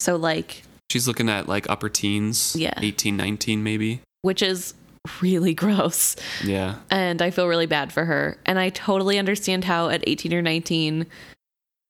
So, 0.01 0.16
like, 0.16 0.62
She's 0.91 1.09
looking 1.09 1.28
at 1.28 1.49
like 1.49 1.68
upper 1.68 1.89
teens, 1.89 2.55
Yeah. 2.55 2.74
18, 2.80 3.16
19 3.16 3.62
maybe. 3.64 4.01
which 4.22 4.43
is 4.43 4.74
really 5.21 5.55
gross. 5.65 6.17
Yeah. 6.43 6.77
And 6.91 7.21
I 7.23 7.31
feel 7.31 7.49
really 7.49 7.67
bad 7.67 7.93
for 7.93 8.05
her. 8.05 8.39
And 8.47 8.59
I 8.59 8.71
totally 8.71 9.19
understand 9.19 9.65
how 9.65 9.89
at 9.89 10.03
18 10.07 10.33
or 10.35 10.43
19, 10.43 11.07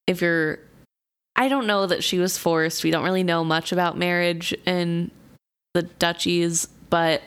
if 0.06 0.20
you're, 0.20 0.58
I 1.36 1.48
don't 1.48 1.66
know 1.66 1.86
that 1.86 2.04
she 2.04 2.18
was 2.18 2.38
forced. 2.38 2.84
We 2.84 2.90
don't 2.90 3.04
really 3.04 3.22
know 3.24 3.44
much 3.44 3.72
about 3.72 3.96
marriage 3.98 4.52
in 4.66 5.10
the 5.74 5.82
duchies, 5.82 6.68
but 6.90 7.22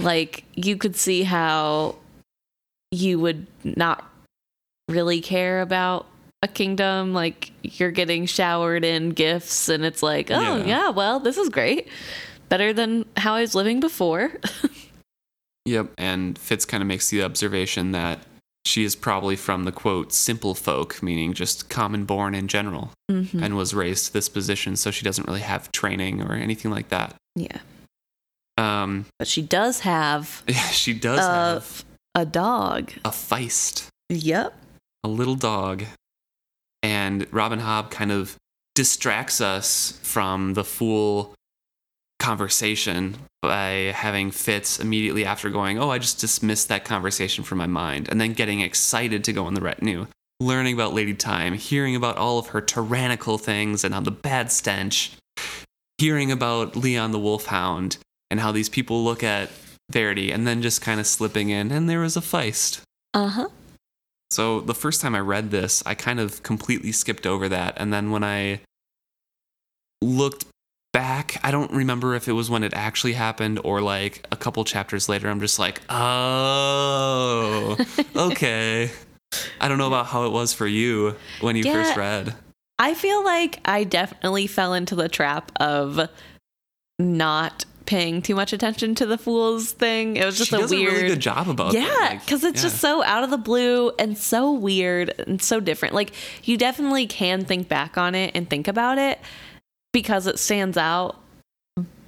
like 0.00 0.44
you 0.54 0.76
could 0.76 0.96
see 0.96 1.22
how 1.22 1.96
you 2.90 3.18
would 3.18 3.46
not 3.64 4.04
really 4.88 5.20
care 5.22 5.62
about 5.62 6.06
a 6.42 6.48
kingdom. 6.48 7.14
Like 7.14 7.52
you're 7.62 7.90
getting 7.90 8.26
showered 8.26 8.84
in 8.84 9.10
gifts, 9.10 9.70
and 9.70 9.84
it's 9.84 10.02
like, 10.02 10.30
oh, 10.30 10.38
Yeah. 10.58 10.64
yeah, 10.64 10.88
well, 10.90 11.18
this 11.18 11.38
is 11.38 11.48
great. 11.48 11.88
Better 12.50 12.72
than 12.74 13.06
how 13.16 13.34
I 13.34 13.40
was 13.40 13.54
living 13.54 13.80
before. 13.80 14.32
Yep. 15.66 15.92
And 15.98 16.38
Fitz 16.38 16.64
kind 16.64 16.82
of 16.82 16.86
makes 16.86 17.10
the 17.10 17.22
observation 17.22 17.92
that 17.92 18.20
she 18.64 18.82
is 18.84 18.96
probably 18.96 19.36
from 19.36 19.64
the 19.64 19.72
quote 19.72 20.12
simple 20.12 20.54
folk, 20.54 21.02
meaning 21.02 21.32
just 21.34 21.68
common 21.68 22.04
born 22.04 22.34
in 22.34 22.48
general, 22.48 22.92
Mhm. 23.10 23.40
and 23.42 23.56
was 23.56 23.74
raised 23.74 24.06
to 24.06 24.12
this 24.12 24.28
position, 24.28 24.76
so 24.76 24.90
she 24.90 25.04
doesn't 25.04 25.26
really 25.28 25.40
have 25.42 25.70
training 25.72 26.22
or 26.22 26.34
anything 26.34 26.70
like 26.70 26.88
that. 26.88 27.14
Yeah. 27.36 27.58
Um, 28.58 29.06
But 29.18 29.28
she 29.28 29.42
does 29.42 29.80
have 29.80 30.42
Yeah, 30.48 30.68
she 30.70 30.94
does 30.94 31.20
Uh, 31.20 31.54
have 31.54 31.84
a 32.14 32.24
dog. 32.24 32.92
a 33.04 33.10
feist, 33.10 33.86
Yep. 34.08 34.56
a 35.04 35.08
little 35.08 35.36
dog, 35.36 35.84
and 36.82 37.26
Robin 37.32 37.60
Hobb 37.60 37.90
kind 37.90 38.10
of 38.10 38.36
distracts 38.74 39.40
us 39.40 39.98
from 40.02 40.54
the 40.54 40.64
Fool 40.64 41.34
conversation 42.18 43.16
by 43.42 43.92
having 43.94 44.30
Fitz 44.30 44.80
immediately 44.80 45.24
after 45.24 45.50
going, 45.50 45.78
Oh, 45.78 45.90
I 45.90 45.98
just 45.98 46.18
dismissed 46.20 46.68
that 46.68 46.84
conversation 46.84 47.44
from 47.44 47.58
my 47.58 47.66
mind, 47.66 48.08
and 48.08 48.20
then 48.20 48.32
getting 48.32 48.60
excited 48.60 49.24
to 49.24 49.32
go 49.32 49.44
on 49.46 49.54
the 49.54 49.60
retinue, 49.60 50.06
learning 50.40 50.74
about 50.74 50.94
Lady 50.94 51.12
Thyme, 51.12 51.54
hearing 51.54 51.94
about 51.94 52.16
all 52.16 52.38
of 52.38 52.48
her 52.48 52.60
tyrannical 52.60 53.38
things 53.38 53.84
and 53.84 53.94
how 53.94 54.00
the 54.00 54.10
bad 54.10 54.50
stench, 54.50 55.12
hearing 55.98 56.32
about 56.32 56.76
Leon 56.76 57.12
the 57.12 57.18
Wolfhound, 57.18 57.98
and 58.30 58.40
how 58.40 58.52
these 58.52 58.68
people 58.68 59.04
look 59.04 59.22
at 59.22 59.50
Verity, 59.90 60.32
and 60.32 60.46
then 60.46 60.62
just 60.62 60.82
kind 60.82 60.98
of 60.98 61.06
slipping 61.06 61.50
in, 61.50 61.70
and 61.70 61.88
there 61.88 62.00
was 62.00 62.16
a 62.16 62.20
feist. 62.20 62.80
Uh 63.14 63.28
huh. 63.28 63.48
So 64.30 64.60
the 64.60 64.74
first 64.74 65.00
time 65.00 65.14
I 65.14 65.20
read 65.20 65.50
this, 65.50 65.82
I 65.86 65.94
kind 65.94 66.18
of 66.18 66.42
completely 66.42 66.92
skipped 66.92 67.26
over 67.26 67.48
that. 67.48 67.74
And 67.76 67.92
then 67.92 68.10
when 68.10 68.24
I 68.24 68.60
looked 70.02 70.46
back, 70.96 71.38
I 71.44 71.50
don't 71.50 71.70
remember 71.72 72.14
if 72.14 72.26
it 72.26 72.32
was 72.32 72.48
when 72.48 72.64
it 72.64 72.72
actually 72.72 73.12
happened 73.12 73.60
or 73.62 73.82
like 73.82 74.26
a 74.32 74.36
couple 74.36 74.64
chapters 74.64 75.10
later. 75.10 75.28
I'm 75.28 75.40
just 75.40 75.58
like, 75.58 75.82
oh, 75.90 77.76
okay. 78.16 78.90
I 79.60 79.68
don't 79.68 79.76
know 79.76 79.88
about 79.88 80.06
how 80.06 80.24
it 80.24 80.32
was 80.32 80.54
for 80.54 80.66
you 80.66 81.14
when 81.42 81.54
you 81.54 81.64
Yeah. 81.66 81.82
first 81.82 81.98
read. 81.98 82.34
I 82.78 82.94
feel 82.94 83.22
like 83.22 83.60
I 83.66 83.84
definitely 83.84 84.46
fell 84.46 84.72
into 84.72 84.94
the 84.94 85.08
trap 85.08 85.52
of 85.56 86.08
not 86.98 87.66
paying 87.84 88.22
too 88.22 88.34
much 88.34 88.54
attention 88.54 88.94
to 88.94 89.04
the 89.04 89.18
Fools 89.18 89.72
thing. 89.72 90.16
It 90.16 90.24
was 90.24 90.38
just 90.38 90.48
she 90.48 90.56
a 90.56 90.60
does 90.60 90.70
weird. 90.70 90.92
a 90.92 90.96
really 90.96 91.08
good 91.08 91.20
job 91.20 91.50
about 91.50 91.74
yeah, 91.74 91.82
that. 91.82 92.10
Like, 92.10 92.24
because 92.24 92.42
it's 92.42 92.62
yeah. 92.62 92.70
just 92.70 92.80
so 92.80 93.04
out 93.04 93.22
of 93.22 93.28
the 93.28 93.38
blue 93.38 93.90
and 93.98 94.16
so 94.16 94.50
weird 94.50 95.12
and 95.26 95.42
so 95.42 95.60
different. 95.60 95.94
Like 95.94 96.12
you 96.44 96.56
definitely 96.56 97.06
can 97.06 97.44
think 97.44 97.68
back 97.68 97.98
on 97.98 98.14
it 98.14 98.32
and 98.34 98.48
think 98.48 98.66
about 98.66 98.96
it 98.96 99.18
because 99.96 100.26
it 100.26 100.38
stands 100.38 100.76
out. 100.76 101.16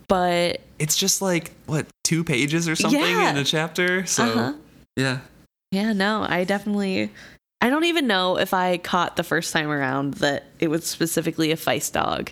But 0.09 0.61
it's 0.79 0.95
just 0.97 1.23
like 1.23 1.53
what 1.65 1.87
two 2.05 2.23
pages 2.23 2.69
or 2.69 2.77
something 2.77 3.01
Yeah. 3.01 3.31
in 3.31 3.37
a 3.39 3.45
chapter. 3.45 4.05
So 4.05 4.25
uh-huh. 4.25 4.53
yeah, 4.97 5.19
Yeah, 5.73 5.93
no, 5.95 6.27
I 6.29 6.45
definitely. 6.45 7.11
I 7.63 7.71
don't 7.71 7.85
even 7.85 8.07
know 8.07 8.37
if 8.39 8.53
I 8.53 8.77
caught 8.77 9.17
the 9.17 9.25
first 9.25 9.53
time 9.55 9.71
around 9.71 10.15
that 10.15 10.45
it 10.61 10.69
was 10.69 10.85
specifically 10.87 11.51
a 11.51 11.57
feist 11.57 11.93
dog, 11.93 12.31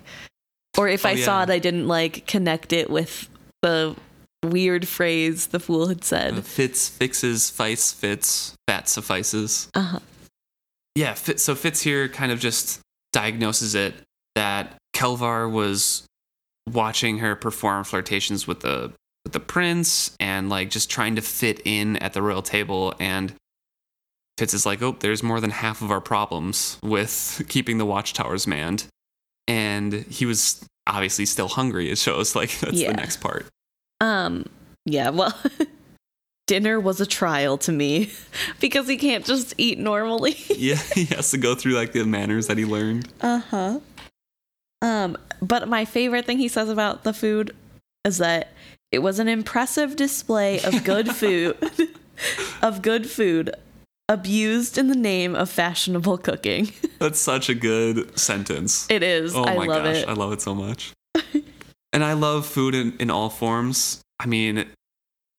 or 0.79 0.89
if 0.89 1.05
Oh, 1.07 1.09
I 1.11 1.17
saw 1.17 1.43
it, 1.43 1.51
I 1.51 1.59
didn't 1.59 1.89
like 1.89 2.27
connect 2.27 2.73
it 2.75 2.91
with 2.91 3.29
the 3.63 3.97
weird 4.45 4.87
phrase 4.87 5.47
the 5.49 5.59
Fool 5.59 5.89
had 5.89 6.01
Uh, 6.03 6.05
said. 6.05 6.45
Fitz 6.45 6.89
fixes, 6.89 7.51
Feist 7.51 7.95
fits, 7.95 8.55
that 8.67 8.89
suffices. 8.91 9.69
Uh 9.75 9.81
huh. 9.83 9.99
yeah, 10.95 11.15
Fitz, 11.15 11.43
so 11.43 11.55
Fitz 11.55 11.81
here 11.81 12.09
kind 12.09 12.31
of 12.31 12.39
just 12.41 12.81
diagnoses 13.13 13.75
it 13.75 13.95
that 14.35 14.77
Kelvar 14.97 15.51
was 15.51 16.07
watching 16.69 17.19
her 17.19 17.37
perform 17.37 17.85
flirtations 17.85 18.47
with 18.47 18.61
the 18.61 18.93
with 19.25 19.33
the 19.33 19.41
prince 19.41 20.17
and 20.21 20.49
like 20.49 20.71
just 20.71 20.89
trying 20.89 21.17
to 21.17 21.23
fit 21.23 21.61
in 21.65 21.97
at 21.97 22.13
the 22.13 22.23
royal 22.23 22.43
table 22.43 22.95
and 23.01 23.35
Fitz 24.39 24.53
is 24.55 24.67
like, 24.67 24.83
oh, 24.83 24.95
there's 25.01 25.23
more 25.23 25.41
than 25.41 25.51
half 25.51 25.81
of 25.83 25.91
our 25.91 26.01
problems 26.01 26.79
with 26.83 27.43
keeping 27.49 27.79
the 27.79 27.87
watchtowers 27.87 28.47
manned. 28.47 28.87
And 29.49 29.93
he 29.95 30.27
was 30.27 30.63
obviously 30.87 31.25
still 31.27 31.49
hungry. 31.49 31.91
It 31.91 31.99
shows 31.99 32.35
like 32.41 32.59
that's 32.61 32.75
Yeah. 32.75 32.91
the 32.93 32.97
next 32.99 33.21
part. 33.21 33.47
Um, 34.01 34.45
yeah, 34.85 35.09
well, 35.11 35.37
dinner 36.47 36.79
was 36.79 37.01
a 37.01 37.07
trial 37.07 37.57
to 37.59 37.73
me 37.73 38.11
because 38.61 38.87
he 38.87 38.97
can't 38.99 39.25
just 39.25 39.55
eat 39.59 39.79
normally. 39.79 40.37
Yeah, 40.55 40.77
he 40.95 41.07
has 41.07 41.31
to 41.33 41.39
go 41.39 41.55
through 41.55 41.73
like 41.73 41.93
the 41.93 42.05
manners 42.05 42.47
that 42.49 42.59
he 42.59 42.65
learned. 42.67 43.09
Uh 43.23 43.39
huh. 43.51 43.81
Um, 44.83 45.17
but 45.41 45.69
my 45.69 45.85
favorite 45.85 46.27
thing 46.27 46.39
he 46.39 46.49
says 46.49 46.69
about 46.69 47.05
the 47.05 47.13
food 47.13 47.55
is 48.05 48.19
that 48.19 48.53
it 48.93 49.01
was 49.01 49.19
an 49.19 49.29
impressive 49.29 49.97
display 49.97 50.61
of 50.61 50.85
good 50.85 51.09
food, 51.17 51.57
of 52.63 52.83
good 52.83 53.09
food, 53.11 53.55
abused 54.09 54.79
in 54.79 54.89
the 54.89 54.97
name 54.97 55.35
of 55.35 55.51
fashionable 55.51 56.19
cooking. 56.19 56.73
That's 56.99 57.21
such 57.21 57.49
a 57.49 57.55
good 57.55 58.19
sentence. 58.19 58.87
It 58.91 59.03
is. 59.03 59.35
Oh 59.35 59.45
I 59.45 59.57
my 59.57 59.67
love 59.67 59.85
gosh, 59.85 59.97
it. 59.97 60.09
I 60.09 60.13
love 60.13 60.33
it 60.33 60.41
so 60.41 60.55
much. 60.55 60.93
and 61.93 62.05
I 62.05 62.13
love 62.13 62.47
food 62.47 62.75
in, 62.75 62.97
in 62.99 63.11
all 63.11 63.29
forms. 63.29 64.03
I 64.21 64.27
mean, 64.27 64.67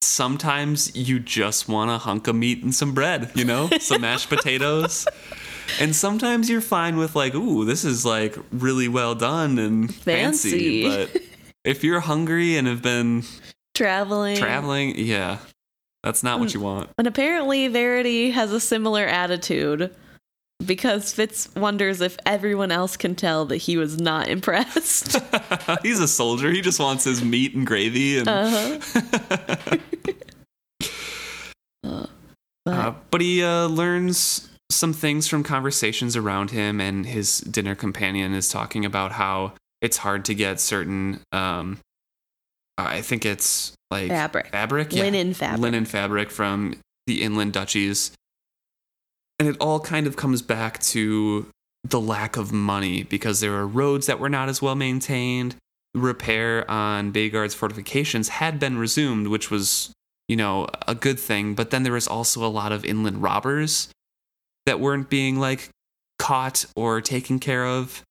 sometimes 0.01 0.95
you 0.95 1.19
just 1.19 1.67
want 1.67 1.89
a 1.89 1.97
hunk 1.97 2.27
of 2.27 2.35
meat 2.35 2.63
and 2.63 2.75
some 2.75 2.93
bread, 2.93 3.31
you 3.33 3.45
know, 3.45 3.69
some 3.79 4.01
mashed 4.01 4.29
potatoes. 4.29 5.07
And 5.79 5.95
sometimes 5.95 6.49
you're 6.49 6.61
fine 6.61 6.97
with 6.97 7.15
like, 7.15 7.35
ooh, 7.35 7.65
this 7.65 7.83
is 7.85 8.05
like 8.05 8.37
really 8.51 8.87
well 8.87 9.15
done 9.15 9.59
and 9.59 9.93
fancy. 9.93 10.83
Fancy. 10.83 11.11
But 11.13 11.21
if 11.63 11.83
you're 11.83 11.99
hungry 11.99 12.57
and 12.57 12.67
have 12.67 12.81
been 12.81 13.23
Traveling. 13.75 14.37
traveling, 14.37 14.97
yeah, 14.97 15.37
that's 16.03 16.23
not 16.23 16.39
what 16.39 16.53
you 16.53 16.59
want. 16.61 16.89
And 16.97 17.05
apparently, 17.07 17.67
Verity 17.67 18.31
has 18.31 18.51
a 18.51 18.59
similar 18.59 19.05
attitude 19.05 19.93
because 20.65 21.13
Fitz 21.13 21.49
wonders 21.55 22.01
if 22.01 22.17
everyone 22.25 22.71
else 22.71 22.97
can 22.97 23.13
tell 23.13 23.45
that 23.45 23.57
he 23.57 23.77
was 23.77 23.99
not 23.99 24.27
impressed. 24.37 25.17
He's 25.83 25.99
a 25.99 26.07
soldier. 26.07 26.49
He 26.51 26.61
just 26.61 26.79
wants 26.79 27.03
his 27.03 27.23
meat 27.23 27.53
and 27.53 27.67
gravy 27.67 28.17
and 28.19 28.27
Uh-huh. 28.27 29.77
Uh, 31.83 32.07
but 32.65 32.73
Uh, 32.73 32.93
but 33.11 33.21
he 33.21 33.43
uh, 33.43 33.67
learns 33.67 34.49
some 34.69 34.93
things 34.93 35.27
from 35.27 35.43
conversations 35.43 36.15
around 36.15 36.51
him, 36.51 36.81
and 36.81 37.05
his 37.05 37.39
dinner 37.39 37.75
companion 37.75 38.33
is 38.33 38.49
talking 38.49 38.85
about 38.85 39.13
how 39.13 39.53
it's 39.81 39.97
hard 39.97 40.25
to 40.25 40.35
get 40.35 40.59
certain. 40.59 41.21
Um, 41.31 41.79
I 42.77 43.01
think 43.01 43.25
it's 43.25 43.73
like 43.89 44.09
fabric. 44.09 44.47
fabric, 44.47 44.93
yeah. 44.93 45.03
Linen 45.03 45.33
fabric. 45.33 45.61
linen 45.61 45.85
fabric 45.85 46.29
from 46.29 46.75
the 47.07 47.21
inland 47.21 47.53
duchies, 47.53 48.11
and 49.39 49.47
it 49.47 49.57
all 49.59 49.79
kind 49.79 50.07
of 50.07 50.15
comes 50.15 50.41
back 50.41 50.79
to 50.79 51.47
the 51.83 52.01
lack 52.01 52.35
of 52.35 52.51
money 52.51 53.03
because 53.03 53.39
there 53.39 53.51
were 53.51 53.67
roads 53.67 54.07
that 54.07 54.19
were 54.19 54.29
not 54.29 54.49
as 54.49 54.61
well 54.61 54.75
maintained. 54.75 55.55
Repair 55.95 56.69
on 56.69 57.11
Bagard's 57.11 57.55
fortifications 57.55 58.29
had 58.29 58.59
been 58.59 58.77
resumed, 58.77 59.29
which 59.29 59.49
was 59.49 59.93
you 60.27 60.35
know, 60.35 60.67
a 60.87 60.93
good 60.93 61.19
thing. 61.19 61.55
But 61.55 61.71
then 61.71 61.83
there 61.83 61.93
was 61.93 62.07
also 62.07 62.45
a 62.45 62.49
lot 62.49 62.71
of 62.71 62.83
inland 62.85 63.21
robbers 63.21 63.89
that 64.67 64.79
weren't 64.79 65.09
being 65.09 65.39
like 65.39 65.69
caught 66.19 66.65
or 66.75 67.01
taken 67.01 67.39
care 67.39 67.65
of. 67.65 68.03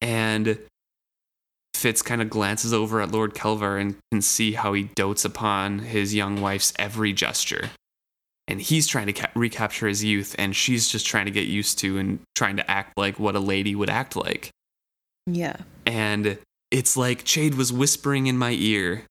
And 0.00 0.58
Fitz 1.74 2.02
kind 2.02 2.20
of 2.20 2.28
glances 2.28 2.72
over 2.72 3.00
at 3.00 3.12
Lord 3.12 3.34
Kelvar 3.34 3.80
and 3.80 3.96
can 4.10 4.20
see 4.20 4.52
how 4.52 4.72
he 4.72 4.84
dotes 4.96 5.24
upon 5.24 5.78
his 5.78 6.14
young 6.14 6.40
wife's 6.40 6.72
every 6.78 7.12
gesture. 7.12 7.70
And 8.48 8.60
he's 8.60 8.86
trying 8.86 9.06
to 9.06 9.12
ca- 9.12 9.30
recapture 9.34 9.86
his 9.86 10.02
youth, 10.02 10.34
and 10.38 10.56
she's 10.56 10.88
just 10.88 11.06
trying 11.06 11.26
to 11.26 11.30
get 11.30 11.46
used 11.46 11.78
to 11.80 11.98
and 11.98 12.18
trying 12.34 12.56
to 12.56 12.68
act 12.68 12.96
like 12.96 13.20
what 13.20 13.36
a 13.36 13.40
lady 13.40 13.74
would 13.74 13.90
act 13.90 14.16
like. 14.16 14.50
Yeah. 15.26 15.56
And 15.86 16.38
it's 16.70 16.96
like 16.96 17.24
Chade 17.24 17.54
was 17.54 17.72
whispering 17.72 18.26
in 18.26 18.36
my 18.36 18.52
ear. 18.52 19.04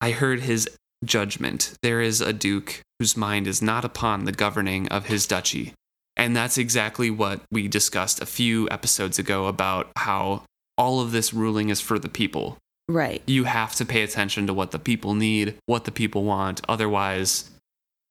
I 0.00 0.12
heard 0.12 0.40
his 0.40 0.68
judgment. 1.04 1.74
There 1.82 2.00
is 2.00 2.20
a 2.20 2.32
duke 2.32 2.80
whose 3.04 3.18
mind 3.18 3.46
is 3.46 3.60
not 3.60 3.84
upon 3.84 4.24
the 4.24 4.32
governing 4.32 4.88
of 4.88 5.04
his 5.04 5.26
duchy. 5.26 5.74
And 6.16 6.34
that's 6.34 6.56
exactly 6.56 7.10
what 7.10 7.42
we 7.52 7.68
discussed 7.68 8.22
a 8.22 8.24
few 8.24 8.66
episodes 8.70 9.18
ago 9.18 9.44
about 9.44 9.90
how 9.94 10.44
all 10.78 11.00
of 11.00 11.12
this 11.12 11.34
ruling 11.34 11.68
is 11.68 11.82
for 11.82 11.98
the 11.98 12.08
people. 12.08 12.56
Right. 12.88 13.22
You 13.26 13.44
have 13.44 13.74
to 13.74 13.84
pay 13.84 14.04
attention 14.04 14.46
to 14.46 14.54
what 14.54 14.70
the 14.70 14.78
people 14.78 15.12
need, 15.12 15.54
what 15.66 15.84
the 15.84 15.90
people 15.90 16.24
want. 16.24 16.62
Otherwise, 16.66 17.50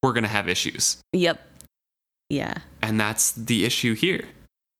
we're 0.03 0.13
going 0.13 0.25
to 0.25 0.29
have 0.29 0.47
issues. 0.47 0.97
Yep. 1.13 1.41
Yeah. 2.29 2.53
And 2.83 2.99
that's 2.99 3.31
the 3.31 3.65
issue 3.65 3.95
here. 3.95 4.25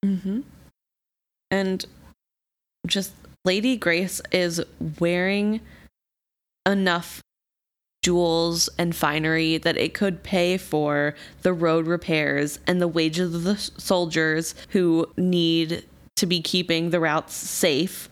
Mm-hmm. 0.06 0.42
And 1.50 1.86
just 2.86 3.14
Lady 3.46 3.78
Grace 3.78 4.22
is 4.32 4.62
wearing 5.00 5.60
enough 6.68 7.20
jewels 8.04 8.70
and 8.78 8.96
finery 8.96 9.58
that 9.58 9.78
it 9.78 9.94
could 9.94 10.22
pay 10.22 10.58
for 10.58 11.16
the 11.42 11.54
road 11.54 11.88
repairs 11.88 12.60
and 12.68 12.80
the 12.80 12.88
wages 12.88 13.34
of 13.34 13.44
the 13.44 13.58
soldiers 13.58 14.54
who 14.70 15.08
need 15.18 15.86
to 16.16 16.26
be 16.28 16.42
keeping 16.42 16.92
the 16.92 17.00
routes 17.00 17.34
safe 17.34 18.10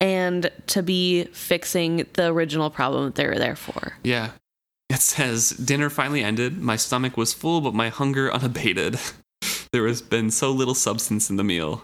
and 0.00 0.50
to 0.66 0.82
be 0.82 1.24
fixing 1.32 2.06
the 2.12 2.26
original 2.26 2.70
problem 2.70 3.06
that 3.06 3.14
they 3.14 3.26
were 3.26 3.38
there 3.38 3.56
for. 3.56 3.94
Yeah. 4.04 4.30
It 4.88 5.00
says, 5.00 5.50
Dinner 5.50 5.90
finally 5.90 6.22
ended. 6.22 6.58
My 6.58 6.76
stomach 6.76 7.16
was 7.16 7.32
full, 7.32 7.60
but 7.60 7.74
my 7.74 7.88
hunger 7.88 8.32
unabated. 8.32 9.00
there 9.72 9.88
has 9.88 10.02
been 10.02 10.30
so 10.30 10.52
little 10.52 10.74
substance 10.74 11.28
in 11.30 11.36
the 11.36 11.44
meal. 11.44 11.82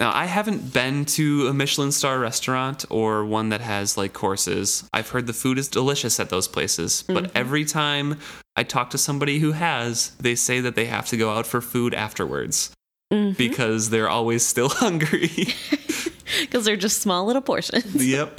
Now, 0.00 0.12
I 0.14 0.26
haven't 0.26 0.72
been 0.72 1.04
to 1.06 1.48
a 1.48 1.52
Michelin 1.52 1.90
star 1.90 2.20
restaurant 2.20 2.84
or 2.88 3.24
one 3.24 3.48
that 3.48 3.60
has 3.60 3.96
like 3.96 4.12
courses. 4.12 4.88
I've 4.92 5.08
heard 5.08 5.26
the 5.26 5.32
food 5.32 5.58
is 5.58 5.66
delicious 5.66 6.20
at 6.20 6.30
those 6.30 6.46
places, 6.46 7.02
but 7.02 7.24
Mhm. 7.24 7.30
every 7.34 7.64
time 7.64 8.18
I 8.54 8.62
talk 8.62 8.90
to 8.90 8.98
somebody 8.98 9.40
who 9.40 9.52
has, 9.52 10.12
they 10.20 10.36
say 10.36 10.60
that 10.60 10.76
they 10.76 10.86
have 10.86 11.06
to 11.08 11.16
go 11.16 11.30
out 11.30 11.46
for 11.48 11.60
food 11.60 11.94
afterwards 11.94 12.70
Mhm. 13.12 13.36
because 13.36 13.90
they're 13.90 14.08
always 14.08 14.46
still 14.46 14.68
hungry. 14.84 15.30
Because 16.40 16.66
they're 16.66 16.76
just 16.76 17.00
small 17.00 17.24
little 17.24 17.40
portions. 17.40 17.94
yep. 18.06 18.38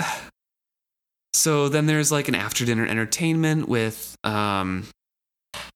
So 1.34 1.70
then 1.70 1.88
there's 1.88 2.12
like 2.12 2.28
an 2.28 2.36
after 2.36 2.64
dinner 2.64 2.86
entertainment 2.86 3.68
with 3.68 4.16
um 4.24 4.88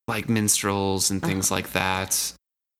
like 0.08 0.30
minstrels 0.30 1.10
and 1.10 1.24
things 1.24 1.50
like 1.50 1.72
that. 1.74 2.34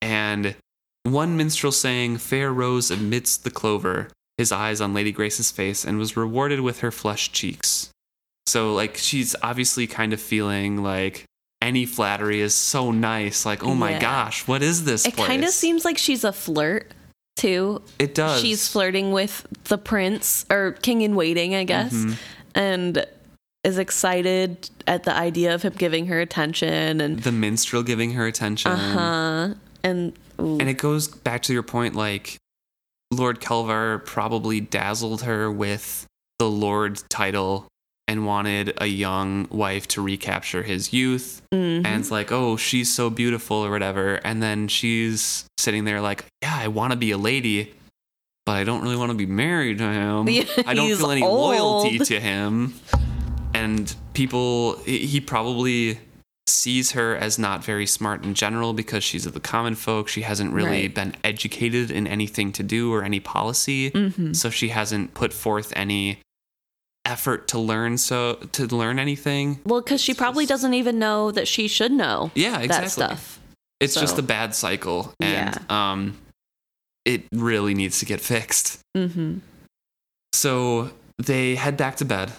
And 0.04 0.56
one 1.04 1.36
minstrel 1.38 1.72
sang 1.72 2.18
Fair 2.18 2.52
Rose 2.52 2.90
amidst 2.90 3.44
the 3.44 3.52
clover, 3.52 4.10
his 4.38 4.52
eyes 4.52 4.82
on 4.82 4.94
Lady 4.94 5.12
Grace's 5.12 5.52
face, 5.52 5.86
and 5.86 5.98
was 5.98 6.18
rewarded 6.18 6.62
with 6.62 6.80
her 6.80 6.92
flushed 6.92 7.34
cheeks. 7.34 7.90
So 8.48 8.74
like 8.74 8.98
she's 8.98 9.36
obviously 9.42 9.88
kind 9.88 10.14
of 10.14 10.22
feeling 10.22 10.84
like 10.84 11.26
any 11.62 11.86
flattery 11.86 12.42
is 12.42 12.54
so 12.56 12.92
nice. 12.92 13.46
Like, 13.46 13.64
oh 13.64 13.74
my 13.76 13.92
Yeah. 13.92 14.00
gosh, 14.00 14.48
what 14.48 14.62
is 14.62 14.84
this 14.86 15.06
It 15.06 15.16
kind 15.16 15.44
of 15.46 15.52
seems 15.52 15.86
like 15.86 15.98
she's 15.98 16.24
a 16.24 16.34
flirt 16.34 16.92
too. 17.36 17.82
it 18.00 18.14
does. 18.16 18.42
She's 18.42 18.68
flirting 18.68 19.12
with 19.12 19.48
the 19.66 19.78
prince 19.78 20.46
or 20.52 20.74
king 20.82 21.02
in 21.02 21.16
waiting, 21.16 21.56
I 21.56 21.64
guess, 21.64 21.94
Mhm. 21.94 22.16
and 22.54 23.06
is 23.64 23.78
excited 23.78 24.70
at 24.88 25.04
the 25.04 25.16
idea 25.16 25.56
of 25.56 25.62
him 25.64 25.74
giving 25.78 26.08
her 26.08 26.20
attention 26.20 27.00
and 27.00 27.24
the 27.24 27.32
minstrel 27.32 27.82
giving 27.82 28.12
her 28.12 28.28
attention. 28.28 28.72
uh 28.72 28.76
huh 28.76 29.54
and 29.86 30.14
ooh, 30.40 30.58
And 30.60 30.70
it 30.70 30.78
goes 30.78 31.08
back 31.08 31.44
to 31.44 31.54
your 31.54 31.64
point, 31.64 31.96
like 31.96 32.38
Lord 33.12 33.40
Kelvar 33.40 34.04
probably 34.06 34.60
dazzled 34.60 35.22
her 35.24 35.52
with 35.52 36.08
the 36.40 36.50
Lord 36.50 37.02
title 37.10 37.68
and 38.08 38.26
wanted 38.26 38.74
a 38.82 38.86
young 38.88 39.48
wife 39.50 39.88
to 39.90 40.02
recapture 40.02 40.64
his 40.64 40.92
youth. 40.92 41.42
mhm. 41.54 41.86
And 41.86 42.02
it's 42.02 42.12
like, 42.12 42.32
oh, 42.32 42.58
she's 42.58 42.94
so 42.94 43.10
beautiful 43.10 43.58
or 43.58 43.72
whatever. 43.72 44.16
And 44.16 44.42
then 44.44 44.68
she's 44.68 45.46
sitting 45.58 45.86
there 45.86 46.02
like, 46.02 46.26
yeah, 46.42 46.56
I 46.56 46.68
want 46.68 46.92
to 46.92 46.98
be 46.98 47.12
a 47.12 47.18
lady, 47.18 47.74
but 48.46 48.54
I 48.58 48.64
don't 48.66 48.82
really 48.82 48.98
want 48.98 49.12
to 49.12 49.18
be 49.18 49.26
married 49.26 49.78
to 49.78 49.86
him. 49.86 50.28
Yeah, 50.28 50.44
I 50.68 50.74
don't 50.74 50.94
feel 50.96 51.12
any 51.12 51.22
loyalty 51.22 52.00
to 52.00 52.20
him. 52.20 52.74
And 53.54 53.96
people, 54.14 54.78
he 54.80 55.22
probably 55.22 56.00
sees 56.48 56.92
her 56.92 57.16
as 57.16 57.40
not 57.40 57.64
very 57.64 57.86
smart 57.86 58.24
in 58.26 58.34
general 58.34 58.74
because 58.74 59.04
she's 59.04 59.26
of 59.26 59.34
the 59.34 59.40
common 59.40 59.76
folk. 59.76 60.08
She 60.08 60.22
hasn't 60.24 60.54
really 60.54 60.84
Right. 60.84 60.94
been 60.96 61.16
educated 61.24 61.90
in 61.90 62.06
anything 62.06 62.52
to 62.54 62.64
do 62.64 62.92
or 62.94 63.04
any 63.04 63.20
policy. 63.20 63.92
Mhm. 63.92 64.36
So 64.36 64.50
she 64.50 64.70
hasn't 64.70 65.14
put 65.14 65.32
forth 65.34 65.72
any 65.76 66.20
effort 67.06 67.48
to 67.50 67.60
learn 67.60 67.98
so 67.98 68.36
to 68.54 68.66
learn 68.68 68.98
anything. 69.00 69.60
well, 69.66 69.82
because 69.82 70.02
she 70.02 70.14
probably 70.14 70.46
doesn't 70.46 70.74
even 70.74 71.00
know 71.00 71.32
that 71.32 71.48
she 71.48 71.68
should 71.68 71.92
know 71.92 72.32
Yeah, 72.36 72.60
exactly. 72.60 72.86
that 72.86 72.90
stuff. 72.92 73.40
It's 73.80 73.94
just 73.96 74.18
a 74.18 74.22
bad 74.22 74.56
cycle 74.56 75.14
and 75.20 75.60
um 75.72 76.18
it 77.06 77.24
really 77.34 77.74
needs 77.74 78.00
to 78.00 78.06
get 78.06 78.22
fixed. 78.22 78.80
Mm-hmm. 78.96 79.40
So 80.32 80.92
they 81.18 81.56
head 81.56 81.76
back 81.78 81.98
to 81.98 82.06
bed. 82.06 82.32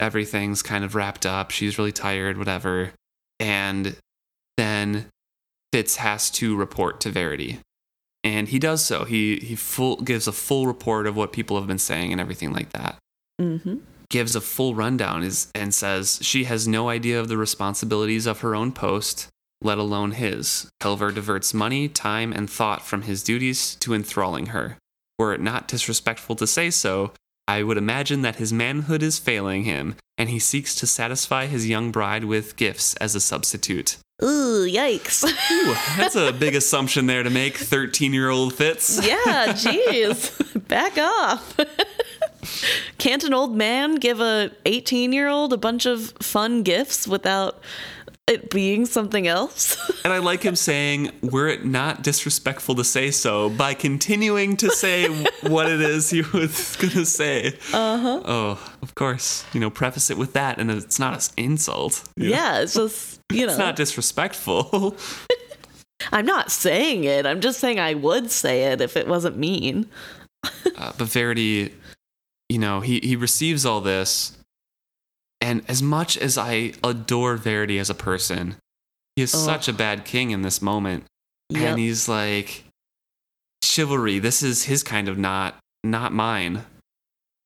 Everything's 0.00 0.62
kind 0.62 0.84
of 0.84 0.94
wrapped 0.94 1.26
up. 1.26 1.50
She's 1.50 1.78
really 1.78 1.92
tired, 1.92 2.38
whatever. 2.38 2.92
And 3.40 3.96
then 4.56 5.06
Fitz 5.72 5.96
has 5.96 6.30
to 6.30 6.56
report 6.56 7.00
to 7.00 7.10
Verity. 7.10 7.58
And 8.22 8.48
he 8.48 8.58
does 8.58 8.84
so. 8.84 9.04
He 9.04 9.36
he 9.36 9.54
full 9.54 9.96
gives 9.96 10.26
a 10.26 10.32
full 10.32 10.66
report 10.66 11.06
of 11.06 11.14
what 11.16 11.32
people 11.32 11.58
have 11.58 11.66
been 11.66 11.78
saying 11.78 12.12
and 12.12 12.20
everything 12.20 12.52
like 12.52 12.72
that. 12.72 12.96
Mm-hmm. 13.40 13.78
Gives 14.08 14.34
a 14.34 14.40
full 14.40 14.74
rundown 14.74 15.22
is, 15.22 15.50
and 15.54 15.74
says 15.74 16.20
she 16.22 16.44
has 16.44 16.68
no 16.68 16.88
idea 16.88 17.20
of 17.20 17.28
the 17.28 17.36
responsibilities 17.36 18.26
of 18.26 18.40
her 18.40 18.54
own 18.54 18.72
post, 18.72 19.28
let 19.60 19.78
alone 19.78 20.12
his. 20.12 20.70
Kelvar 20.80 21.12
diverts 21.14 21.52
money, 21.52 21.88
time, 21.88 22.32
and 22.32 22.48
thought 22.48 22.86
from 22.86 23.02
his 23.02 23.22
duties 23.22 23.74
to 23.76 23.94
enthralling 23.94 24.46
her. 24.46 24.78
Were 25.18 25.34
it 25.34 25.40
not 25.40 25.68
disrespectful 25.68 26.36
to 26.36 26.46
say 26.46 26.70
so, 26.70 27.12
I 27.46 27.62
would 27.62 27.76
imagine 27.76 28.22
that 28.22 28.36
his 28.36 28.52
manhood 28.52 29.02
is 29.02 29.18
failing 29.18 29.64
him, 29.64 29.96
and 30.16 30.30
he 30.30 30.38
seeks 30.38 30.74
to 30.76 30.86
satisfy 30.86 31.46
his 31.46 31.68
young 31.68 31.90
bride 31.90 32.24
with 32.24 32.56
gifts 32.56 32.94
as 32.96 33.14
a 33.14 33.20
substitute. 33.20 33.98
Ooh, 34.22 34.66
yikes. 34.66 35.24
Ooh, 35.24 35.74
that's 35.96 36.16
a 36.16 36.32
big 36.32 36.54
assumption 36.54 37.06
there 37.06 37.22
to 37.22 37.30
make, 37.30 37.56
13 37.58 38.14
year 38.14 38.30
old 38.30 38.54
Fitz. 38.54 39.04
yeah, 39.06 39.48
jeez. 39.48 40.68
Back 40.68 40.96
off. 40.96 41.58
Can't 42.98 43.24
an 43.24 43.34
old 43.34 43.56
man 43.56 43.96
give 43.96 44.20
a 44.20 44.50
18 44.66 45.12
year 45.12 45.28
old 45.28 45.52
a 45.52 45.56
bunch 45.56 45.86
of 45.86 46.12
fun 46.20 46.62
gifts 46.62 47.06
without 47.08 47.62
it 48.26 48.50
being 48.50 48.86
something 48.86 49.26
else? 49.26 49.76
And 50.04 50.12
I 50.12 50.18
like 50.18 50.42
him 50.42 50.54
saying, 50.54 51.12
were 51.22 51.48
it 51.48 51.64
not 51.64 52.02
disrespectful 52.02 52.74
to 52.74 52.84
say 52.84 53.10
so, 53.10 53.48
by 53.48 53.72
continuing 53.72 54.54
to 54.58 54.68
say 54.70 55.06
what 55.48 55.66
it 55.70 55.80
is 55.80 56.10
he 56.10 56.20
was 56.20 56.76
going 56.76 56.92
to 56.92 57.06
say. 57.06 57.58
Uh 57.72 57.96
huh. 57.98 58.22
Oh, 58.26 58.72
of 58.82 58.94
course. 58.94 59.46
You 59.54 59.60
know, 59.60 59.70
preface 59.70 60.10
it 60.10 60.18
with 60.18 60.34
that, 60.34 60.58
and 60.58 60.70
it's 60.70 60.98
not 60.98 61.26
an 61.38 61.44
insult. 61.44 62.04
you 62.16 62.28
know? 62.28 62.36
yeah, 62.36 62.60
it's 62.60 62.74
just, 62.74 63.18
you 63.32 63.46
know. 63.46 63.52
It's 63.52 63.58
not 63.58 63.76
disrespectful. 63.76 64.94
I'm 66.12 66.26
not 66.26 66.50
saying 66.50 67.04
it. 67.04 67.24
I'm 67.24 67.40
just 67.40 67.60
saying 67.60 67.80
I 67.80 67.94
would 67.94 68.30
say 68.30 68.64
it 68.64 68.82
if 68.82 68.94
it 68.94 69.08
wasn't 69.08 69.38
mean. 69.38 69.86
uh, 70.76 70.92
but 70.98 71.08
Verity, 71.08 71.72
you 72.54 72.60
know, 72.60 72.78
he, 72.80 73.00
he 73.00 73.16
receives 73.16 73.66
all 73.66 73.80
this. 73.80 74.38
And 75.40 75.62
as 75.66 75.82
much 75.82 76.16
as 76.16 76.38
I 76.38 76.72
adore 76.84 77.34
Verity 77.34 77.80
as 77.80 77.90
a 77.90 77.94
person, 77.94 78.54
he 79.16 79.22
is 79.22 79.34
Ugh. 79.34 79.40
such 79.40 79.66
a 79.66 79.72
bad 79.72 80.04
king 80.04 80.30
in 80.30 80.42
this 80.42 80.62
moment. 80.62 81.04
Yep. 81.50 81.62
and 81.62 81.78
he's 81.78 82.08
like 82.08 82.64
Chivalry 83.62 84.18
this 84.18 84.42
is 84.42 84.64
his 84.64 84.82
kind 84.82 85.08
of 85.08 85.18
knot 85.18 85.58
not 85.84 86.12
mine 86.12 86.64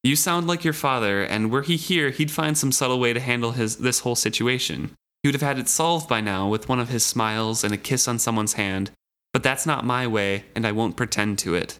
you 0.04 0.14
sound 0.14 0.46
like 0.46 0.62
your 0.62 0.72
father 0.72 1.22
and 1.22 1.50
were 1.50 1.62
he 1.62 1.76
here 1.76 2.10
he'd 2.10 2.30
find 2.30 2.56
some 2.56 2.70
subtle 2.70 3.00
way 3.00 3.12
to 3.12 3.18
handle 3.18 3.52
his 3.52 3.78
this 3.78 4.00
whole 4.00 4.14
situation 4.14 4.92
he 5.22 5.28
would 5.28 5.34
have 5.34 5.42
had 5.42 5.58
it 5.58 5.68
solved 5.68 6.08
by 6.08 6.20
now 6.20 6.48
with 6.48 6.68
one 6.68 6.78
of 6.78 6.90
his 6.90 7.04
smiles 7.04 7.64
and 7.64 7.74
a 7.74 7.76
kiss 7.76 8.06
on 8.06 8.20
someone's 8.20 8.52
hand 8.52 8.92
but 9.32 9.42
that's 9.42 9.66
not 9.66 9.84
my 9.84 10.06
way 10.06 10.44
and 10.54 10.64
i 10.64 10.70
won't 10.70 10.96
pretend 10.96 11.36
to 11.40 11.54
it 11.54 11.76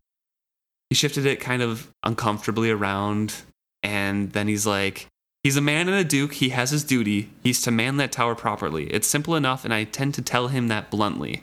he 0.91 0.95
shifted 0.95 1.27
it 1.27 1.41
kind 1.41 1.63
of 1.63 1.91
uncomfortably 2.03 2.71
around 2.71 3.35
and 3.83 4.33
then 4.33 4.49
he's 4.49 4.67
like 4.67 5.07
he's 5.43 5.57
a 5.57 5.61
man 5.61 5.89
and 5.89 5.97
a 5.97 6.05
duke 6.05 6.35
he 6.35 6.49
has 6.51 6.71
his 6.71 6.85
duty 6.85 7.31
he's 7.43 7.63
to 7.63 7.71
man 7.71 7.97
that 7.97 8.13
tower 8.13 8.35
properly 8.35 8.87
it's 8.87 9.07
simple 9.07 9.35
enough 9.37 9.65
and 9.65 9.73
i 9.73 9.85
tend 9.85 10.15
to 10.15 10.23
tell 10.23 10.49
him 10.49 10.69
that 10.69 10.91
bluntly 10.91 11.43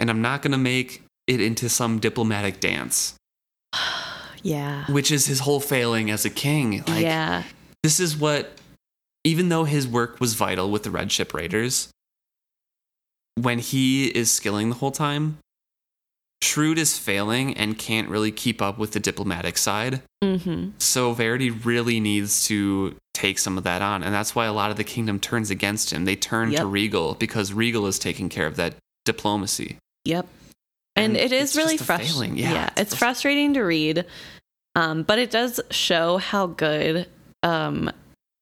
and 0.00 0.08
I'm 0.10 0.22
not 0.22 0.42
going 0.42 0.52
to 0.52 0.58
make 0.58 1.02
it 1.26 1.40
into 1.40 1.68
some 1.68 2.00
diplomatic 2.00 2.58
dance, 2.58 3.14
yeah. 4.42 4.86
which 4.86 5.12
is 5.12 5.26
his 5.26 5.40
whole 5.40 5.60
failing 5.60 6.10
as 6.10 6.24
a 6.24 6.30
king. 6.30 6.82
Like, 6.88 7.02
yeah. 7.02 7.44
this 7.84 8.00
is 8.00 8.16
what, 8.16 8.54
even 9.22 9.50
though 9.50 9.64
his 9.64 9.86
work 9.86 10.18
was 10.18 10.34
vital 10.34 10.70
with 10.70 10.82
the 10.82 10.90
Red 10.90 11.12
Ship 11.12 11.32
Raiders, 11.34 11.90
when 13.34 13.58
he 13.58 14.06
is 14.08 14.30
skilling 14.30 14.70
the 14.70 14.76
whole 14.76 14.90
time, 14.90 15.38
Shrewd 16.42 16.78
is 16.78 16.96
failing 16.98 17.54
and 17.56 17.78
can't 17.78 18.08
really 18.08 18.32
keep 18.32 18.62
up 18.62 18.78
with 18.78 18.92
the 18.92 19.00
diplomatic 19.00 19.58
side. 19.58 20.00
Mm-hmm. 20.24 20.70
So 20.78 21.12
Verity 21.12 21.50
really 21.50 22.00
needs 22.00 22.46
to 22.46 22.96
take 23.12 23.38
some 23.38 23.58
of 23.58 23.64
that 23.64 23.82
on. 23.82 24.02
And 24.02 24.14
that's 24.14 24.34
why 24.34 24.46
a 24.46 24.52
lot 24.52 24.70
of 24.70 24.76
the 24.78 24.84
kingdom 24.84 25.20
turns 25.20 25.50
against 25.50 25.92
him. 25.92 26.06
They 26.06 26.16
turn 26.16 26.50
Yep. 26.52 26.60
to 26.60 26.66
Regal 26.66 27.14
because 27.14 27.52
Regal 27.52 27.86
is 27.86 27.98
taking 27.98 28.28
care 28.30 28.46
of 28.46 28.56
that 28.56 28.74
diplomacy. 29.04 29.76
Yep. 30.06 30.26
And, 30.96 31.16
And 31.16 31.16
it 31.16 31.32
is 31.32 31.56
really 31.56 31.76
frustrating. 31.76 32.38
yeah. 32.38 32.52
Yeah. 32.52 32.70
it's 32.76 32.94
frustrating 32.94 33.54
to 33.54 33.62
read, 33.62 34.06
um, 34.74 35.02
but 35.02 35.18
it 35.18 35.30
does 35.30 35.60
show 35.70 36.16
how 36.16 36.46
good 36.46 37.06
um, 37.42 37.90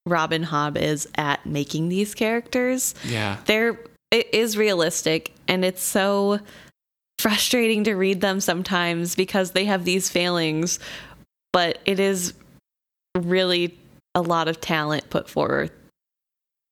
Robin 0.05 0.43
Hobb 0.45 0.77
is 0.77 1.07
at 1.15 1.45
making 1.45 1.89
these 1.89 2.15
characters. 2.15 2.95
Yeah. 3.05 3.37
They're 3.45 3.77
it 4.11 4.33
is 4.33 4.57
realistic, 4.57 5.33
and 5.47 5.63
it's 5.63 5.83
so 5.83 6.39
frustrating 7.19 7.83
to 7.85 7.93
read 7.95 8.21
them 8.21 8.39
sometimes 8.39 9.15
because 9.15 9.51
they 9.51 9.65
have 9.65 9.85
these 9.85 10.09
failings, 10.09 10.79
but 11.53 11.79
it 11.85 11.99
is 11.99 12.33
really 13.15 13.77
a 14.15 14.21
lot 14.21 14.47
of 14.47 14.59
talent 14.61 15.09
put 15.09 15.29
forward 15.29 15.71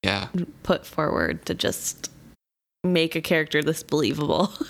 Yeah. 0.04 0.28
put 0.64 0.86
forward 0.86 1.45
to 1.45 1.54
just 1.54 2.10
make 2.84 3.16
a 3.16 3.22
character 3.22 3.62
this 3.62 3.84
believable. 3.84 4.52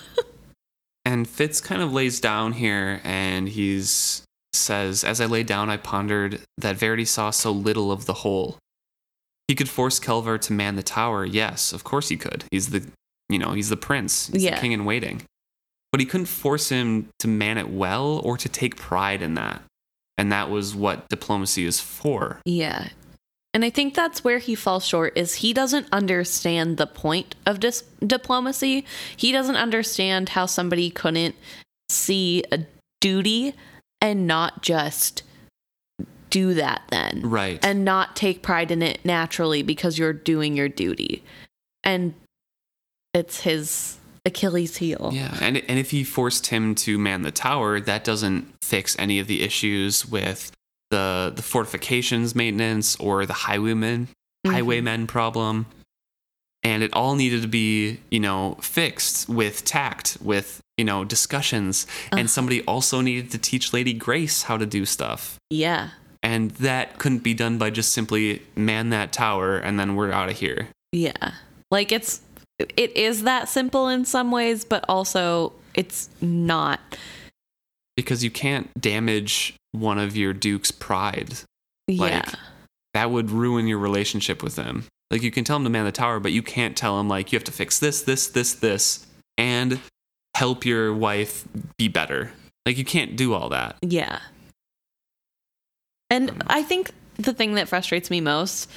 And 1.05 1.25
Fitz 1.25 1.61
kind 1.61 1.81
of 1.81 1.93
lays 1.93 2.19
down 2.19 2.51
here 2.51 2.99
and 3.05 3.47
he's 3.47 4.23
says, 4.51 5.05
As 5.05 5.21
I 5.21 5.25
lay 5.25 5.41
down, 5.41 5.69
I 5.69 5.77
pondered 5.77 6.41
that 6.57 6.75
Verity 6.75 7.05
saw 7.05 7.29
so 7.29 7.49
little 7.49 7.93
of 7.93 8.05
the 8.07 8.13
whole. 8.13 8.57
He 9.47 9.55
could 9.55 9.69
force 9.69 10.01
Kelvar 10.01 10.37
to 10.41 10.51
man 10.51 10.75
the 10.75 10.83
tower. 10.83 11.23
Yes, 11.23 11.71
of 11.71 11.85
course 11.85 12.09
he 12.09 12.17
could. 12.17 12.43
He's 12.51 12.71
the, 12.71 12.85
you 13.29 13.39
know, 13.39 13.53
he's 13.53 13.69
the 13.69 13.77
prince. 13.77 14.27
He's 14.27 14.43
Yeah. 14.43 14.55
the 14.55 14.61
king 14.61 14.73
in 14.73 14.83
waiting. 14.83 15.21
But 15.91 16.01
he 16.01 16.05
couldn't 16.05 16.27
force 16.27 16.69
him 16.69 17.09
to 17.19 17.27
man 17.27 17.57
it 17.57 17.69
well 17.69 18.19
or 18.23 18.37
to 18.37 18.49
take 18.49 18.75
pride 18.75 19.21
in 19.21 19.35
that. 19.35 19.61
And 20.17 20.31
that 20.31 20.49
was 20.49 20.75
what 20.75 21.07
diplomacy 21.09 21.65
is 21.65 21.79
for. 21.79 22.41
Yeah. 22.45 22.89
And 23.53 23.63
I 23.63 23.69
think 23.69 23.95
that's 23.95 24.23
where 24.23 24.39
he 24.39 24.55
falls 24.55 24.85
short 24.85 25.17
is 25.17 25.35
he 25.35 25.53
doesn't 25.53 25.87
understand 25.91 26.77
the 26.77 26.87
point 26.87 27.35
of 27.45 27.59
dis- 27.59 27.83
diplomacy. 28.05 28.85
He 29.15 29.31
doesn't 29.31 29.55
understand 29.55 30.29
how 30.29 30.45
somebody 30.45 30.89
couldn't 30.89 31.35
see 31.89 32.43
a 32.51 32.59
duty 32.99 33.53
and 34.01 34.27
not 34.27 34.61
just 34.61 35.23
do 36.29 36.53
that 36.55 36.81
then. 36.89 37.21
Right. 37.23 37.63
And 37.63 37.85
not 37.85 38.15
take 38.15 38.43
pride 38.43 38.69
in 38.69 38.81
it 38.81 39.03
naturally 39.05 39.63
because 39.63 39.97
you're 39.97 40.13
doing 40.13 40.55
your 40.55 40.69
duty. 40.69 41.23
And 41.83 42.13
it's 43.13 43.41
his 43.41 43.97
Achilles 44.27 44.77
heel. 44.77 45.09
Yeah, 45.13 45.35
and 45.41 45.57
and 45.57 45.79
if 45.79 45.89
he 45.91 46.03
forced 46.03 46.47
him 46.47 46.75
to 46.75 46.97
man 46.99 47.23
the 47.23 47.31
tower, 47.31 47.79
that 47.79 48.03
doesn't 48.03 48.53
fix 48.61 48.95
any 48.99 49.17
of 49.19 49.25
the 49.27 49.41
issues 49.41 50.05
with 50.05 50.51
the 50.91 51.33
the 51.35 51.41
fortifications 51.41 52.35
maintenance 52.35 52.95
or 52.97 53.25
the 53.25 53.33
highwaymen 53.33 54.07
Mhm. 54.45 54.51
highwaymen 54.51 55.07
problem. 55.07 55.65
And 56.63 56.83
it 56.83 56.91
all 56.93 57.15
needed 57.15 57.41
to 57.43 57.47
be, 57.47 57.99
you 58.11 58.19
know, 58.19 58.57
fixed 58.61 59.29
with 59.29 59.63
tact, 59.63 60.17
with 60.21 60.59
you 60.77 60.83
know 60.85 61.03
discussions, 61.05 61.87
and 62.11 62.29
somebody 62.29 62.61
also 62.63 63.01
needed 63.01 63.31
to 63.31 63.37
teach 63.37 63.73
Lady 63.73 63.93
Grace 63.93 64.43
how 64.43 64.57
to 64.57 64.65
do 64.65 64.85
stuff. 64.85 65.39
Yeah. 65.49 65.89
And 66.23 66.51
that 66.51 66.97
couldn't 66.99 67.23
be 67.23 67.33
done 67.33 67.57
by 67.57 67.69
just 67.69 67.93
simply 67.93 68.41
man 68.55 68.89
that 68.89 69.13
tower 69.13 69.57
and 69.57 69.79
then 69.79 69.95
we're 69.95 70.11
out 70.11 70.29
of 70.29 70.37
here. 70.39 70.67
Yeah. 70.91 71.31
Like 71.71 71.91
it's 71.91 72.21
it 72.59 72.95
is 72.95 73.23
that 73.23 73.49
simple 73.49 73.87
in 73.87 74.05
some 74.05 74.31
ways, 74.31 74.65
but 74.65 74.83
also 74.89 75.53
it's 75.73 76.09
not. 76.21 76.79
Because 77.95 78.23
you 78.23 78.31
can't 78.31 78.69
damage 78.79 79.55
one 79.71 79.99
of 79.99 80.15
your 80.15 80.33
duke's 80.33 80.71
pride 80.71 81.39
Like, 81.87 82.11
yeah. 82.11 82.31
that 82.93 83.11
would 83.11 83.31
ruin 83.31 83.67
your 83.67 83.77
relationship 83.77 84.43
with 84.43 84.55
them. 84.55 84.85
Like 85.09 85.21
you 85.21 85.31
can 85.31 85.43
tell 85.43 85.57
him 85.57 85.63
to 85.63 85.69
man 85.69 85.85
the 85.85 85.91
tower, 85.91 86.19
but 86.19 86.31
you 86.31 86.41
can't 86.41 86.75
tell 86.75 86.99
him 86.99 87.07
like 87.07 87.31
you 87.31 87.37
have 87.37 87.45
to 87.45 87.51
fix 87.51 87.79
this, 87.79 88.01
this, 88.01 88.27
this, 88.27 88.53
this, 88.53 89.07
and 89.37 89.79
help 90.35 90.65
your 90.65 90.93
wife 90.93 91.47
be 91.77 91.87
better. 91.87 92.31
Like 92.65 92.77
you 92.77 92.83
can't 92.83 93.15
do 93.15 93.33
all 93.33 93.49
that. 93.49 93.77
Yeah. 93.81 94.19
And 96.09 96.43
I 96.47 96.63
think 96.63 96.91
the 97.15 97.33
thing 97.33 97.55
that 97.55 97.69
frustrates 97.69 98.09
me 98.09 98.21
most 98.21 98.69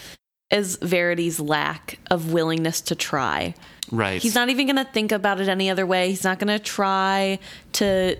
is 0.50 0.76
Verity's 0.82 1.38
lack 1.40 1.98
of 2.10 2.32
willingness 2.32 2.80
to 2.82 2.94
try. 2.94 3.54
Right. 3.90 4.20
He's 4.22 4.34
not 4.34 4.48
even 4.50 4.66
going 4.66 4.84
to 4.84 4.90
think 4.92 5.12
about 5.12 5.40
it 5.40 5.48
any 5.48 5.70
other 5.70 5.86
way. 5.86 6.10
He's 6.10 6.24
not 6.24 6.38
going 6.38 6.48
to 6.48 6.58
try 6.58 7.38
to 7.74 8.16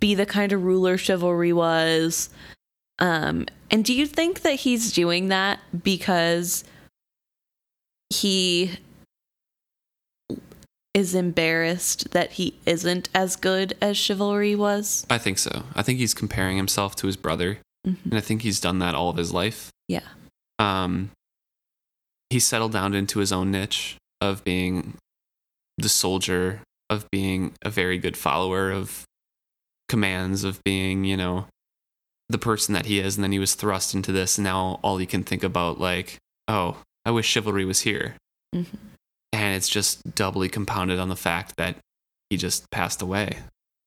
be 0.00 0.14
the 0.14 0.26
kind 0.26 0.52
of 0.52 0.62
ruler 0.62 0.96
Chivalry 0.98 1.52
was. 1.52 2.28
Um, 2.98 3.46
and 3.70 3.84
do 3.84 3.92
you 3.94 4.06
think 4.06 4.42
that 4.42 4.54
he's 4.60 4.92
doing 4.92 5.28
that 5.28 5.60
because 5.82 6.64
he 8.10 8.78
is 10.94 11.14
embarrassed 11.14 12.10
that 12.12 12.32
he 12.32 12.54
isn't 12.64 13.08
as 13.14 13.36
good 13.36 13.76
as 13.82 13.96
Chivalry 13.98 14.54
was? 14.54 15.06
I 15.10 15.18
think 15.18 15.38
so. 15.38 15.64
I 15.74 15.82
think 15.82 15.98
he's 15.98 16.14
comparing 16.14 16.56
himself 16.56 16.96
to 16.96 17.06
his 17.06 17.16
brother, 17.16 17.58
Mhm. 17.86 17.96
and 18.04 18.14
I 18.14 18.20
think 18.20 18.42
he's 18.42 18.60
done 18.60 18.78
that 18.78 18.94
all 18.94 19.10
of 19.10 19.16
his 19.16 19.32
life. 19.32 19.70
Yeah. 19.88 20.00
Um, 20.58 21.10
he 22.30 22.40
settled 22.40 22.72
down 22.72 22.94
into 22.94 23.18
his 23.20 23.32
own 23.32 23.50
niche 23.50 23.96
of 24.20 24.44
being 24.44 24.94
the 25.78 25.88
soldier 25.88 26.62
of 26.88 27.10
being 27.10 27.52
a 27.62 27.70
very 27.70 27.98
good 27.98 28.16
follower 28.16 28.70
of 28.70 29.04
commands, 29.88 30.44
of 30.44 30.62
being, 30.64 31.04
you 31.04 31.16
know, 31.16 31.46
the 32.28 32.38
person 32.38 32.74
that 32.74 32.86
he 32.86 32.98
is. 32.98 33.16
And 33.16 33.24
then 33.24 33.32
he 33.32 33.38
was 33.38 33.54
thrust 33.54 33.94
into 33.94 34.12
this. 34.12 34.38
And 34.38 34.44
now 34.44 34.80
all 34.82 34.96
he 34.98 35.06
can 35.06 35.22
think 35.22 35.42
about, 35.42 35.80
like, 35.80 36.18
oh, 36.48 36.78
I 37.04 37.10
wish 37.10 37.26
Chivalry 37.26 37.64
was 37.64 37.80
here. 37.80 38.16
Mhm. 38.54 38.78
And 39.32 39.56
it's 39.56 39.68
just 39.68 40.14
doubly 40.14 40.48
compounded 40.48 40.98
on 40.98 41.08
the 41.08 41.16
fact 41.16 41.56
that 41.56 41.76
he 42.30 42.36
just 42.36 42.70
passed 42.70 43.02
away. 43.02 43.40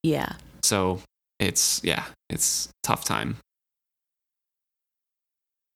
Yeah. 0.03 0.33
So 0.61 1.01
it's, 1.39 1.81
yeah, 1.83 2.05
it's 2.29 2.69
tough 2.83 3.03
time. 3.03 3.37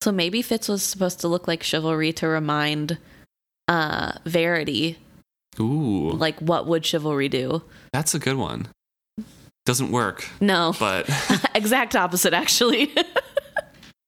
So 0.03 0.11
maybe 0.11 0.41
Fitz 0.41 0.67
was 0.67 0.83
supposed 0.83 1.21
to 1.21 1.29
look 1.29 1.47
like 1.47 1.63
Chivalry 1.63 2.11
to 2.13 2.27
remind 2.27 2.97
uh 3.69 4.11
Verity 4.25 4.97
Ooh, 5.61 6.09
like 6.11 6.37
what 6.41 6.67
would 6.67 6.85
Chivalry 6.85 7.29
do? 7.29 7.63
that's 7.93 8.13
a 8.13 8.19
good 8.19 8.35
one. 8.35 8.67
Doesn't 9.65 9.91
work, 9.93 10.27
No. 10.41 10.73
but 10.77 11.09
exact 11.55 11.95
opposite 11.95 12.33
actually. 12.33 12.93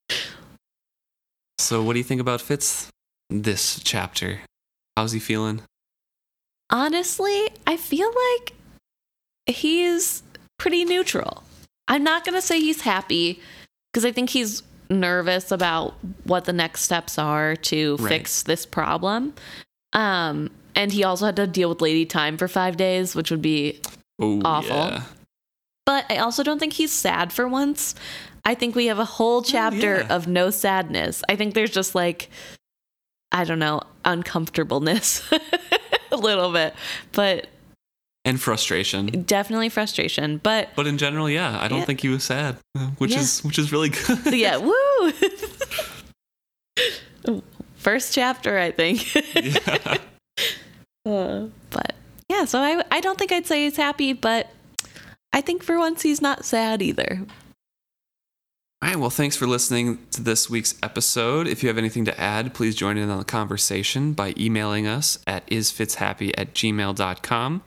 so 1.59 1.81
what 1.81 1.93
do 1.93 1.99
you 1.99 2.03
think 2.03 2.19
about 2.19 2.41
Fitz 2.41 2.89
this 3.29 3.79
chapter? 3.81 4.41
How's 4.97 5.13
he 5.13 5.19
feeling? 5.19 5.61
Honestly, 6.69 7.47
I 7.65 7.77
feel 7.77 8.11
like 8.35 8.53
he's 9.47 10.23
pretty 10.57 10.83
neutral. 10.83 11.43
I'm 11.87 12.03
not 12.03 12.25
going 12.25 12.35
to 12.35 12.41
say 12.41 12.59
he's 12.59 12.81
happy 12.81 13.39
because 13.93 14.03
I 14.03 14.11
think 14.11 14.31
he's 14.31 14.61
nervous 14.89 15.51
about 15.51 15.95
what 16.23 16.45
the 16.45 16.53
next 16.53 16.81
steps 16.81 17.17
are 17.17 17.55
to 17.55 17.97
Right. 17.97 18.09
fix 18.09 18.43
this 18.43 18.65
problem. 18.65 19.33
Um 19.93 20.51
and 20.75 20.91
he 20.91 21.03
also 21.05 21.25
had 21.25 21.37
to 21.37 21.47
deal 21.47 21.69
with 21.69 21.81
Lady 21.81 22.03
Thyme 22.05 22.37
for 22.37 22.47
5 22.49 22.75
days, 22.75 23.15
which 23.15 23.31
would 23.31 23.41
be 23.41 23.79
Oh, 24.19 24.41
Awful. 24.43 24.75
yeah. 24.75 25.03
but 25.85 26.05
I 26.09 26.17
also 26.17 26.43
don't 26.43 26.59
think 26.59 26.73
he's 26.73 26.91
sad 26.91 27.31
for 27.33 27.47
once. 27.47 27.95
I 28.45 28.53
think 28.55 28.75
we 28.75 28.85
have 28.87 28.99
a 28.99 29.05
whole 29.05 29.41
chapter 29.41 29.97
yeah. 30.01 30.13
of 30.15 30.27
no 30.27 30.49
sadness. 30.51 31.23
I 31.29 31.35
think 31.35 31.53
there's 31.53 31.71
just 31.71 31.95
like 31.95 32.29
I 33.31 33.43
don't 33.43 33.59
know, 33.59 33.81
uncomfortableness 34.05 35.21
a 36.11 36.15
little 36.17 36.51
bit, 36.53 36.73
but 37.11 37.47
And 38.25 38.41
frustration. 38.41 39.23
definitely 39.27 39.69
frustration. 39.69 40.39
But 40.43 40.69
But 40.75 40.87
in 40.87 40.97
general, 40.97 41.29
yeah, 41.29 41.59
I 41.61 41.67
don't 41.67 41.79
Yeah. 41.79 41.85
think 41.85 42.01
he 42.01 42.09
was 42.09 42.23
sad, 42.23 42.57
which 42.97 43.11
Yeah. 43.11 43.19
is 43.19 43.43
which 43.43 43.59
is 43.59 43.71
really 43.71 43.89
good. 43.89 44.19
yeah, 44.33 44.57
woo. 44.57 44.73
First 47.75 48.13
chapter, 48.13 48.57
I 48.57 48.71
think. 48.71 49.13
yeah. 49.35 49.97
Uh, 51.07 51.49
but 51.69 51.93
yeah, 52.29 52.45
so 52.45 52.57
I 52.59 52.83
I 52.89 52.99
don't 52.99 53.19
think 53.19 53.31
I'd 53.31 53.45
say 53.45 53.65
he's 53.65 53.77
happy, 53.77 54.11
but 54.11 54.49
I 55.31 55.39
think 55.39 55.61
for 55.61 55.77
once 55.77 56.01
he's 56.01 56.19
not 56.19 56.45
sad 56.45 56.81
either. 56.81 57.19
All 58.81 58.89
right, 58.89 58.95
well, 58.97 59.11
thanks 59.11 59.35
for 59.35 59.45
listening 59.45 59.99
to 60.13 60.23
this 60.23 60.49
week's 60.49 60.73
episode. 60.81 61.45
If 61.47 61.61
you 61.61 61.69
have 61.69 61.77
anything 61.77 62.05
to 62.05 62.19
add, 62.19 62.55
please 62.55 62.75
join 62.75 62.97
in 62.97 63.11
on 63.11 63.19
the 63.19 63.23
conversation 63.23 64.13
by 64.13 64.33
emailing 64.35 64.87
us 64.87 65.19
at 65.27 65.45
isfitshappy 65.45 66.31
at 66.35 66.55
gmail.com, 66.55 67.61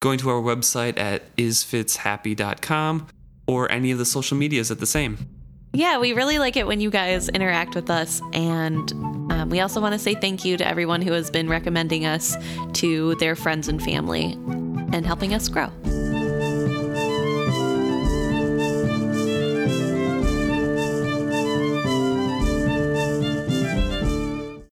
going 0.00 0.18
to 0.18 0.30
our 0.30 0.40
website 0.40 0.98
at 0.98 1.34
isfitshappy.com, 1.36 3.06
or 3.46 3.70
any 3.72 3.90
of 3.90 3.98
the 3.98 4.04
social 4.04 4.36
medias 4.36 4.70
at 4.70 4.78
the 4.78 4.86
same. 4.86 5.18
Yeah, 5.72 5.98
we 5.98 6.12
really 6.12 6.38
like 6.38 6.56
it 6.56 6.66
when 6.66 6.80
you 6.80 6.90
guys 6.90 7.28
interact 7.28 7.74
with 7.74 7.90
us. 7.90 8.22
And 8.32 8.90
um, 9.32 9.48
we 9.50 9.60
also 9.60 9.80
want 9.80 9.92
to 9.92 9.98
say 9.98 10.14
thank 10.14 10.44
you 10.44 10.56
to 10.56 10.66
everyone 10.66 11.02
who 11.02 11.12
has 11.12 11.30
been 11.30 11.48
recommending 11.48 12.06
us 12.06 12.36
to 12.74 13.14
their 13.16 13.36
friends 13.36 13.68
and 13.68 13.82
family 13.82 14.32
and 14.92 15.04
helping 15.06 15.34
us 15.34 15.48
grow. 15.48 15.70